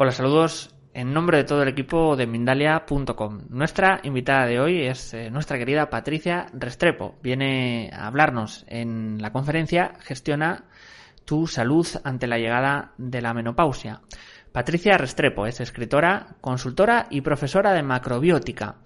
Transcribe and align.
Hola, 0.00 0.12
saludos 0.12 0.70
en 0.94 1.12
nombre 1.12 1.38
de 1.38 1.42
todo 1.42 1.64
el 1.64 1.68
equipo 1.70 2.14
de 2.14 2.28
Mindalia.com. 2.28 3.40
Nuestra 3.48 3.98
invitada 4.04 4.46
de 4.46 4.60
hoy 4.60 4.86
es 4.86 5.12
eh, 5.12 5.28
nuestra 5.28 5.58
querida 5.58 5.90
Patricia 5.90 6.46
Restrepo. 6.52 7.16
Viene 7.20 7.90
a 7.92 8.06
hablarnos 8.06 8.64
en 8.68 9.20
la 9.20 9.32
conferencia 9.32 9.94
Gestiona 9.98 10.66
tu 11.24 11.48
salud 11.48 11.84
ante 12.04 12.28
la 12.28 12.38
llegada 12.38 12.92
de 12.96 13.20
la 13.20 13.34
menopausia. 13.34 14.00
Patricia 14.52 14.96
Restrepo 14.96 15.46
es 15.46 15.58
escritora, 15.60 16.36
consultora 16.40 17.08
y 17.10 17.22
profesora 17.22 17.72
de 17.72 17.82
macrobiótica. 17.82 18.76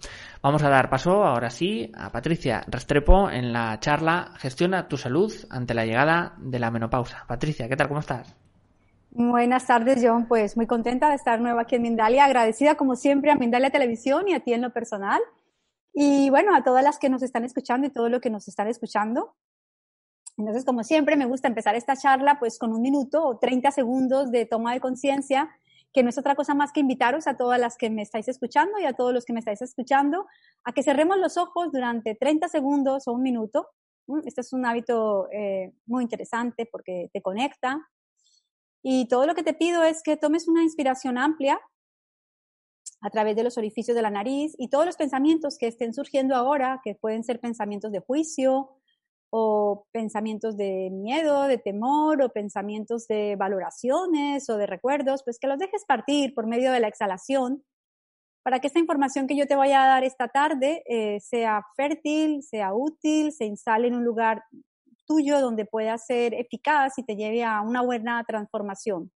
Vamos 0.40 0.62
a 0.62 0.70
dar 0.70 0.88
paso 0.88 1.24
ahora 1.24 1.50
sí 1.50 1.92
a 1.94 2.10
Patricia 2.10 2.64
Restrepo 2.68 3.28
en 3.28 3.52
la 3.52 3.78
charla 3.80 4.32
Gestiona 4.38 4.88
tu 4.88 4.96
salud 4.96 5.30
ante 5.50 5.74
la 5.74 5.84
llegada 5.84 6.36
de 6.38 6.58
la 6.58 6.70
menopausia. 6.70 7.26
Patricia, 7.28 7.68
¿qué 7.68 7.76
tal? 7.76 7.88
¿Cómo 7.88 8.00
estás? 8.00 8.41
Buenas 9.14 9.66
tardes, 9.66 10.02
John. 10.02 10.26
Pues 10.26 10.56
muy 10.56 10.66
contenta 10.66 11.10
de 11.10 11.16
estar 11.16 11.38
nueva 11.38 11.62
aquí 11.62 11.74
en 11.74 11.82
Mindalia, 11.82 12.24
agradecida 12.24 12.76
como 12.76 12.96
siempre 12.96 13.30
a 13.30 13.34
Mindalia 13.34 13.68
Televisión 13.68 14.26
y 14.26 14.32
a 14.32 14.40
ti 14.40 14.54
en 14.54 14.62
lo 14.62 14.72
personal. 14.72 15.20
Y 15.92 16.30
bueno, 16.30 16.54
a 16.56 16.64
todas 16.64 16.82
las 16.82 16.98
que 16.98 17.10
nos 17.10 17.22
están 17.22 17.44
escuchando 17.44 17.86
y 17.86 17.90
todo 17.90 18.08
lo 18.08 18.22
que 18.22 18.30
nos 18.30 18.48
están 18.48 18.68
escuchando. 18.68 19.36
Entonces, 20.38 20.64
como 20.64 20.82
siempre, 20.82 21.16
me 21.16 21.26
gusta 21.26 21.46
empezar 21.46 21.74
esta 21.74 21.94
charla 21.94 22.38
pues 22.38 22.58
con 22.58 22.72
un 22.72 22.80
minuto 22.80 23.22
o 23.22 23.36
30 23.36 23.70
segundos 23.72 24.30
de 24.30 24.46
toma 24.46 24.72
de 24.72 24.80
conciencia, 24.80 25.50
que 25.92 26.02
no 26.02 26.08
es 26.08 26.16
otra 26.16 26.34
cosa 26.34 26.54
más 26.54 26.72
que 26.72 26.80
invitaros 26.80 27.26
a 27.26 27.36
todas 27.36 27.60
las 27.60 27.76
que 27.76 27.90
me 27.90 28.00
estáis 28.00 28.28
escuchando 28.28 28.78
y 28.78 28.86
a 28.86 28.94
todos 28.94 29.12
los 29.12 29.26
que 29.26 29.34
me 29.34 29.40
estáis 29.40 29.60
escuchando 29.60 30.24
a 30.64 30.72
que 30.72 30.82
cerremos 30.82 31.18
los 31.18 31.36
ojos 31.36 31.70
durante 31.70 32.14
30 32.14 32.48
segundos 32.48 33.06
o 33.06 33.12
un 33.12 33.22
minuto. 33.22 33.68
Este 34.24 34.40
es 34.40 34.54
un 34.54 34.64
hábito 34.64 35.28
eh, 35.30 35.74
muy 35.84 36.02
interesante 36.02 36.64
porque 36.64 37.10
te 37.12 37.20
conecta, 37.20 37.78
y 38.82 39.06
todo 39.08 39.26
lo 39.26 39.34
que 39.34 39.42
te 39.42 39.54
pido 39.54 39.84
es 39.84 40.02
que 40.02 40.16
tomes 40.16 40.48
una 40.48 40.62
inspiración 40.62 41.18
amplia 41.18 41.60
a 43.00 43.10
través 43.10 43.36
de 43.36 43.42
los 43.42 43.58
orificios 43.58 43.96
de 43.96 44.02
la 44.02 44.10
nariz 44.10 44.54
y 44.58 44.68
todos 44.68 44.86
los 44.86 44.96
pensamientos 44.96 45.58
que 45.58 45.66
estén 45.66 45.92
surgiendo 45.94 46.34
ahora, 46.34 46.80
que 46.84 46.94
pueden 46.94 47.24
ser 47.24 47.40
pensamientos 47.40 47.92
de 47.92 48.00
juicio 48.00 48.70
o 49.30 49.86
pensamientos 49.92 50.56
de 50.56 50.90
miedo, 50.90 51.44
de 51.44 51.58
temor 51.58 52.22
o 52.22 52.32
pensamientos 52.32 53.06
de 53.08 53.34
valoraciones 53.36 54.48
o 54.50 54.56
de 54.56 54.66
recuerdos, 54.66 55.22
pues 55.24 55.38
que 55.38 55.46
los 55.46 55.58
dejes 55.58 55.84
partir 55.86 56.34
por 56.34 56.46
medio 56.46 56.70
de 56.70 56.80
la 56.80 56.88
exhalación 56.88 57.64
para 58.44 58.60
que 58.60 58.66
esta 58.66 58.78
información 58.78 59.26
que 59.26 59.36
yo 59.36 59.46
te 59.46 59.56
vaya 59.56 59.84
a 59.84 59.86
dar 59.86 60.04
esta 60.04 60.28
tarde 60.28 60.82
eh, 60.86 61.20
sea 61.20 61.64
fértil, 61.76 62.42
sea 62.42 62.74
útil, 62.74 63.32
se 63.32 63.44
instale 63.44 63.88
en 63.88 63.94
un 63.94 64.04
lugar 64.04 64.42
tuyo 65.12 65.40
donde 65.40 65.66
pueda 65.66 65.98
ser 65.98 66.32
eficaz 66.32 66.96
y 66.98 67.02
te 67.02 67.16
lleve 67.16 67.44
a 67.44 67.60
una 67.60 67.82
buena 67.82 68.24
transformación. 68.24 69.12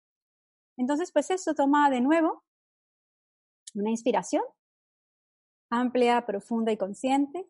Entonces, 0.78 1.12
pues 1.12 1.30
eso, 1.30 1.54
toma 1.54 1.90
de 1.90 2.00
nuevo 2.00 2.42
una 3.74 3.90
inspiración 3.90 4.42
amplia, 5.72 6.26
profunda 6.26 6.70
y 6.70 6.76
consciente. 6.76 7.46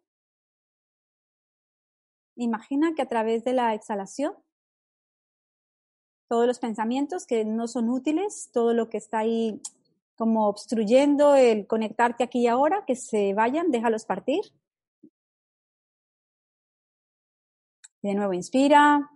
Imagina 2.37 2.95
que 2.95 3.03
a 3.03 3.09
través 3.09 3.43
de 3.45 3.53
la 3.53 3.75
exhalación, 3.75 4.35
todos 6.29 6.47
los 6.47 6.61
pensamientos 6.61 7.27
que 7.27 7.45
no 7.45 7.67
son 7.67 7.91
útiles, 7.91 8.51
todo 8.53 8.75
lo 8.75 8.89
que 8.89 8.99
está 8.99 9.19
ahí 9.19 9.61
como 10.15 10.47
obstruyendo 10.47 11.35
el 11.35 11.67
conectarte 11.67 12.23
aquí 12.23 12.43
y 12.43 12.47
ahora, 12.47 12.85
que 12.87 12.95
se 12.95 13.35
vayan, 13.35 13.73
déjalos 13.73 14.05
partir. 14.05 14.41
De 18.03 18.15
nuevo, 18.15 18.33
inspira, 18.33 19.09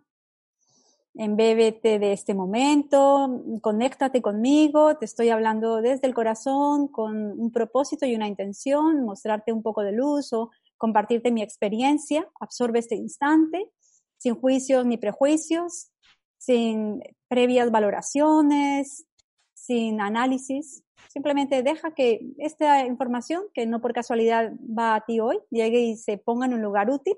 embébete 1.15 1.99
de 1.99 2.13
este 2.13 2.35
momento, 2.35 3.43
conéctate 3.61 4.23
conmigo, 4.23 4.97
te 4.97 5.07
estoy 5.07 5.31
hablando 5.31 5.83
desde 5.83 6.07
el 6.07 6.15
corazón 6.15 6.87
con 6.87 7.17
un 7.17 7.51
propósito 7.51 8.07
y 8.07 8.15
una 8.15 8.29
intención, 8.29 9.05
mostrarte 9.05 9.53
un 9.53 9.65
poco 9.65 9.83
de 9.83 9.91
luz 9.91 10.33
o 10.33 10.51
compartirte 10.77 11.33
mi 11.33 11.43
experiencia, 11.43 12.29
absorbe 12.39 12.79
este 12.79 12.95
instante, 12.95 13.73
sin 14.19 14.37
juicios 14.37 14.87
ni 14.87 14.99
prejuicios, 14.99 15.91
sin 16.39 17.03
previas 17.27 17.73
valoraciones, 17.73 19.05
sin 19.53 20.01
análisis. 20.01 20.85
Simplemente 21.09 21.65
deja 21.65 21.93
que 21.93 22.21
esta 22.39 22.87
información, 22.87 23.43
que 23.53 23.67
no 23.67 23.81
por 23.81 23.93
casualidad 23.93 24.53
va 24.61 24.95
a 24.95 25.05
ti 25.05 25.19
hoy, 25.19 25.41
llegue 25.51 25.81
y 25.81 25.97
se 25.97 26.19
ponga 26.19 26.47
en 26.47 26.55
un 26.55 26.63
lugar 26.63 26.89
útil 26.89 27.17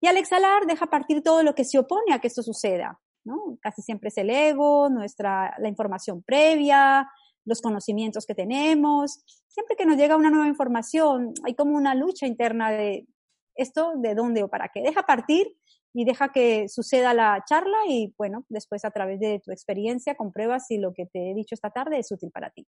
y 0.00 0.06
al 0.06 0.16
exhalar 0.16 0.66
deja 0.66 0.86
partir 0.86 1.22
todo 1.22 1.42
lo 1.42 1.54
que 1.54 1.64
se 1.64 1.78
opone 1.78 2.12
a 2.12 2.18
que 2.20 2.28
esto 2.28 2.42
suceda, 2.42 3.00
¿no? 3.24 3.58
Casi 3.60 3.82
siempre 3.82 4.08
es 4.08 4.18
el 4.18 4.30
ego, 4.30 4.88
nuestra, 4.88 5.54
la 5.58 5.68
información 5.68 6.22
previa, 6.22 7.08
los 7.44 7.62
conocimientos 7.62 8.26
que 8.26 8.34
tenemos. 8.34 9.22
Siempre 9.48 9.76
que 9.76 9.86
nos 9.86 9.96
llega 9.96 10.16
una 10.16 10.30
nueva 10.30 10.48
información, 10.48 11.32
hay 11.44 11.54
como 11.54 11.76
una 11.76 11.94
lucha 11.94 12.26
interna 12.26 12.70
de 12.70 13.06
esto, 13.54 13.92
de 13.96 14.14
dónde 14.14 14.42
o 14.42 14.48
para 14.48 14.68
qué. 14.68 14.82
Deja 14.82 15.04
partir 15.04 15.56
y 15.94 16.04
deja 16.04 16.30
que 16.30 16.68
suceda 16.68 17.14
la 17.14 17.42
charla 17.48 17.78
y 17.88 18.12
bueno, 18.18 18.44
después 18.50 18.84
a 18.84 18.90
través 18.90 19.18
de 19.18 19.40
tu 19.42 19.50
experiencia 19.50 20.14
compruebas 20.14 20.66
si 20.66 20.76
lo 20.76 20.92
que 20.92 21.06
te 21.06 21.30
he 21.30 21.34
dicho 21.34 21.54
esta 21.54 21.70
tarde 21.70 21.98
es 21.98 22.12
útil 22.12 22.30
para 22.30 22.50
ti. 22.50 22.66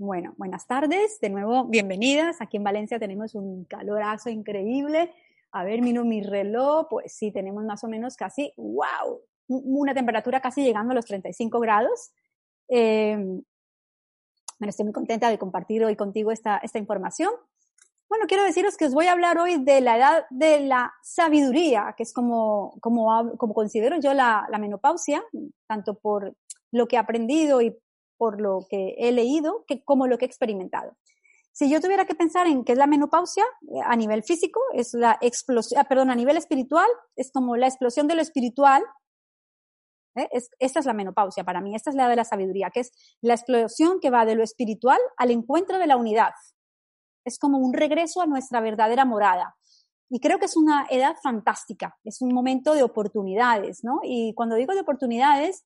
Bueno, 0.00 0.32
buenas 0.38 0.66
tardes, 0.66 1.20
de 1.20 1.28
nuevo 1.28 1.64
bienvenidas. 1.66 2.40
Aquí 2.40 2.56
en 2.56 2.64
Valencia 2.64 2.98
tenemos 2.98 3.34
un 3.34 3.66
calorazo 3.66 4.30
increíble. 4.30 5.12
A 5.52 5.62
ver, 5.62 5.82
miro 5.82 6.06
mi 6.06 6.22
reloj, 6.22 6.86
pues 6.88 7.12
sí, 7.12 7.30
tenemos 7.30 7.64
más 7.64 7.84
o 7.84 7.86
menos 7.86 8.16
casi, 8.16 8.50
wow, 8.56 9.20
una 9.46 9.92
temperatura 9.92 10.40
casi 10.40 10.62
llegando 10.62 10.92
a 10.92 10.94
los 10.94 11.04
35 11.04 11.60
grados. 11.60 12.12
Eh, 12.68 13.14
bueno, 13.14 14.70
estoy 14.70 14.84
muy 14.84 14.94
contenta 14.94 15.28
de 15.28 15.36
compartir 15.36 15.84
hoy 15.84 15.96
contigo 15.96 16.32
esta, 16.32 16.56
esta 16.56 16.78
información. 16.78 17.32
Bueno, 18.08 18.24
quiero 18.26 18.44
deciros 18.44 18.78
que 18.78 18.86
os 18.86 18.94
voy 18.94 19.04
a 19.04 19.12
hablar 19.12 19.36
hoy 19.36 19.62
de 19.62 19.82
la 19.82 19.98
edad 19.98 20.24
de 20.30 20.60
la 20.60 20.94
sabiduría, 21.02 21.94
que 21.94 22.04
es 22.04 22.14
como, 22.14 22.74
como, 22.80 23.36
como 23.36 23.52
considero 23.52 24.00
yo 24.00 24.14
la, 24.14 24.46
la 24.50 24.56
menopausia, 24.56 25.22
tanto 25.66 25.98
por 25.98 26.34
lo 26.72 26.88
que 26.88 26.96
he 26.96 26.98
aprendido 26.98 27.60
y 27.60 27.76
por 28.20 28.38
lo 28.38 28.66
que 28.68 28.96
he 28.98 29.12
leído 29.12 29.64
que 29.66 29.82
como 29.82 30.06
lo 30.06 30.18
que 30.18 30.26
he 30.26 30.28
experimentado. 30.28 30.94
Si 31.52 31.70
yo 31.70 31.80
tuviera 31.80 32.04
que 32.04 32.14
pensar 32.14 32.46
en 32.46 32.64
qué 32.64 32.72
es 32.72 32.78
la 32.78 32.86
menopausia 32.86 33.44
eh, 33.62 33.80
a 33.82 33.96
nivel 33.96 34.22
físico, 34.22 34.60
es 34.74 34.92
la 34.92 35.16
explosión, 35.22 35.80
ah, 35.80 35.84
perdón, 35.88 36.10
a 36.10 36.14
nivel 36.14 36.36
espiritual, 36.36 36.86
es 37.16 37.32
como 37.32 37.56
la 37.56 37.66
explosión 37.66 38.08
de 38.08 38.16
lo 38.16 38.20
espiritual. 38.20 38.82
¿eh? 40.16 40.28
esta 40.58 40.80
es 40.80 40.84
la 40.84 40.92
menopausia 40.92 41.44
para 41.44 41.62
mí, 41.62 41.74
esta 41.74 41.88
es 41.88 41.96
la 41.96 42.10
de 42.10 42.16
la 42.16 42.24
sabiduría, 42.24 42.68
que 42.68 42.80
es 42.80 42.92
la 43.22 43.32
explosión 43.32 44.00
que 44.00 44.10
va 44.10 44.26
de 44.26 44.34
lo 44.34 44.44
espiritual 44.44 45.00
al 45.16 45.30
encuentro 45.30 45.78
de 45.78 45.86
la 45.86 45.96
unidad. 45.96 46.32
Es 47.24 47.38
como 47.38 47.56
un 47.56 47.72
regreso 47.72 48.20
a 48.20 48.26
nuestra 48.26 48.60
verdadera 48.60 49.06
morada. 49.06 49.56
Y 50.10 50.20
creo 50.20 50.38
que 50.38 50.44
es 50.44 50.58
una 50.58 50.86
edad 50.90 51.16
fantástica, 51.22 51.96
es 52.04 52.20
un 52.20 52.34
momento 52.34 52.74
de 52.74 52.82
oportunidades, 52.82 53.82
¿no? 53.82 54.00
Y 54.02 54.34
cuando 54.34 54.56
digo 54.56 54.74
de 54.74 54.80
oportunidades, 54.80 55.64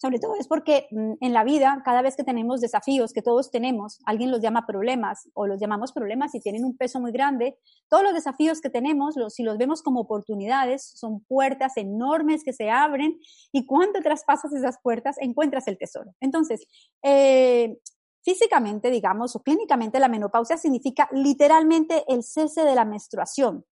sobre 0.00 0.18
todo 0.18 0.34
es 0.36 0.48
porque 0.48 0.88
mm, 0.90 1.12
en 1.20 1.32
la 1.34 1.44
vida, 1.44 1.82
cada 1.84 2.00
vez 2.00 2.16
que 2.16 2.24
tenemos 2.24 2.60
desafíos, 2.62 3.12
que 3.12 3.20
todos 3.20 3.50
tenemos, 3.50 3.98
alguien 4.06 4.30
los 4.30 4.40
llama 4.40 4.66
problemas 4.66 5.28
o 5.34 5.46
los 5.46 5.60
llamamos 5.60 5.92
problemas 5.92 6.34
y 6.34 6.40
tienen 6.40 6.64
un 6.64 6.76
peso 6.76 7.00
muy 7.00 7.12
grande, 7.12 7.58
todos 7.88 8.02
los 8.02 8.14
desafíos 8.14 8.62
que 8.62 8.70
tenemos, 8.70 9.16
si 9.28 9.42
los 9.42 9.58
vemos 9.58 9.82
como 9.82 10.00
oportunidades, 10.00 10.90
son 10.94 11.20
puertas 11.24 11.76
enormes 11.76 12.44
que 12.44 12.54
se 12.54 12.70
abren 12.70 13.20
y 13.52 13.66
cuando 13.66 14.00
traspasas 14.00 14.54
esas 14.54 14.78
puertas 14.82 15.16
encuentras 15.20 15.68
el 15.68 15.76
tesoro. 15.76 16.14
Entonces, 16.20 16.66
eh, 17.02 17.76
físicamente, 18.22 18.90
digamos, 18.90 19.36
o 19.36 19.42
clínicamente, 19.42 20.00
la 20.00 20.08
menopausia 20.08 20.56
significa 20.56 21.10
literalmente 21.12 22.04
el 22.08 22.22
cese 22.22 22.64
de 22.64 22.74
la 22.74 22.86
menstruación 22.86 23.66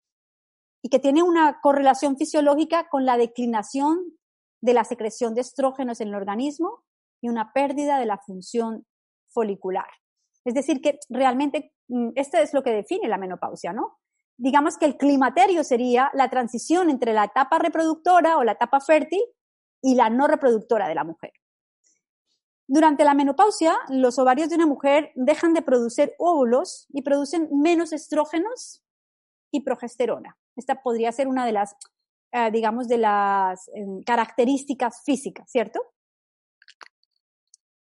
y 0.82 0.88
que 0.88 0.98
tiene 0.98 1.22
una 1.22 1.60
correlación 1.62 2.16
fisiológica 2.16 2.88
con 2.88 3.04
la 3.04 3.18
declinación 3.18 4.04
de 4.64 4.72
la 4.72 4.84
secreción 4.84 5.34
de 5.34 5.42
estrógenos 5.42 6.00
en 6.00 6.08
el 6.08 6.14
organismo 6.14 6.82
y 7.20 7.28
una 7.28 7.52
pérdida 7.52 7.98
de 7.98 8.06
la 8.06 8.16
función 8.16 8.86
folicular. 9.28 9.88
Es 10.42 10.54
decir, 10.54 10.80
que 10.80 10.98
realmente 11.10 11.74
mm, 11.88 12.12
esto 12.14 12.38
es 12.38 12.54
lo 12.54 12.62
que 12.62 12.70
define 12.70 13.06
la 13.08 13.18
menopausia, 13.18 13.74
¿no? 13.74 13.98
Digamos 14.38 14.78
que 14.78 14.86
el 14.86 14.96
climaterio 14.96 15.64
sería 15.64 16.10
la 16.14 16.30
transición 16.30 16.88
entre 16.88 17.12
la 17.12 17.24
etapa 17.24 17.58
reproductora 17.58 18.38
o 18.38 18.44
la 18.44 18.52
etapa 18.52 18.80
fértil 18.80 19.20
y 19.82 19.96
la 19.96 20.08
no 20.08 20.26
reproductora 20.26 20.88
de 20.88 20.94
la 20.94 21.04
mujer. 21.04 21.32
Durante 22.66 23.04
la 23.04 23.12
menopausia, 23.12 23.76
los 23.90 24.18
ovarios 24.18 24.48
de 24.48 24.54
una 24.54 24.66
mujer 24.66 25.12
dejan 25.14 25.52
de 25.52 25.60
producir 25.60 26.14
óvulos 26.18 26.86
y 26.88 27.02
producen 27.02 27.50
menos 27.52 27.92
estrógenos 27.92 28.82
y 29.52 29.60
progesterona. 29.60 30.38
Esta 30.56 30.82
podría 30.82 31.12
ser 31.12 31.28
una 31.28 31.44
de 31.44 31.52
las 31.52 31.76
eh, 32.36 32.50
digamos, 32.50 32.88
de 32.88 32.98
las 32.98 33.70
em, 33.74 34.02
características 34.02 35.04
físicas, 35.04 35.48
¿cierto? 35.48 35.80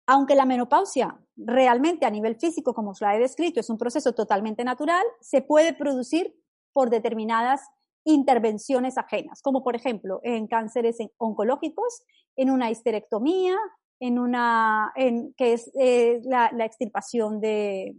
Aunque 0.05 0.35
la 0.35 0.45
menopausia 0.45 1.19
realmente 1.35 2.05
a 2.05 2.11
nivel 2.11 2.35
físico, 2.35 2.75
como 2.75 2.91
os 2.91 3.01
la 3.01 3.15
he 3.15 3.19
descrito, 3.19 3.59
es 3.59 3.69
un 3.71 3.79
proceso 3.79 4.13
totalmente 4.13 4.63
natural, 4.63 5.03
se 5.21 5.41
puede 5.41 5.73
producir 5.73 6.35
por 6.71 6.91
determinadas 6.91 7.61
intervenciones 8.03 8.99
ajenas, 8.99 9.41
como 9.41 9.63
por 9.63 9.75
ejemplo 9.75 10.19
en 10.21 10.45
cánceres 10.45 10.97
oncológicos, 11.17 12.03
en 12.35 12.51
una 12.51 12.69
histerectomía, 12.69 13.57
en 13.99 14.19
una, 14.19 14.93
que 15.35 15.53
es 15.53 15.71
eh, 15.79 16.21
la, 16.25 16.51
extirpación 16.63 17.41
de, 17.41 17.95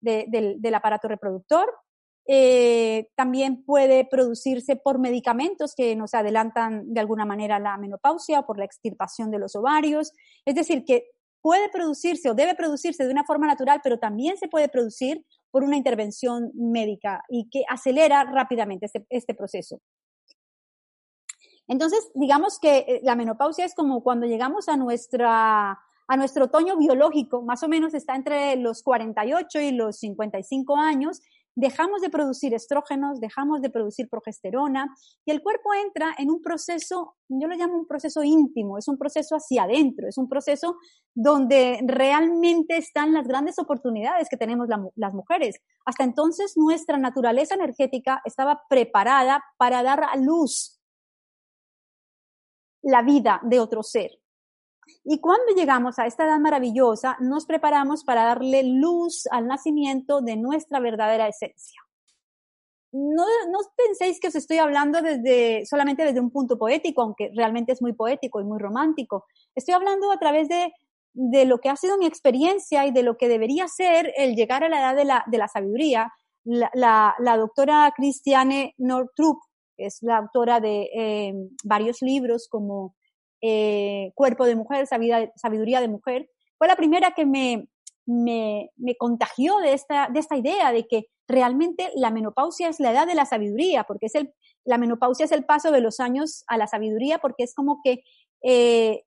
del, 0.00 0.74
aparato 0.74 1.06
reproductor. 1.06 1.72
Eh, 2.28 3.08
también 3.14 3.64
puede 3.64 4.04
producirse 4.04 4.74
por 4.74 4.98
medicamentos 4.98 5.74
que 5.76 5.94
nos 5.94 6.12
adelantan 6.12 6.92
de 6.92 7.00
alguna 7.00 7.24
manera 7.24 7.60
la 7.60 7.76
menopausia 7.78 8.40
o 8.40 8.46
por 8.46 8.58
la 8.58 8.64
extirpación 8.64 9.30
de 9.30 9.38
los 9.38 9.54
ovarios. 9.54 10.12
Es 10.44 10.54
decir, 10.56 10.84
que 10.84 11.10
puede 11.40 11.68
producirse 11.68 12.28
o 12.28 12.34
debe 12.34 12.56
producirse 12.56 13.04
de 13.04 13.12
una 13.12 13.24
forma 13.24 13.46
natural, 13.46 13.80
pero 13.82 13.98
también 13.98 14.36
se 14.36 14.48
puede 14.48 14.68
producir 14.68 15.24
por 15.52 15.62
una 15.62 15.76
intervención 15.76 16.50
médica 16.54 17.22
y 17.28 17.48
que 17.48 17.62
acelera 17.68 18.24
rápidamente 18.24 18.86
este, 18.86 19.06
este 19.10 19.34
proceso. 19.34 19.80
Entonces, 21.68 22.10
digamos 22.14 22.58
que 22.58 22.78
eh, 22.78 23.00
la 23.04 23.14
menopausia 23.14 23.64
es 23.64 23.74
como 23.74 24.02
cuando 24.02 24.26
llegamos 24.26 24.68
a 24.68 24.76
nuestra 24.76 25.78
a 26.08 26.16
nuestro 26.16 26.44
otoño 26.44 26.76
biológico, 26.76 27.42
más 27.42 27.62
o 27.62 27.68
menos 27.68 27.94
está 27.94 28.14
entre 28.14 28.56
los 28.56 28.82
48 28.82 29.60
y 29.60 29.72
los 29.72 29.98
55 29.98 30.76
años, 30.76 31.20
dejamos 31.56 32.02
de 32.02 32.10
producir 32.10 32.54
estrógenos, 32.54 33.18
dejamos 33.18 33.62
de 33.62 33.70
producir 33.70 34.08
progesterona 34.08 34.94
y 35.24 35.30
el 35.30 35.42
cuerpo 35.42 35.70
entra 35.74 36.14
en 36.18 36.30
un 36.30 36.42
proceso, 36.42 37.16
yo 37.28 37.48
lo 37.48 37.56
llamo 37.56 37.78
un 37.78 37.86
proceso 37.86 38.22
íntimo, 38.22 38.78
es 38.78 38.86
un 38.88 38.98
proceso 38.98 39.34
hacia 39.34 39.64
adentro, 39.64 40.06
es 40.06 40.18
un 40.18 40.28
proceso 40.28 40.76
donde 41.14 41.80
realmente 41.84 42.76
están 42.76 43.14
las 43.14 43.26
grandes 43.26 43.58
oportunidades 43.58 44.28
que 44.28 44.36
tenemos 44.36 44.68
las 44.94 45.14
mujeres. 45.14 45.56
Hasta 45.86 46.04
entonces 46.04 46.52
nuestra 46.56 46.98
naturaleza 46.98 47.54
energética 47.54 48.20
estaba 48.26 48.62
preparada 48.68 49.42
para 49.56 49.82
dar 49.82 50.04
a 50.04 50.16
luz 50.16 50.78
la 52.82 53.02
vida 53.02 53.40
de 53.42 53.60
otro 53.60 53.82
ser. 53.82 54.10
Y 55.04 55.20
cuando 55.20 55.54
llegamos 55.54 55.98
a 55.98 56.06
esta 56.06 56.24
edad 56.24 56.38
maravillosa, 56.38 57.16
nos 57.20 57.46
preparamos 57.46 58.04
para 58.04 58.24
darle 58.24 58.62
luz 58.64 59.26
al 59.30 59.46
nacimiento 59.46 60.20
de 60.20 60.36
nuestra 60.36 60.80
verdadera 60.80 61.28
esencia. 61.28 61.80
No, 62.92 63.24
no, 63.50 63.58
penséis 63.76 64.20
que 64.20 64.28
os 64.28 64.34
estoy 64.34 64.58
hablando 64.58 65.02
desde, 65.02 65.66
solamente 65.66 66.04
desde 66.04 66.20
un 66.20 66.30
punto 66.30 66.56
poético, 66.56 67.02
aunque 67.02 67.30
realmente 67.34 67.72
es 67.72 67.82
muy 67.82 67.92
poético 67.92 68.40
y 68.40 68.44
muy 68.44 68.58
romántico. 68.58 69.26
Estoy 69.54 69.74
hablando 69.74 70.10
a 70.10 70.18
través 70.18 70.48
de, 70.48 70.72
de 71.12 71.46
lo 71.46 71.58
que 71.58 71.70
ha 71.70 71.76
sido 71.76 71.96
mi 71.96 72.06
experiencia 72.06 72.86
y 72.86 72.92
de 72.92 73.02
lo 73.02 73.16
que 73.16 73.28
debería 73.28 73.68
ser 73.68 74.12
el 74.16 74.34
llegar 74.34 74.64
a 74.64 74.68
la 74.68 74.80
edad 74.80 74.96
de 74.96 75.04
la, 75.04 75.24
de 75.26 75.38
la 75.38 75.48
sabiduría. 75.48 76.12
La, 76.44 77.14
doctora 77.36 77.92
Christiane 77.96 78.74
Nortrup 78.78 79.40
es 79.76 79.98
la 80.02 80.18
autora 80.18 80.60
de 80.60 80.88
eh, 80.94 81.34
varios 81.64 82.02
libros 82.02 82.48
como 82.48 82.94
eh, 83.48 84.12
Cuerpo 84.14 84.44
de 84.44 84.56
Mujer, 84.56 84.86
Sabiduría 84.86 85.80
de 85.80 85.88
Mujer, 85.88 86.28
fue 86.58 86.66
la 86.66 86.76
primera 86.76 87.12
que 87.12 87.26
me, 87.26 87.68
me, 88.06 88.70
me, 88.76 88.96
contagió 88.96 89.58
de 89.58 89.72
esta, 89.72 90.08
de 90.08 90.18
esta 90.18 90.36
idea 90.36 90.72
de 90.72 90.86
que 90.88 91.06
realmente 91.28 91.90
la 91.94 92.10
menopausia 92.10 92.68
es 92.68 92.80
la 92.80 92.92
edad 92.92 93.06
de 93.06 93.14
la 93.14 93.26
sabiduría, 93.26 93.84
porque 93.84 94.06
es 94.06 94.14
el, 94.14 94.32
la 94.64 94.78
menopausia 94.78 95.24
es 95.24 95.32
el 95.32 95.44
paso 95.44 95.70
de 95.70 95.80
los 95.80 96.00
años 96.00 96.44
a 96.48 96.56
la 96.56 96.66
sabiduría, 96.66 97.18
porque 97.18 97.44
es 97.44 97.54
como 97.54 97.80
que 97.84 98.02
eh, 98.42 99.04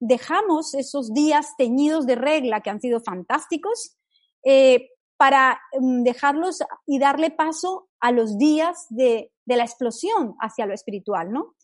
dejamos 0.00 0.74
esos 0.74 1.12
días 1.12 1.54
teñidos 1.56 2.06
de 2.06 2.14
regla 2.14 2.60
que 2.60 2.70
han 2.70 2.80
sido 2.80 3.00
fantásticos 3.00 3.96
eh, 4.44 4.90
para 5.16 5.60
mm, 5.78 6.02
dejarlos 6.02 6.60
y 6.86 6.98
darle 6.98 7.30
paso 7.30 7.88
a 8.00 8.12
los 8.12 8.38
días 8.38 8.86
de, 8.90 9.32
la 9.46 9.64
explosión 9.64 10.36
hacia 10.40 10.66
lo 10.66 10.74
espiritual, 10.74 11.32
¿no? 11.32 11.55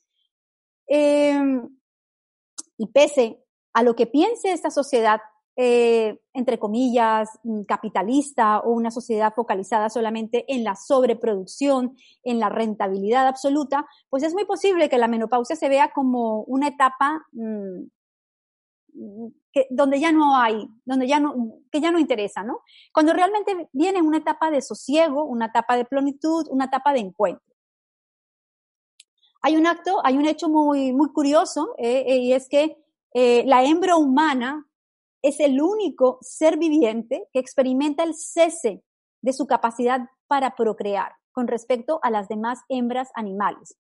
Em, 0.87 1.69
y 2.79 2.87
pese 2.89 3.39
a 3.73 3.83
lo 3.83 3.95
que 3.95 4.07
piense 4.07 4.53
esta 4.53 4.71
sociedad, 4.71 5.21
eh, 5.57 6.19
entre 6.33 6.59
comillas, 6.59 7.29
mm, 7.45 7.63
capitalista 7.63 8.61
o 8.61 8.73
una 8.73 8.91
sociedad 8.91 9.33
focalizada 9.35 9.91
solamente 9.91 10.45
en 10.49 10.65
la 10.65 10.77
sobreproducción, 10.77 11.97
en 12.25 12.41
la 12.41 12.49
rentabilidad 12.49 13.27
absoluta, 13.29 13.87
pues 14.11 14.23
es 14.23 14.35
muy 14.35 14.45
posible 14.45 14.89
que 14.89 14.99
la 14.99 15.09
menopausia 15.09 15.57
se 15.57 15.69
vea 15.69 15.93
como 15.93 16.43
una 16.45 16.69
etapa 16.69 17.27
mm, 17.33 17.85
donde 19.71 20.01
ya 20.01 20.13
no 20.13 20.37
hay, 20.37 20.69
donde 20.85 21.07
ya 21.07 21.21
no, 21.21 21.35
que 21.71 21.81
ya 21.81 21.91
no 21.91 21.99
interesa, 21.99 22.43
¿no? 22.43 22.61
Cuando 22.93 23.13
realmente 23.13 23.69
viene 23.73 24.03
una 24.03 24.19
etapa 24.19 24.51
de 24.51 24.63
sosiego, 24.63 25.25
una 25.25 25.47
etapa 25.47 25.77
de 25.77 25.85
plenitud, 25.85 26.47
una 26.51 26.67
etapa 26.67 26.93
de 26.93 27.01
encuentro. 27.01 27.52
Hay 29.43 29.57
un 29.57 29.67
acto, 29.67 30.01
hay 30.05 30.17
un 30.17 30.27
hecho 30.27 30.49
muy, 30.49 30.93
muy 30.93 31.13
curioso, 31.13 31.75
eh, 31.77 32.05
eh, 32.07 32.17
y 32.19 32.33
es 32.33 32.49
que 32.49 32.77
eh, 33.13 33.43
la 33.45 33.65
hembra 33.65 33.97
humana 33.97 34.69
es 35.21 35.41
el 35.41 35.61
único 35.61 36.19
ser 36.21 36.57
viviente 36.57 37.29
que 37.33 37.41
experimenta 37.41 38.05
el 38.05 38.15
cese 38.15 38.85
de 39.21 39.33
su 39.33 39.47
capacidad 39.47 40.01
para 40.29 40.55
procrear 40.55 41.13
con 41.33 41.49
respecto 41.49 41.99
a 42.03 42.11
las 42.11 42.29
demás 42.29 42.61
hembras 42.69 43.11
animales. 43.15 43.77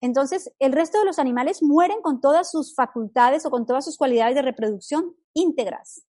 Entonces, 0.00 0.52
el 0.58 0.72
resto 0.72 0.98
de 0.98 1.06
los 1.06 1.18
animales 1.18 1.62
mueren 1.62 2.00
con 2.02 2.20
todas 2.20 2.50
sus 2.50 2.74
facultades 2.74 3.44
o 3.46 3.50
con 3.50 3.66
todas 3.66 3.84
sus 3.84 3.96
cualidades 3.96 4.34
de 4.34 4.42
reproducción 4.42 5.16
íntegras. 5.34 6.06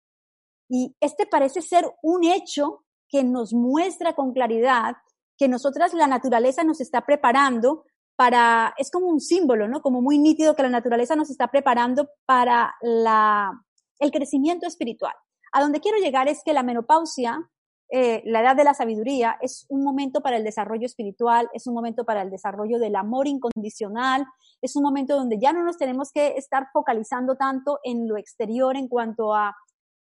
Y 0.68 0.94
este 1.00 1.26
parece 1.26 1.62
ser 1.62 1.90
un 2.02 2.24
hecho 2.24 2.84
que 3.08 3.24
nos 3.24 3.52
muestra 3.52 4.14
con 4.14 4.32
claridad 4.32 4.96
que 5.36 5.48
nosotras 5.48 5.94
la 5.94 6.06
naturaleza 6.06 6.64
nos 6.64 6.80
está 6.80 7.04
preparando 7.04 7.84
para, 8.20 8.74
es 8.76 8.90
como 8.90 9.06
un 9.06 9.18
símbolo, 9.18 9.66
¿no? 9.66 9.80
Como 9.80 10.02
muy 10.02 10.18
nítido 10.18 10.54
que 10.54 10.62
la 10.62 10.68
naturaleza 10.68 11.16
nos 11.16 11.30
está 11.30 11.48
preparando 11.48 12.10
para 12.26 12.74
la, 12.82 13.50
el 13.98 14.10
crecimiento 14.10 14.66
espiritual. 14.66 15.14
A 15.52 15.62
donde 15.62 15.80
quiero 15.80 15.96
llegar 15.96 16.28
es 16.28 16.42
que 16.44 16.52
la 16.52 16.62
menopausia 16.62 17.48
eh, 17.90 18.22
la 18.26 18.42
edad 18.42 18.56
de 18.56 18.64
la 18.64 18.74
sabiduría 18.74 19.38
es 19.40 19.64
un 19.70 19.82
momento 19.82 20.20
para 20.20 20.36
el 20.36 20.44
desarrollo 20.44 20.84
espiritual, 20.84 21.48
es 21.54 21.66
un 21.66 21.72
momento 21.72 22.04
para 22.04 22.20
el 22.20 22.30
desarrollo 22.30 22.78
del 22.78 22.94
amor 22.94 23.26
incondicional, 23.26 24.26
es 24.60 24.76
un 24.76 24.82
momento 24.82 25.16
donde 25.16 25.38
ya 25.38 25.54
no 25.54 25.64
nos 25.64 25.78
tenemos 25.78 26.12
que 26.12 26.36
estar 26.36 26.68
focalizando 26.74 27.36
tanto 27.36 27.78
en 27.84 28.06
lo 28.06 28.18
exterior 28.18 28.76
en 28.76 28.86
cuanto 28.86 29.34
a 29.34 29.56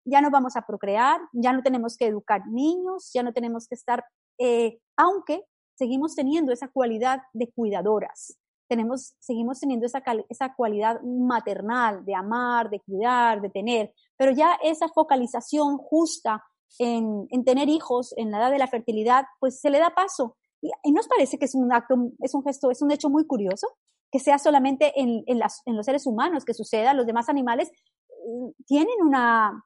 ya 0.06 0.22
no 0.22 0.30
vamos 0.30 0.56
a 0.56 0.62
procrear, 0.62 1.20
ya 1.32 1.52
no 1.52 1.62
tenemos 1.62 1.98
que 1.98 2.06
educar 2.06 2.40
niños, 2.48 3.10
ya 3.12 3.22
no 3.22 3.34
tenemos 3.34 3.68
que 3.68 3.74
estar, 3.74 4.02
eh, 4.38 4.80
aunque 4.96 5.44
seguimos 5.78 6.16
teniendo 6.16 6.52
esa 6.52 6.68
cualidad 6.68 7.22
de 7.32 7.50
cuidadoras, 7.52 8.36
tenemos, 8.68 9.14
seguimos 9.18 9.60
teniendo 9.60 9.86
esa, 9.86 10.02
esa 10.28 10.54
cualidad 10.54 11.00
maternal 11.02 12.04
de 12.04 12.14
amar, 12.14 12.68
de 12.68 12.80
cuidar, 12.80 13.40
de 13.40 13.48
tener, 13.48 13.94
pero 14.16 14.32
ya 14.32 14.58
esa 14.62 14.88
focalización 14.88 15.78
justa 15.78 16.44
en, 16.78 17.28
tener 17.44 17.68
hijos 17.68 18.12
en 18.16 18.30
la 18.30 18.38
edad 18.38 18.50
de 18.50 18.58
la 18.58 18.66
fertilidad, 18.66 19.24
pues 19.40 19.60
se 19.60 19.70
le 19.70 19.78
da 19.78 19.94
paso. 19.94 20.36
Y, 20.60 20.92
nos 20.92 21.08
parece 21.08 21.38
que 21.38 21.46
es 21.46 21.54
un 21.54 21.72
acto, 21.72 21.94
es 22.20 22.34
un 22.34 22.42
gesto, 22.42 22.70
es 22.70 22.82
un 22.82 22.90
hecho 22.90 23.08
muy 23.08 23.26
curioso, 23.26 23.68
que 24.10 24.18
sea 24.18 24.38
solamente 24.38 24.92
en, 25.00 25.22
en, 25.26 25.40
en 25.66 25.76
los 25.76 25.86
seres 25.86 26.06
humanos 26.06 26.44
que 26.44 26.54
suceda, 26.54 26.92
los 26.92 27.06
demás 27.06 27.28
animales 27.28 27.70
mm, 28.26 28.50
tienen 28.66 28.96
una, 29.00 29.64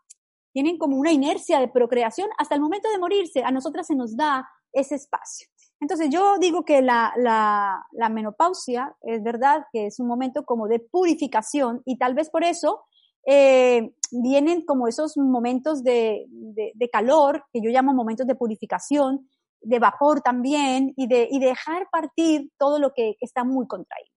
tienen 0.53 0.79
como 0.79 0.97
una 0.97 1.11
inercia 1.11 1.59
de 1.59 1.69
procreación 1.69 2.29
hasta 2.39 2.55
el 2.55 2.61
momento 2.61 2.89
de 2.91 2.99
morirse, 2.99 3.43
a 3.43 3.51
nosotras 3.51 3.87
se 3.87 3.97
nos 3.97 4.17
da 4.17 4.47
ese 4.73 4.95
espacio. 4.95 5.49
Entonces 5.83 6.11
yo 6.11 6.39
digo 6.39 6.65
que 6.65 6.81
la, 6.81 7.13
la, 7.17 7.85
la 7.91 8.09
menopausia 8.09 8.95
es 9.03 9.21
verdad 9.21 9.65
que 9.73 9.87
es 9.87 9.99
un 9.99 10.07
momento 10.07 10.45
como 10.45 10.69
de 10.69 10.79
purificación 10.79 11.83
y 11.85 11.99
tal 11.99 12.15
vez 12.15 12.31
por 12.31 12.45
eso 12.45 12.85
eh, 13.27 13.93
vienen 14.13 14.65
como 14.65 14.87
esos 14.87 15.17
momentos 15.17 15.83
de, 15.83 16.27
de, 16.29 16.89
calor, 16.89 17.45
que 17.53 17.61
yo 17.61 17.69
llamo 17.71 17.95
momentos 17.95 18.29
de 18.29 18.37
purificación, 18.37 19.29
de 19.61 19.81
vapor 19.81 20.21
también, 20.21 20.95
y 20.97 21.09
de, 21.09 21.27
y 21.29 21.41
dejar 21.41 21.89
partir 21.91 22.53
todo 22.59 22.79
lo 22.79 22.93
que 22.95 23.17
está 23.21 23.43
muy 23.43 23.67
contraído. 23.67 24.15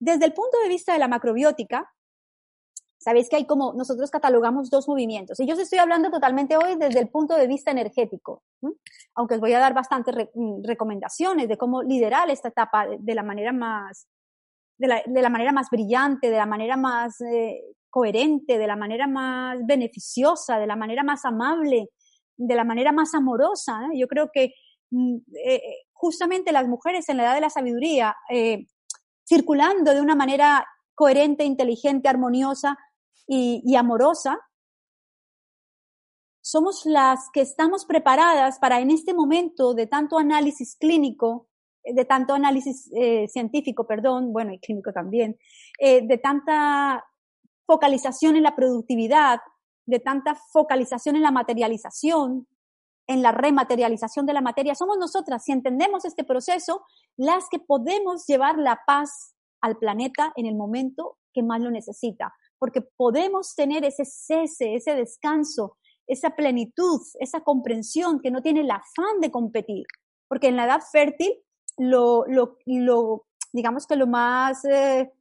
Desde 0.00 0.24
el 0.24 0.32
punto 0.32 0.56
de 0.62 0.70
vista 0.70 0.94
de 0.94 0.98
la 0.98 1.08
macrobiótica, 1.08 1.92
sabéis 3.04 3.28
que 3.28 3.36
hay 3.36 3.44
como, 3.44 3.74
nosotros 3.74 4.10
catalogamos 4.10 4.70
dos 4.70 4.88
movimientos, 4.88 5.38
y 5.38 5.46
yo 5.46 5.52
os 5.52 5.60
estoy 5.60 5.78
hablando 5.78 6.10
totalmente 6.10 6.56
hoy 6.56 6.76
desde 6.78 7.00
el 7.00 7.10
punto 7.10 7.36
de 7.36 7.46
vista 7.46 7.70
energético, 7.70 8.42
aunque 9.14 9.34
os 9.34 9.40
voy 9.40 9.52
a 9.52 9.58
dar 9.58 9.74
bastantes 9.74 10.14
recomendaciones 10.62 11.46
de 11.46 11.58
cómo 11.58 11.82
liderar 11.82 12.30
esta 12.30 12.48
etapa 12.48 12.86
de, 12.98 13.14
la 13.14 13.22
manera 13.22 13.52
más, 13.52 14.08
de 14.78 14.88
la, 14.88 15.28
manera 15.28 15.52
más 15.52 15.68
brillante, 15.68 16.30
de 16.30 16.36
la 16.38 16.46
manera 16.46 16.78
más 16.78 17.20
eh, 17.20 17.60
coherente, 17.90 18.56
de 18.56 18.66
la 18.66 18.74
manera 18.74 19.06
más 19.06 19.58
beneficiosa, 19.66 20.58
de 20.58 20.66
la 20.66 20.74
manera 20.74 21.02
más 21.02 21.26
amable, 21.26 21.90
de 22.38 22.54
la 22.54 22.64
manera 22.64 22.90
más 22.90 23.12
amorosa. 23.12 23.82
¿eh? 23.82 23.98
Yo 23.98 24.08
creo 24.08 24.30
que 24.32 24.54
mm, 24.90 25.16
eh, 25.44 25.60
justamente 25.92 26.52
las 26.52 26.66
mujeres 26.68 27.06
en 27.10 27.18
la 27.18 27.24
edad 27.24 27.34
de 27.34 27.42
la 27.42 27.50
sabiduría, 27.50 28.16
circulando 29.28 29.92
de 29.92 30.00
una 30.00 30.14
manera 30.14 30.66
coherente, 30.94 31.44
inteligente, 31.44 32.08
armoniosa 32.08 32.78
y, 33.26 33.74
amorosa, 33.76 34.38
somos 36.42 36.84
las 36.84 37.30
que 37.32 37.40
estamos 37.40 37.86
preparadas 37.86 38.58
para 38.58 38.80
en 38.80 38.90
este 38.90 39.14
momento 39.14 39.74
de 39.74 39.86
tanto 39.86 40.18
análisis 40.18 40.76
clínico, 40.76 41.48
de 41.82 42.04
tanto 42.04 42.34
análisis 42.34 42.90
eh, 42.94 43.28
científico, 43.28 43.86
perdón, 43.86 44.32
bueno, 44.32 44.52
y 44.52 44.58
clínico 44.58 44.92
también, 44.92 45.38
eh, 45.78 46.06
de 46.06 46.18
tanta 46.18 47.04
focalización 47.66 48.36
en 48.36 48.42
la 48.42 48.54
productividad, 48.56 49.40
de 49.86 50.00
tanta 50.00 50.34
focalización 50.34 51.16
en 51.16 51.22
la 51.22 51.30
materialización, 51.30 52.46
en 53.06 53.22
la 53.22 53.32
rematerialización 53.32 54.26
de 54.26 54.32
la 54.32 54.40
materia, 54.40 54.74
somos 54.74 54.98
nosotras, 54.98 55.44
si 55.44 55.52
entendemos 55.52 56.04
este 56.04 56.24
proceso, 56.24 56.84
las 57.16 57.48
que 57.50 57.58
podemos 57.58 58.26
llevar 58.26 58.58
la 58.58 58.80
paz 58.86 59.34
al 59.60 59.76
planeta 59.76 60.32
en 60.36 60.46
el 60.46 60.54
momento 60.54 61.18
que 61.32 61.42
más 61.42 61.60
lo 61.60 61.70
necesita, 61.70 62.34
porque 62.64 62.80
podemos 62.80 63.54
tener 63.54 63.84
ese 63.84 64.06
cese, 64.06 64.74
ese 64.74 64.94
descanso, 64.94 65.76
esa 66.06 66.30
plenitud, 66.30 66.98
esa 67.20 67.42
comprensión 67.42 68.20
que 68.20 68.30
no 68.30 68.40
tiene 68.40 68.60
el 68.60 68.70
afán 68.70 69.20
de 69.20 69.30
competir, 69.30 69.84
porque 70.28 70.48
en 70.48 70.56
la 70.56 70.64
edad 70.64 70.80
fértil 70.90 71.34
lo, 71.76 72.24
lo, 72.26 73.26
digamos 73.52 73.86
que 73.86 73.96
lo 73.96 74.06
más, 74.06 74.64
eh, 74.64 75.12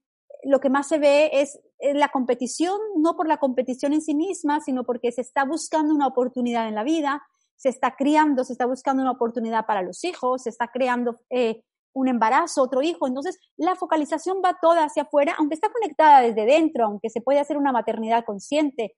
lo 0.46 0.62
que 0.62 0.70
más 0.70 0.88
se 0.88 1.00
ve 1.00 1.32
es 1.34 1.60
la 1.94 2.08
competición, 2.08 2.80
no 2.96 3.18
por 3.18 3.28
la 3.28 3.36
competición 3.36 3.92
en 3.92 4.02
sí 4.02 4.16
misma, 4.16 4.62
sino 4.62 4.86
porque 4.86 5.12
se 5.12 5.20
está 5.20 5.44
buscando 5.44 5.94
una 5.94 6.08
oportunidad 6.08 6.70
en 6.70 6.76
la 6.76 6.86
vida, 6.86 7.24
se 7.58 7.68
está 7.68 7.98
criando, 7.98 8.46
se 8.46 8.54
está 8.54 8.66
buscando 8.68 9.02
una 9.02 9.12
oportunidad 9.12 9.66
para 9.66 9.82
los 9.82 10.06
hijos, 10.06 10.44
se 10.44 10.50
está 10.50 10.70
creando 10.70 11.20
eh, 11.30 11.62
un 11.94 12.08
embarazo, 12.08 12.62
otro 12.62 12.82
hijo. 12.82 13.08
Entonces, 13.08 13.40
la 13.58 13.76
focalización 13.76 14.42
va 14.44 14.58
toda 14.62 14.86
hacia 14.86 15.04
afuera, 15.04 15.36
aunque 15.38 15.56
está 15.56 15.72
conectada 15.72 16.22
desde 16.22 16.46
dentro, 16.46 16.86
aunque 16.86 17.10
se 17.10 17.22
puede 17.22 17.40
hacer 17.40 17.58
una 17.58 17.72
maternidad 17.72 18.26
consciente, 18.26 18.96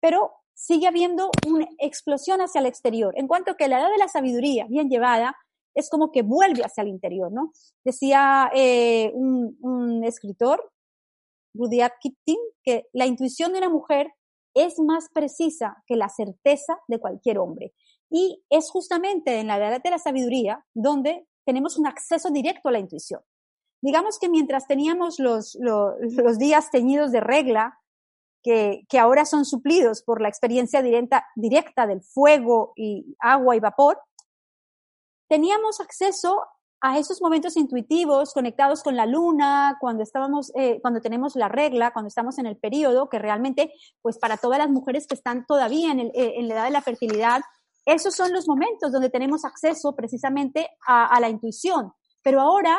pero 0.00 0.32
sigue 0.54 0.88
habiendo 0.88 1.30
una 1.46 1.68
explosión 1.78 2.40
hacia 2.40 2.60
el 2.60 2.66
exterior. 2.66 3.14
En 3.16 3.28
cuanto 3.28 3.54
que 3.54 3.68
la 3.68 3.78
edad 3.78 3.90
de 3.90 3.98
la 3.98 4.08
sabiduría, 4.08 4.66
bien 4.68 4.88
llevada, 4.88 5.36
es 5.74 5.88
como 5.88 6.10
que 6.10 6.22
vuelve 6.22 6.64
hacia 6.64 6.82
el 6.82 6.88
interior, 6.88 7.30
¿no? 7.30 7.52
Decía 7.84 8.50
eh, 8.52 9.12
un, 9.14 10.02
escritor, 10.02 10.72
Rudyard 11.54 11.92
Kipling, 12.00 12.40
que 12.64 12.86
la 12.92 13.06
intuición 13.06 13.52
de 13.52 13.58
una 13.58 13.68
mujer 13.68 14.12
es 14.54 14.80
más 14.80 15.08
precisa 15.12 15.82
que 15.86 15.94
la 15.94 16.08
certeza 16.08 16.80
de 16.88 16.98
cualquier 16.98 17.38
hombre. 17.38 17.72
Y 18.10 18.42
es 18.50 18.70
justamente 18.70 19.38
en 19.38 19.46
la 19.46 19.58
edad 19.58 19.80
de 19.80 19.90
la 19.90 19.98
sabiduría 19.98 20.64
donde 20.74 21.26
tenemos 21.48 21.78
un 21.78 21.86
acceso 21.86 22.28
directo 22.28 22.68
a 22.68 22.72
la 22.72 22.78
intuición. 22.78 23.22
Digamos 23.80 24.18
que 24.18 24.28
mientras 24.28 24.66
teníamos 24.66 25.18
los, 25.18 25.56
los, 25.58 26.38
días 26.38 26.70
teñidos 26.70 27.10
de 27.10 27.20
regla, 27.20 27.80
que, 28.42 28.84
que, 28.90 28.98
ahora 28.98 29.24
son 29.24 29.46
suplidos 29.46 30.02
por 30.02 30.20
la 30.20 30.28
experiencia 30.28 30.82
directa, 30.82 31.26
directa 31.36 31.86
del 31.86 32.02
fuego 32.02 32.74
y 32.76 33.16
agua 33.18 33.56
y 33.56 33.60
vapor, 33.60 33.98
teníamos 35.26 35.80
acceso 35.80 36.44
a 36.82 36.98
esos 36.98 37.22
momentos 37.22 37.56
intuitivos 37.56 38.34
conectados 38.34 38.82
con 38.82 38.94
la 38.94 39.06
luna, 39.06 39.78
cuando 39.80 40.02
estábamos, 40.02 40.52
eh, 40.54 40.80
cuando 40.82 41.00
tenemos 41.00 41.34
la 41.34 41.48
regla, 41.48 41.94
cuando 41.94 42.08
estamos 42.08 42.38
en 42.38 42.44
el 42.44 42.58
periodo, 42.58 43.08
que 43.08 43.18
realmente, 43.18 43.72
pues 44.02 44.18
para 44.18 44.36
todas 44.36 44.58
las 44.58 44.68
mujeres 44.68 45.06
que 45.06 45.14
están 45.14 45.46
todavía 45.46 45.92
en, 45.92 46.00
el, 46.00 46.08
eh, 46.08 46.34
en 46.36 46.46
la 46.46 46.54
edad 46.54 46.64
de 46.64 46.72
la 46.72 46.82
fertilidad, 46.82 47.40
esos 47.88 48.14
son 48.14 48.32
los 48.32 48.46
momentos 48.46 48.92
donde 48.92 49.08
tenemos 49.08 49.44
acceso 49.44 49.96
precisamente 49.96 50.68
a, 50.86 51.18
la 51.20 51.28
intuición. 51.28 51.92
Pero 52.22 52.40
ahora 52.40 52.78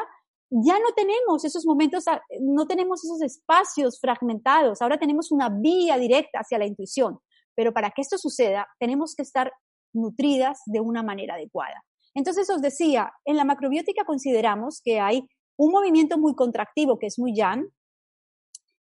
ya 0.49 0.77
no 0.77 0.93
tenemos 0.95 1.43
esos 1.45 1.65
momentos, 1.65 2.05
no 2.41 2.67
tenemos 2.67 3.03
esos 3.03 3.21
espacios 3.21 3.99
fragmentados, 3.99 4.81
ahora 4.81 4.99
tenemos 4.99 5.31
una 5.31 5.49
vía 5.49 5.97
directa 5.97 6.39
hacia 6.39 6.59
la 6.59 6.67
intuición. 6.67 7.19
Pero 7.55 7.73
para 7.73 7.89
que 7.89 8.01
esto 8.01 8.17
suceda, 8.17 8.67
tenemos 8.79 9.15
que 9.15 9.23
estar 9.23 9.51
nutridas 9.93 10.61
de 10.67 10.79
una 10.79 11.01
manera 11.01 11.35
adecuada. 11.35 11.83
Entonces 12.13 12.47
os 12.49 12.61
decía, 12.61 13.11
en 13.25 13.35
la 13.35 13.45
macrobiótica 13.45 14.05
consideramos 14.05 14.81
que 14.83 14.99
hay 14.99 15.27
un 15.57 15.71
movimiento 15.71 16.17
muy 16.19 16.35
contractivo, 16.35 16.99
que 16.99 17.07
es 17.07 17.17
muy 17.17 17.35
yang, 17.35 17.67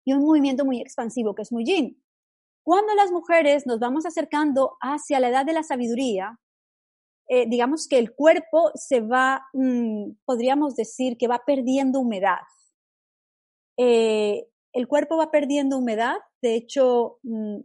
y 0.05 0.13
un 0.13 0.25
movimiento 0.25 0.65
muy 0.65 0.81
expansivo, 0.81 1.35
que 1.35 1.43
es 1.43 1.53
muy 1.53 1.65
yin. 1.65 2.03
Cuando 2.67 2.95
las 2.95 3.13
mujeres 3.13 3.65
nos 3.65 3.79
vamos 3.79 4.07
acercando 4.07 4.77
hacia 4.81 5.21
la 5.21 5.29
edad 5.29 5.47
de 5.47 5.53
la 5.53 5.63
sabiduría, 5.63 6.41
eh, 7.29 7.49
digamos 7.49 7.87
que 7.87 7.97
el 7.97 8.13
cuerpo 8.13 8.73
se 8.75 9.01
va, 9.03 9.47
mm, 9.53 10.17
podríamos 10.25 10.75
decir 10.75 11.17
que 11.17 11.29
va 11.29 11.45
perdiendo 11.47 12.01
humedad. 12.01 12.41
Eh, 13.77 14.49
el 14.73 14.89
cuerpo 14.89 15.17
va 15.17 15.31
perdiendo 15.31 15.79
humedad, 15.79 16.17
de 16.43 16.57
hecho, 16.57 17.21
mm, 17.23 17.59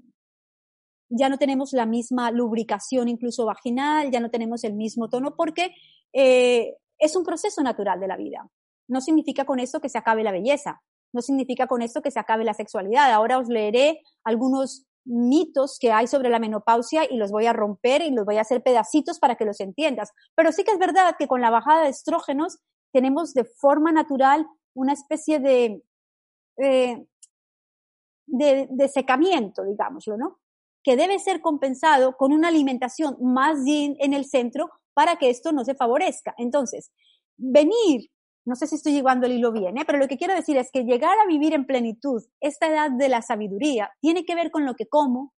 ya 1.10 1.30
no 1.30 1.40
tenemos 1.40 1.74
la 1.74 1.88
misma 1.88 2.30
lubricación 2.30 3.10
incluso 3.10 3.48
vaginal, 3.48 4.12
ya 4.12 4.20
no 4.20 4.30
tenemos 4.30 4.64
el 4.64 4.76
mismo 4.76 5.10
tono, 5.10 5.36
porque 5.36 5.74
eh, 6.14 6.76
es 7.00 7.16
un 7.16 7.24
proceso 7.24 7.64
natural 7.64 8.00
de 8.00 8.08
la 8.08 8.18
vida. 8.18 8.48
No 8.88 9.02
significa 9.02 9.46
con 9.46 9.60
esto 9.60 9.82
que 9.82 9.90
se 9.90 9.98
acabe 9.98 10.24
la 10.24 10.32
belleza, 10.32 10.84
no 11.12 11.24
significa 11.24 11.66
con 11.66 11.82
esto 11.82 12.04
que 12.04 12.12
se 12.12 12.20
acabe 12.20 12.44
la 12.44 12.54
sexualidad. 12.54 13.12
Ahora 13.12 13.40
os 13.40 13.48
leeré 13.48 14.02
algunos 14.24 14.86
mitos 15.06 15.78
que 15.80 15.92
hay 15.92 16.08
sobre 16.08 16.30
la 16.30 16.40
menopausia 16.40 17.06
y 17.10 17.18
los 17.18 17.32
voy 17.32 17.46
a 17.46 17.54
romper 17.54 18.02
y 18.02 18.12
los 18.12 18.26
voy 18.26 18.38
a 18.38 18.42
hacer 18.42 18.62
pedacitos 18.62 19.20
para 19.20 19.36
que 19.36 19.46
los 19.46 19.60
entiendas. 19.60 20.12
Pero 20.36 20.52
sí 20.52 20.64
que 20.64 20.72
es 20.72 20.80
verdad 20.80 21.16
que 21.18 21.28
con 21.28 21.42
la 21.42 21.50
bajada 21.50 21.84
de 21.84 21.90
estrógenos 21.90 22.60
tenemos 22.92 23.34
de 23.34 23.46
forma 23.46 23.92
natural 23.92 24.48
una 24.74 24.94
especie 24.94 25.40
de, 25.40 25.84
eh, 26.58 27.06
de, 28.28 28.68
de 28.70 28.88
secamiento, 28.90 29.64
digámoslo, 29.64 30.18
¿no? 30.18 30.42
que 30.84 30.96
debe 30.96 31.20
ser 31.20 31.42
compensado 31.42 32.18
con 32.18 32.32
una 32.32 32.48
alimentación 32.48 33.18
más 33.22 33.64
bien 33.64 33.96
en 34.00 34.14
el 34.14 34.26
centro 34.26 34.72
para 34.94 35.18
que 35.18 35.30
esto 35.30 35.52
no 35.52 35.64
se 35.64 35.76
favorezca. 35.76 36.34
Entonces, 36.38 36.92
venir, 37.38 38.10
no 38.46 38.56
sé 38.56 38.68
si 38.68 38.76
estoy 38.76 38.94
llevando 38.94 39.26
el 39.26 39.34
hilo 39.34 39.52
bien, 39.52 39.78
¿eh? 39.78 39.84
pero 39.86 40.00
lo 40.00 40.08
que 40.08 40.18
quiero 40.18 40.34
decir 40.34 40.58
es 40.58 40.72
que 40.72 40.84
llegar 40.84 41.18
a 41.20 41.28
vivir 41.28 41.54
en 41.54 41.66
plenitud, 41.66 42.24
esta 42.40 42.68
edad 42.68 42.92
de 42.92 43.10
la 43.10 43.22
sabiduría, 43.22 43.92
tiene 44.00 44.26
que 44.26 44.36
ver 44.36 44.52
con 44.52 44.66
lo 44.66 44.76
que 44.76 44.88
como, 44.88 45.34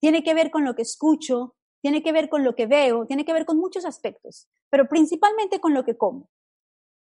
tiene 0.00 0.22
que 0.22 0.34
ver 0.34 0.50
con 0.50 0.64
lo 0.64 0.74
que 0.74 0.82
escucho, 0.82 1.54
tiene 1.80 2.02
que 2.02 2.12
ver 2.12 2.28
con 2.28 2.44
lo 2.44 2.54
que 2.54 2.66
veo, 2.66 3.06
tiene 3.06 3.24
que 3.24 3.32
ver 3.32 3.46
con 3.46 3.58
muchos 3.58 3.84
aspectos, 3.84 4.48
pero 4.70 4.88
principalmente 4.88 5.60
con 5.60 5.74
lo 5.74 5.84
que 5.84 5.96
como. 5.96 6.28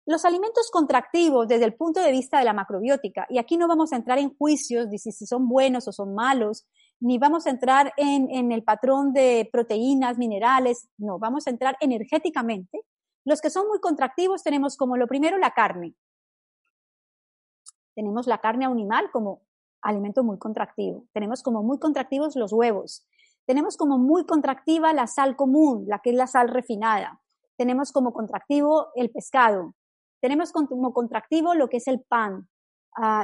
Los 0.05 0.25
alimentos 0.25 0.71
contractivos 0.73 1.47
desde 1.47 1.65
el 1.65 1.75
punto 1.75 2.01
de 2.01 2.11
vista 2.11 2.39
de 2.39 2.45
la 2.45 2.53
macrobiótica, 2.53 3.27
y 3.31 3.39
aquí 3.39 3.57
no 3.57 3.69
vamos 3.69 3.93
a 3.93 3.97
entrar 3.97 4.19
en 4.19 4.35
juicios 4.37 4.91
de 4.91 4.99
si 4.99 5.13
son 5.13 5.49
buenos 5.49 5.87
o 5.87 5.93
son 5.93 6.15
malos, 6.15 6.67
ni 7.03 7.19
vamos 7.19 7.47
a 7.47 7.51
entrar 7.51 7.93
en, 7.97 8.53
el 8.53 8.63
patrón 8.63 9.13
de 9.13 9.49
proteínas, 9.53 10.19
minerales, 10.19 10.89
no, 10.99 11.19
vamos 11.19 11.47
a 11.47 11.51
entrar 11.51 11.77
energéticamente. 11.81 12.81
Los 13.25 13.41
que 13.41 13.51
son 13.51 13.69
muy 13.69 13.81
contractivos 13.81 14.43
tenemos 14.43 14.77
como 14.77 14.97
lo 14.97 15.07
primero 15.07 15.39
la 15.39 15.53
carne. 15.53 15.95
Tenemos 17.95 18.27
la 18.27 18.39
carne 18.39 18.65
animal 18.65 19.11
como 19.13 19.43
alimento 19.83 20.25
muy 20.25 20.39
contractivo. 20.39 21.07
Tenemos 21.13 21.43
como 21.43 21.63
muy 21.63 21.79
contractivos 21.79 22.37
los 22.37 22.53
huevos. 22.53 23.07
Tenemos 23.45 23.77
como 23.77 23.99
muy 23.99 24.25
contractiva 24.25 24.93
la 24.93 25.07
sal 25.07 25.37
común, 25.37 25.85
la 25.87 25.99
que 25.99 26.11
es 26.11 26.17
la 26.17 26.27
sal 26.27 26.49
refinada. 26.49 27.21
Tenemos 27.57 27.93
como 27.93 28.13
contractivo 28.13 28.89
el 28.95 29.11
pescado. 29.11 29.75
Tenemos 30.21 30.53
como 30.53 30.95
contractivo 30.95 31.55
lo 31.55 31.69
que 31.69 31.79
es 31.79 31.89
el 31.89 32.01
pan, 32.01 32.49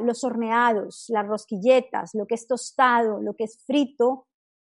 los 0.02 0.24
horneados, 0.24 1.06
las 1.08 1.26
rosquilletas, 1.26 2.14
lo 2.14 2.26
que 2.26 2.34
es 2.34 2.46
tostado, 2.46 3.20
lo 3.20 3.34
que 3.34 3.44
es 3.44 3.64
frito, 3.64 4.26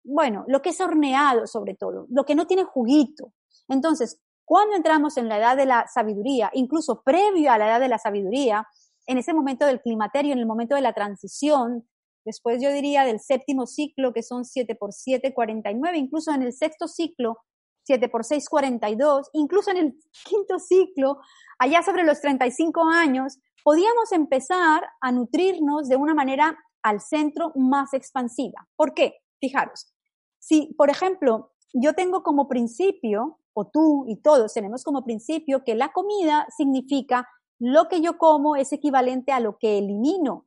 bueno, 0.03 0.43
lo 0.47 0.61
que 0.61 0.69
es 0.69 0.81
horneado 0.81 1.47
sobre 1.47 1.75
todo, 1.75 2.07
lo 2.09 2.25
que 2.25 2.35
no 2.35 2.47
tiene 2.47 2.63
juguito. 2.63 3.33
Entonces, 3.67 4.19
cuando 4.45 4.75
entramos 4.75 5.17
en 5.17 5.27
la 5.27 5.37
edad 5.37 5.57
de 5.57 5.65
la 5.65 5.87
sabiduría, 5.87 6.51
incluso 6.53 7.01
previo 7.03 7.51
a 7.51 7.57
la 7.57 7.67
edad 7.67 7.79
de 7.79 7.87
la 7.87 7.97
sabiduría, 7.97 8.67
en 9.07 9.17
ese 9.17 9.33
momento 9.33 9.65
del 9.65 9.81
climaterio, 9.81 10.33
en 10.33 10.39
el 10.39 10.45
momento 10.45 10.75
de 10.75 10.81
la 10.81 10.93
transición, 10.93 11.87
después 12.23 12.61
yo 12.61 12.71
diría 12.71 13.03
del 13.03 13.19
séptimo 13.19 13.67
ciclo, 13.67 14.13
que 14.13 14.23
son 14.23 14.45
7 14.45 14.75
por 14.75 14.93
7, 14.93 15.33
49, 15.33 15.97
incluso 15.97 16.31
en 16.31 16.43
el 16.43 16.53
sexto 16.53 16.87
ciclo, 16.87 17.37
7 17.83 18.09
por 18.09 18.23
6, 18.23 18.49
42, 18.49 19.29
incluso 19.33 19.71
en 19.71 19.77
el 19.77 19.99
quinto 20.27 20.57
ciclo, 20.59 21.19
allá 21.59 21.83
sobre 21.83 22.03
los 22.03 22.19
35 22.21 22.83
años, 22.87 23.39
podíamos 23.63 24.11
empezar 24.11 24.83
a 25.01 25.11
nutrirnos 25.11 25.87
de 25.87 25.95
una 25.95 26.13
manera 26.13 26.57
al 26.81 27.01
centro 27.01 27.51
más 27.55 27.93
expansiva. 27.93 28.67
¿Por 28.75 28.93
qué? 28.93 29.15
Fijaros, 29.39 29.93
si, 30.39 30.73
por 30.77 30.89
ejemplo, 30.89 31.51
yo 31.73 31.93
tengo 31.93 32.23
como 32.23 32.47
principio, 32.47 33.39
o 33.55 33.65
tú 33.65 34.05
y 34.07 34.17
todos 34.17 34.53
tenemos 34.53 34.83
como 34.83 35.03
principio, 35.03 35.63
que 35.63 35.75
la 35.75 35.91
comida 35.93 36.45
significa 36.55 37.27
lo 37.57 37.87
que 37.87 38.01
yo 38.01 38.17
como 38.17 38.55
es 38.55 38.73
equivalente 38.73 39.31
a 39.31 39.39
lo 39.39 39.57
que 39.57 39.77
elimino 39.77 40.45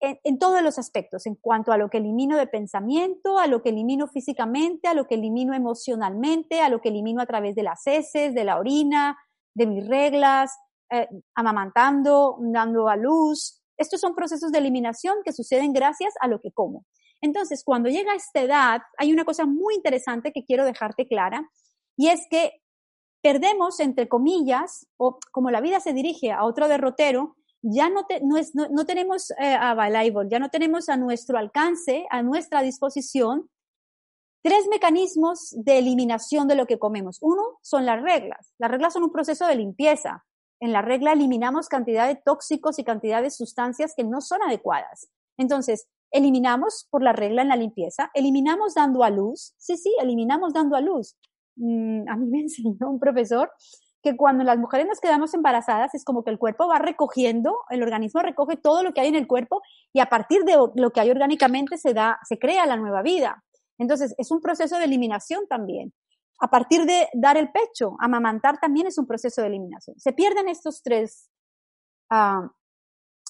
en, 0.00 0.38
todos 0.38 0.62
los 0.62 0.78
aspectos, 0.78 1.26
en 1.26 1.34
cuanto 1.34 1.72
a 1.72 1.76
lo 1.76 1.90
que 1.90 1.98
elimino 1.98 2.36
de 2.36 2.46
pensamiento, 2.46 3.38
a 3.38 3.46
lo 3.46 3.62
que 3.62 3.70
elimino 3.70 4.06
físicamente, 4.06 4.88
a 4.88 4.94
lo 4.94 5.06
que 5.06 5.16
elimino 5.16 5.54
emocionalmente, 5.54 6.60
a 6.60 6.68
lo 6.68 6.80
que 6.80 6.90
elimino 6.90 7.20
a 7.20 7.26
través 7.26 7.54
de 7.54 7.64
las 7.64 7.86
heces, 7.86 8.34
de 8.34 8.44
la 8.44 8.58
orina, 8.58 9.18
de 9.54 9.66
mis 9.66 9.86
reglas, 9.86 10.56
eh, 10.90 11.08
amamantando, 11.34 12.38
dando 12.40 12.88
a 12.88 12.96
luz. 12.96 13.60
Estos 13.76 14.00
son 14.00 14.14
procesos 14.14 14.52
de 14.52 14.58
eliminación 14.58 15.16
que 15.24 15.32
suceden 15.32 15.72
gracias 15.72 16.14
a 16.20 16.28
lo 16.28 16.40
que 16.40 16.52
como. 16.52 16.84
Entonces, 17.20 17.64
cuando 17.64 17.88
llega 17.88 18.14
esta 18.14 18.40
edad, 18.40 18.82
hay 18.96 19.12
una 19.12 19.24
cosa 19.24 19.46
muy 19.46 19.74
interesante 19.74 20.32
que 20.32 20.44
quiero 20.44 20.64
dejarte 20.64 21.08
clara, 21.08 21.50
y 21.98 22.08
es 22.08 22.26
que 22.30 22.62
perdemos, 23.22 23.80
entre 23.80 24.08
comillas, 24.08 24.86
o 24.96 25.18
como 25.32 25.50
la 25.50 25.60
vida 25.60 25.80
se 25.80 25.92
dirige 25.92 26.30
a 26.30 26.44
otro 26.44 26.68
derrotero, 26.68 27.36
ya 27.60 27.90
no, 27.90 28.06
no, 28.70 28.86
tenemos 28.86 29.32
eh, 29.32 29.52
available, 29.60 30.28
ya 30.30 30.38
no 30.38 30.48
tenemos 30.48 30.88
a 30.88 30.96
nuestro 30.96 31.38
alcance, 31.38 32.06
a 32.10 32.22
nuestra 32.22 32.62
disposición, 32.62 33.50
tres 34.44 34.68
mecanismos 34.70 35.52
de 35.56 35.78
eliminación 35.78 36.46
de 36.46 36.54
lo 36.54 36.66
que 36.66 36.78
comemos. 36.78 37.18
Uno 37.20 37.58
son 37.62 37.84
las 37.84 38.00
reglas. 38.00 38.54
Las 38.58 38.70
reglas 38.70 38.92
son 38.92 39.02
un 39.02 39.12
proceso 39.12 39.46
de 39.48 39.56
limpieza. 39.56 40.24
En 40.60 40.72
la 40.72 40.82
regla 40.82 41.12
eliminamos 41.12 41.68
cantidad 41.68 42.06
de 42.06 42.14
tóxicos 42.14 42.78
y 42.78 42.84
cantidad 42.84 43.22
de 43.22 43.30
sustancias 43.30 43.94
que 43.96 44.04
no 44.04 44.20
son 44.20 44.40
adecuadas. 44.42 45.10
Entonces, 45.36 45.88
eliminamos 46.12 46.86
por 46.90 47.02
la 47.02 47.12
regla 47.12 47.42
en 47.42 47.48
la 47.48 47.56
limpieza, 47.56 48.12
eliminamos 48.14 48.74
dando 48.74 49.02
a 49.02 49.10
luz. 49.10 49.54
Sí, 49.58 49.76
sí, 49.76 49.92
eliminamos 50.00 50.52
dando 50.52 50.76
a 50.76 50.80
luz. 50.80 51.16
Mm, 51.58 52.08
a 52.08 52.16
mí 52.16 52.26
me 52.26 52.40
enseñó 52.42 52.88
un 52.88 52.98
profesor 52.98 53.50
que 54.02 54.16
cuando 54.16 54.44
las 54.44 54.58
mujeres 54.58 54.86
nos 54.86 55.00
quedamos 55.00 55.34
embarazadas 55.34 55.94
es 55.94 56.04
como 56.04 56.22
que 56.22 56.30
el 56.30 56.38
cuerpo 56.38 56.68
va 56.68 56.78
recogiendo, 56.78 57.58
el 57.68 57.82
organismo 57.82 58.22
recoge 58.22 58.56
todo 58.56 58.82
lo 58.82 58.92
que 58.92 59.00
hay 59.00 59.08
en 59.08 59.16
el 59.16 59.26
cuerpo 59.26 59.60
y 59.92 60.00
a 60.00 60.06
partir 60.06 60.44
de 60.44 60.54
lo 60.76 60.90
que 60.90 61.00
hay 61.00 61.10
orgánicamente 61.10 61.76
se 61.78 61.94
da, 61.94 62.18
se 62.26 62.38
crea 62.38 62.64
la 62.66 62.76
nueva 62.76 63.02
vida. 63.02 63.44
Entonces, 63.76 64.14
es 64.18 64.30
un 64.30 64.40
proceso 64.40 64.78
de 64.78 64.84
eliminación 64.84 65.46
también. 65.48 65.92
A 66.40 66.48
partir 66.48 66.84
de 66.84 67.08
dar 67.14 67.36
el 67.36 67.50
pecho, 67.50 67.96
amamantar 67.98 68.58
también 68.58 68.86
es 68.86 68.98
un 68.98 69.06
proceso 69.06 69.40
de 69.40 69.48
eliminación. 69.48 69.98
Se 69.98 70.12
pierden 70.12 70.48
estos 70.48 70.82
tres, 70.82 71.28
uh, 72.12 72.48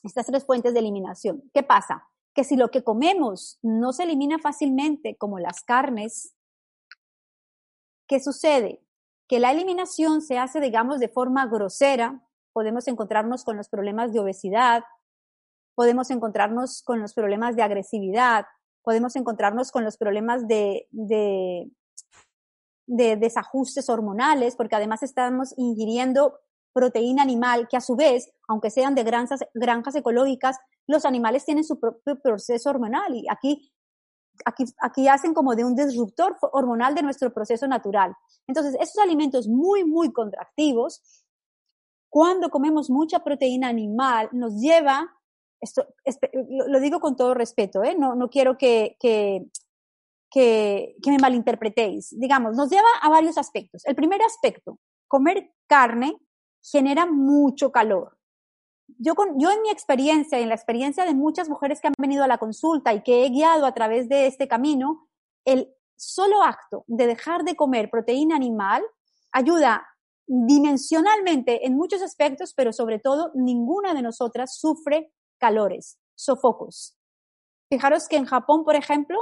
estas 0.02 0.26
tres 0.26 0.44
fuentes 0.44 0.74
de 0.74 0.80
eliminación. 0.80 1.42
¿Qué 1.54 1.62
pasa? 1.62 2.06
Que 2.34 2.44
si 2.44 2.56
lo 2.56 2.70
que 2.70 2.84
comemos 2.84 3.58
no 3.62 3.92
se 3.92 4.02
elimina 4.02 4.38
fácilmente, 4.38 5.16
como 5.16 5.38
las 5.38 5.62
carnes, 5.62 6.34
¿qué 8.08 8.20
sucede? 8.20 8.82
que 9.28 9.38
la 9.38 9.52
eliminación 9.52 10.22
se 10.22 10.38
hace, 10.38 10.58
digamos, 10.58 10.98
de 10.98 11.08
forma 11.08 11.46
grosera, 11.46 12.20
podemos 12.52 12.88
encontrarnos 12.88 13.44
con 13.44 13.56
los 13.56 13.68
problemas 13.68 14.12
de 14.12 14.20
obesidad, 14.20 14.82
podemos 15.74 16.10
encontrarnos 16.10 16.82
con 16.82 17.00
los 17.00 17.12
problemas 17.12 17.54
de 17.54 17.62
agresividad, 17.62 18.46
podemos 18.82 19.14
encontrarnos 19.16 19.70
con 19.70 19.84
los 19.84 19.98
problemas 19.98 20.48
de, 20.48 20.88
de, 20.90 21.68
desajustes 22.86 23.90
hormonales, 23.90 24.56
porque 24.56 24.76
además 24.76 25.02
estamos 25.02 25.52
ingiriendo 25.58 26.40
proteína 26.72 27.22
animal 27.22 27.68
que 27.68 27.76
a 27.76 27.82
su 27.82 27.96
vez, 27.96 28.32
aunque 28.48 28.70
sean 28.70 28.94
de 28.94 29.04
granjas, 29.04 29.40
granjas 29.52 29.94
ecológicas, 29.94 30.56
los 30.86 31.04
animales 31.04 31.44
tienen 31.44 31.64
su 31.64 31.78
propio 31.78 32.18
proceso 32.18 32.70
hormonal. 32.70 33.14
Y 33.14 33.26
aquí 33.28 33.70
aquí, 34.44 34.64
aquí 34.80 35.08
hacen 35.08 35.34
como 35.34 35.54
de 35.54 35.64
un 35.64 35.74
disruptor 35.74 36.36
hormonal 36.40 36.94
de 36.94 37.02
nuestro 37.02 37.32
proceso 37.32 37.66
natural. 37.66 38.14
Entonces, 38.46 38.76
estos 38.80 39.02
alimentos 39.02 39.48
muy, 39.48 39.84
muy 39.84 40.12
contractivos, 40.12 41.02
cuando 42.08 42.50
comemos 42.50 42.90
mucha 42.90 43.22
proteína 43.22 43.68
animal, 43.68 44.28
nos 44.32 44.54
lleva, 44.60 45.08
esto, 45.60 45.86
lo 46.50 46.80
digo 46.80 47.00
con 47.00 47.16
todo 47.16 47.34
respeto, 47.34 47.82
¿eh? 47.82 47.94
no, 47.98 48.14
no 48.14 48.30
quiero 48.30 48.56
que, 48.56 48.96
que, 48.98 49.46
que, 50.30 50.96
que 51.02 51.10
me 51.10 51.18
malinterpretéis, 51.18 52.18
digamos, 52.18 52.56
nos 52.56 52.70
lleva 52.70 52.88
a 53.02 53.08
varios 53.08 53.38
aspectos. 53.38 53.84
El 53.86 53.94
primer 53.94 54.22
aspecto, 54.22 54.78
comer 55.06 55.52
carne 55.66 56.18
genera 56.62 57.06
mucho 57.06 57.70
calor 57.70 58.17
yo, 58.98 59.14
yo 59.36 59.50
en 59.50 59.62
mi 59.62 59.70
experiencia 59.70 60.38
y 60.38 60.42
en 60.42 60.48
la 60.48 60.54
experiencia 60.54 61.04
de 61.04 61.14
muchas 61.14 61.48
mujeres 61.48 61.80
que 61.80 61.88
han 61.88 61.94
venido 61.98 62.24
a 62.24 62.28
la 62.28 62.38
consulta 62.38 62.94
y 62.94 63.02
que 63.02 63.24
he 63.24 63.30
guiado 63.30 63.66
a 63.66 63.74
través 63.74 64.08
de 64.08 64.26
este 64.26 64.48
camino, 64.48 65.08
el 65.44 65.72
solo 65.96 66.42
acto 66.42 66.84
de 66.86 67.06
dejar 67.06 67.44
de 67.44 67.56
comer 67.56 67.90
proteína 67.90 68.36
animal 68.36 68.82
ayuda 69.32 69.86
dimensionalmente 70.26 71.66
en 71.66 71.74
muchos 71.74 72.02
aspectos, 72.02 72.54
pero 72.54 72.72
sobre 72.72 72.98
todo 72.98 73.32
ninguna 73.34 73.94
de 73.94 74.02
nosotras 74.02 74.58
sufre 74.58 75.12
calores, 75.38 75.98
sofocos. 76.14 76.96
Fijaros 77.70 78.08
que 78.08 78.16
en 78.16 78.26
Japón, 78.26 78.64
por 78.64 78.74
ejemplo, 78.74 79.18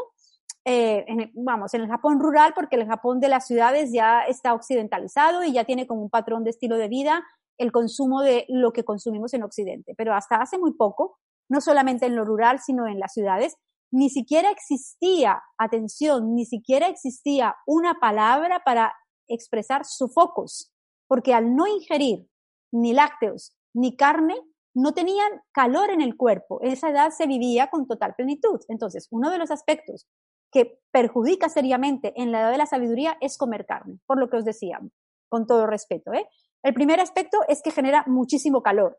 eh, 0.65 1.31
vamos, 1.35 1.75
en 1.75 1.83
el 1.83 1.89
Japón 1.89 2.19
rural, 2.19 2.53
porque 2.55 2.77
el 2.77 2.87
Japón 2.87 3.21
de 3.21 3.29
las 3.29 3.47
ciudades 3.47 3.93
ya 3.93 4.23
está 4.23 4.53
occidentalizado 4.53 5.45
y 5.45 5.53
ya 5.53 5.65
tiene 5.65 5.87
como 5.87 6.03
un 6.03 6.11
patrón 6.11 6.43
de 6.43 6.51
estilo 6.51 6.77
de 6.77 6.89
vida 6.89 7.25
el 7.59 7.73
consumo 7.73 8.23
de 8.23 8.45
lo 8.49 8.73
que 8.73 8.85
consumimos 8.85 9.35
en 9.35 9.43
Occidente. 9.43 9.95
Pero 9.97 10.15
hasta 10.15 10.37
hace 10.37 10.59
muy 10.59 10.75
poco, 10.75 11.19
no 11.49 11.61
solamente 11.61 12.07
en 12.07 12.17
lo 12.17 12.25
rural, 12.25 12.61
sino 12.61 12.87
en 12.87 12.99
las 12.99 13.13
ciudades, 13.13 13.57
ni 13.91 14.11
siquiera 14.11 14.51
existía, 14.51 15.43
atención, 15.59 16.35
ni 16.35 16.45
siquiera 16.45 16.89
existía 16.89 17.57
una 17.67 17.95
palabra 18.01 18.63
para 18.65 18.93
expresar 19.29 19.85
sofocos, 19.85 20.73
porque 21.09 21.35
al 21.35 21.55
no 21.55 21.67
ingerir 21.67 22.29
ni 22.73 22.93
lácteos 22.93 23.57
ni 23.75 23.97
carne, 23.97 24.35
no 24.75 24.93
tenían 24.93 25.31
calor 25.53 25.91
en 25.91 26.03
el 26.03 26.17
cuerpo. 26.17 26.61
En 26.63 26.73
esa 26.73 26.91
edad 26.91 27.11
se 27.11 27.27
vivía 27.27 27.69
con 27.69 27.87
total 27.87 28.15
plenitud. 28.15 28.61
Entonces, 28.69 29.09
uno 29.11 29.31
de 29.31 29.39
los 29.39 29.51
aspectos 29.51 30.07
que 30.53 30.79
perjudica 30.93 31.49
seriamente 31.49 32.13
en 32.17 32.33
la 32.33 32.41
edad 32.41 32.51
de 32.51 32.59
la 32.59 32.67
sabiduría 32.67 33.17
es 33.21 33.39
comer 33.39 33.67
carne, 33.67 33.99
por 34.07 34.19
lo 34.19 34.29
que 34.29 34.37
os 34.37 34.45
decía, 34.45 34.81
con 35.29 35.47
todo 35.47 35.67
respeto. 35.67 36.13
¿eh? 36.13 36.29
El 36.67 36.75
primer 36.75 36.99
aspecto 36.99 37.39
es 37.47 37.63
que 37.63 37.71
genera 37.71 38.03
muchísimo 38.09 38.61
calor. 38.61 38.99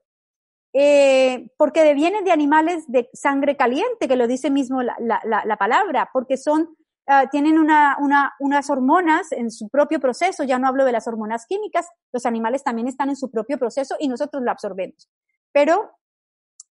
Eh, 0.72 1.52
porque 1.58 1.94
vienen 1.94 2.24
de 2.24 2.32
animales 2.32 2.86
de 2.88 3.10
sangre 3.12 3.58
caliente, 3.58 4.08
que 4.08 4.16
lo 4.16 4.26
dice 4.26 4.50
mismo 4.50 4.82
la, 4.82 5.58
palabra, 5.60 6.10
porque 6.14 6.38
son, 6.38 6.78
ah, 7.08 7.26
tienen 7.30 7.60
unas 7.60 8.70
hormonas 8.70 9.34
en 9.34 9.52
su 9.52 9.68
propio 9.68 10.00
proceso, 10.00 10.46
ya 10.46 10.58
no 10.60 10.70
hablo 10.70 10.86
de 10.86 10.94
las 10.94 11.10
hormonas 11.10 11.46
químicas, 11.46 11.90
los 12.14 12.26
animales 12.26 12.64
también 12.64 12.88
están 12.88 13.10
en 13.10 13.18
su 13.18 13.30
propio 13.30 13.58
proceso 13.58 13.98
y 14.00 14.08
nosotros 14.08 14.42
lo 14.44 14.52
absorbemos. 14.52 15.10
Pero 15.52 15.92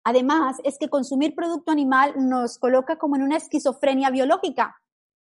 además 0.02 0.56
es 0.64 0.78
que 0.78 0.88
consumir 0.88 1.35
producto 1.35 1.72
animal 1.72 2.14
nos 2.16 2.56
coloca 2.56 2.96
como 2.96 3.16
en 3.16 3.22
una 3.22 3.37
esquizofrenia 3.37 4.09
biológica. 4.09 4.80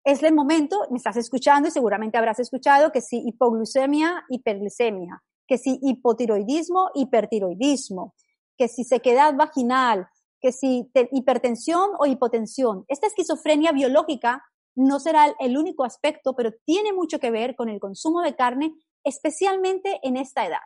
Es 0.05 0.23
el 0.23 0.35
momento, 0.35 0.87
me 0.90 0.96
estás 0.96 1.18
escuchando 1.18 1.68
y 1.68 1.70
seguramente 1.70 2.16
habrás 2.16 2.38
escuchado 2.40 2.92
que 2.92 3.03
si 3.03 3.18
hipoglucemia, 3.29 4.25
hiperglicemia, 4.31 5.23
que 5.51 5.59
si 5.59 5.81
hipotiroidismo, 5.83 6.91
hipertiroidismo, 6.95 8.15
que 8.57 8.69
si 8.69 8.85
sequedad 8.85 9.35
vaginal, 9.35 10.07
que 10.41 10.53
si 10.53 10.89
hipertensión 11.11 11.91
o 11.99 12.07
hipotensión. 12.07 12.85
Esta 12.87 13.09
esquizofrenia 13.09 13.73
biológica 13.73 14.45
no 14.77 15.01
será 15.01 15.35
el 15.41 15.59
único 15.59 15.83
aspecto, 15.83 16.37
pero 16.37 16.53
tiene 16.65 16.93
mucho 16.93 17.19
que 17.19 17.33
ver 17.33 17.57
con 17.57 17.69
el 17.69 17.81
consumo 17.81 18.23
de 18.23 18.37
carne, 18.37 18.73
especialmente 19.03 19.99
en 20.05 20.17
esta 20.17 20.47
edad. 20.47 20.63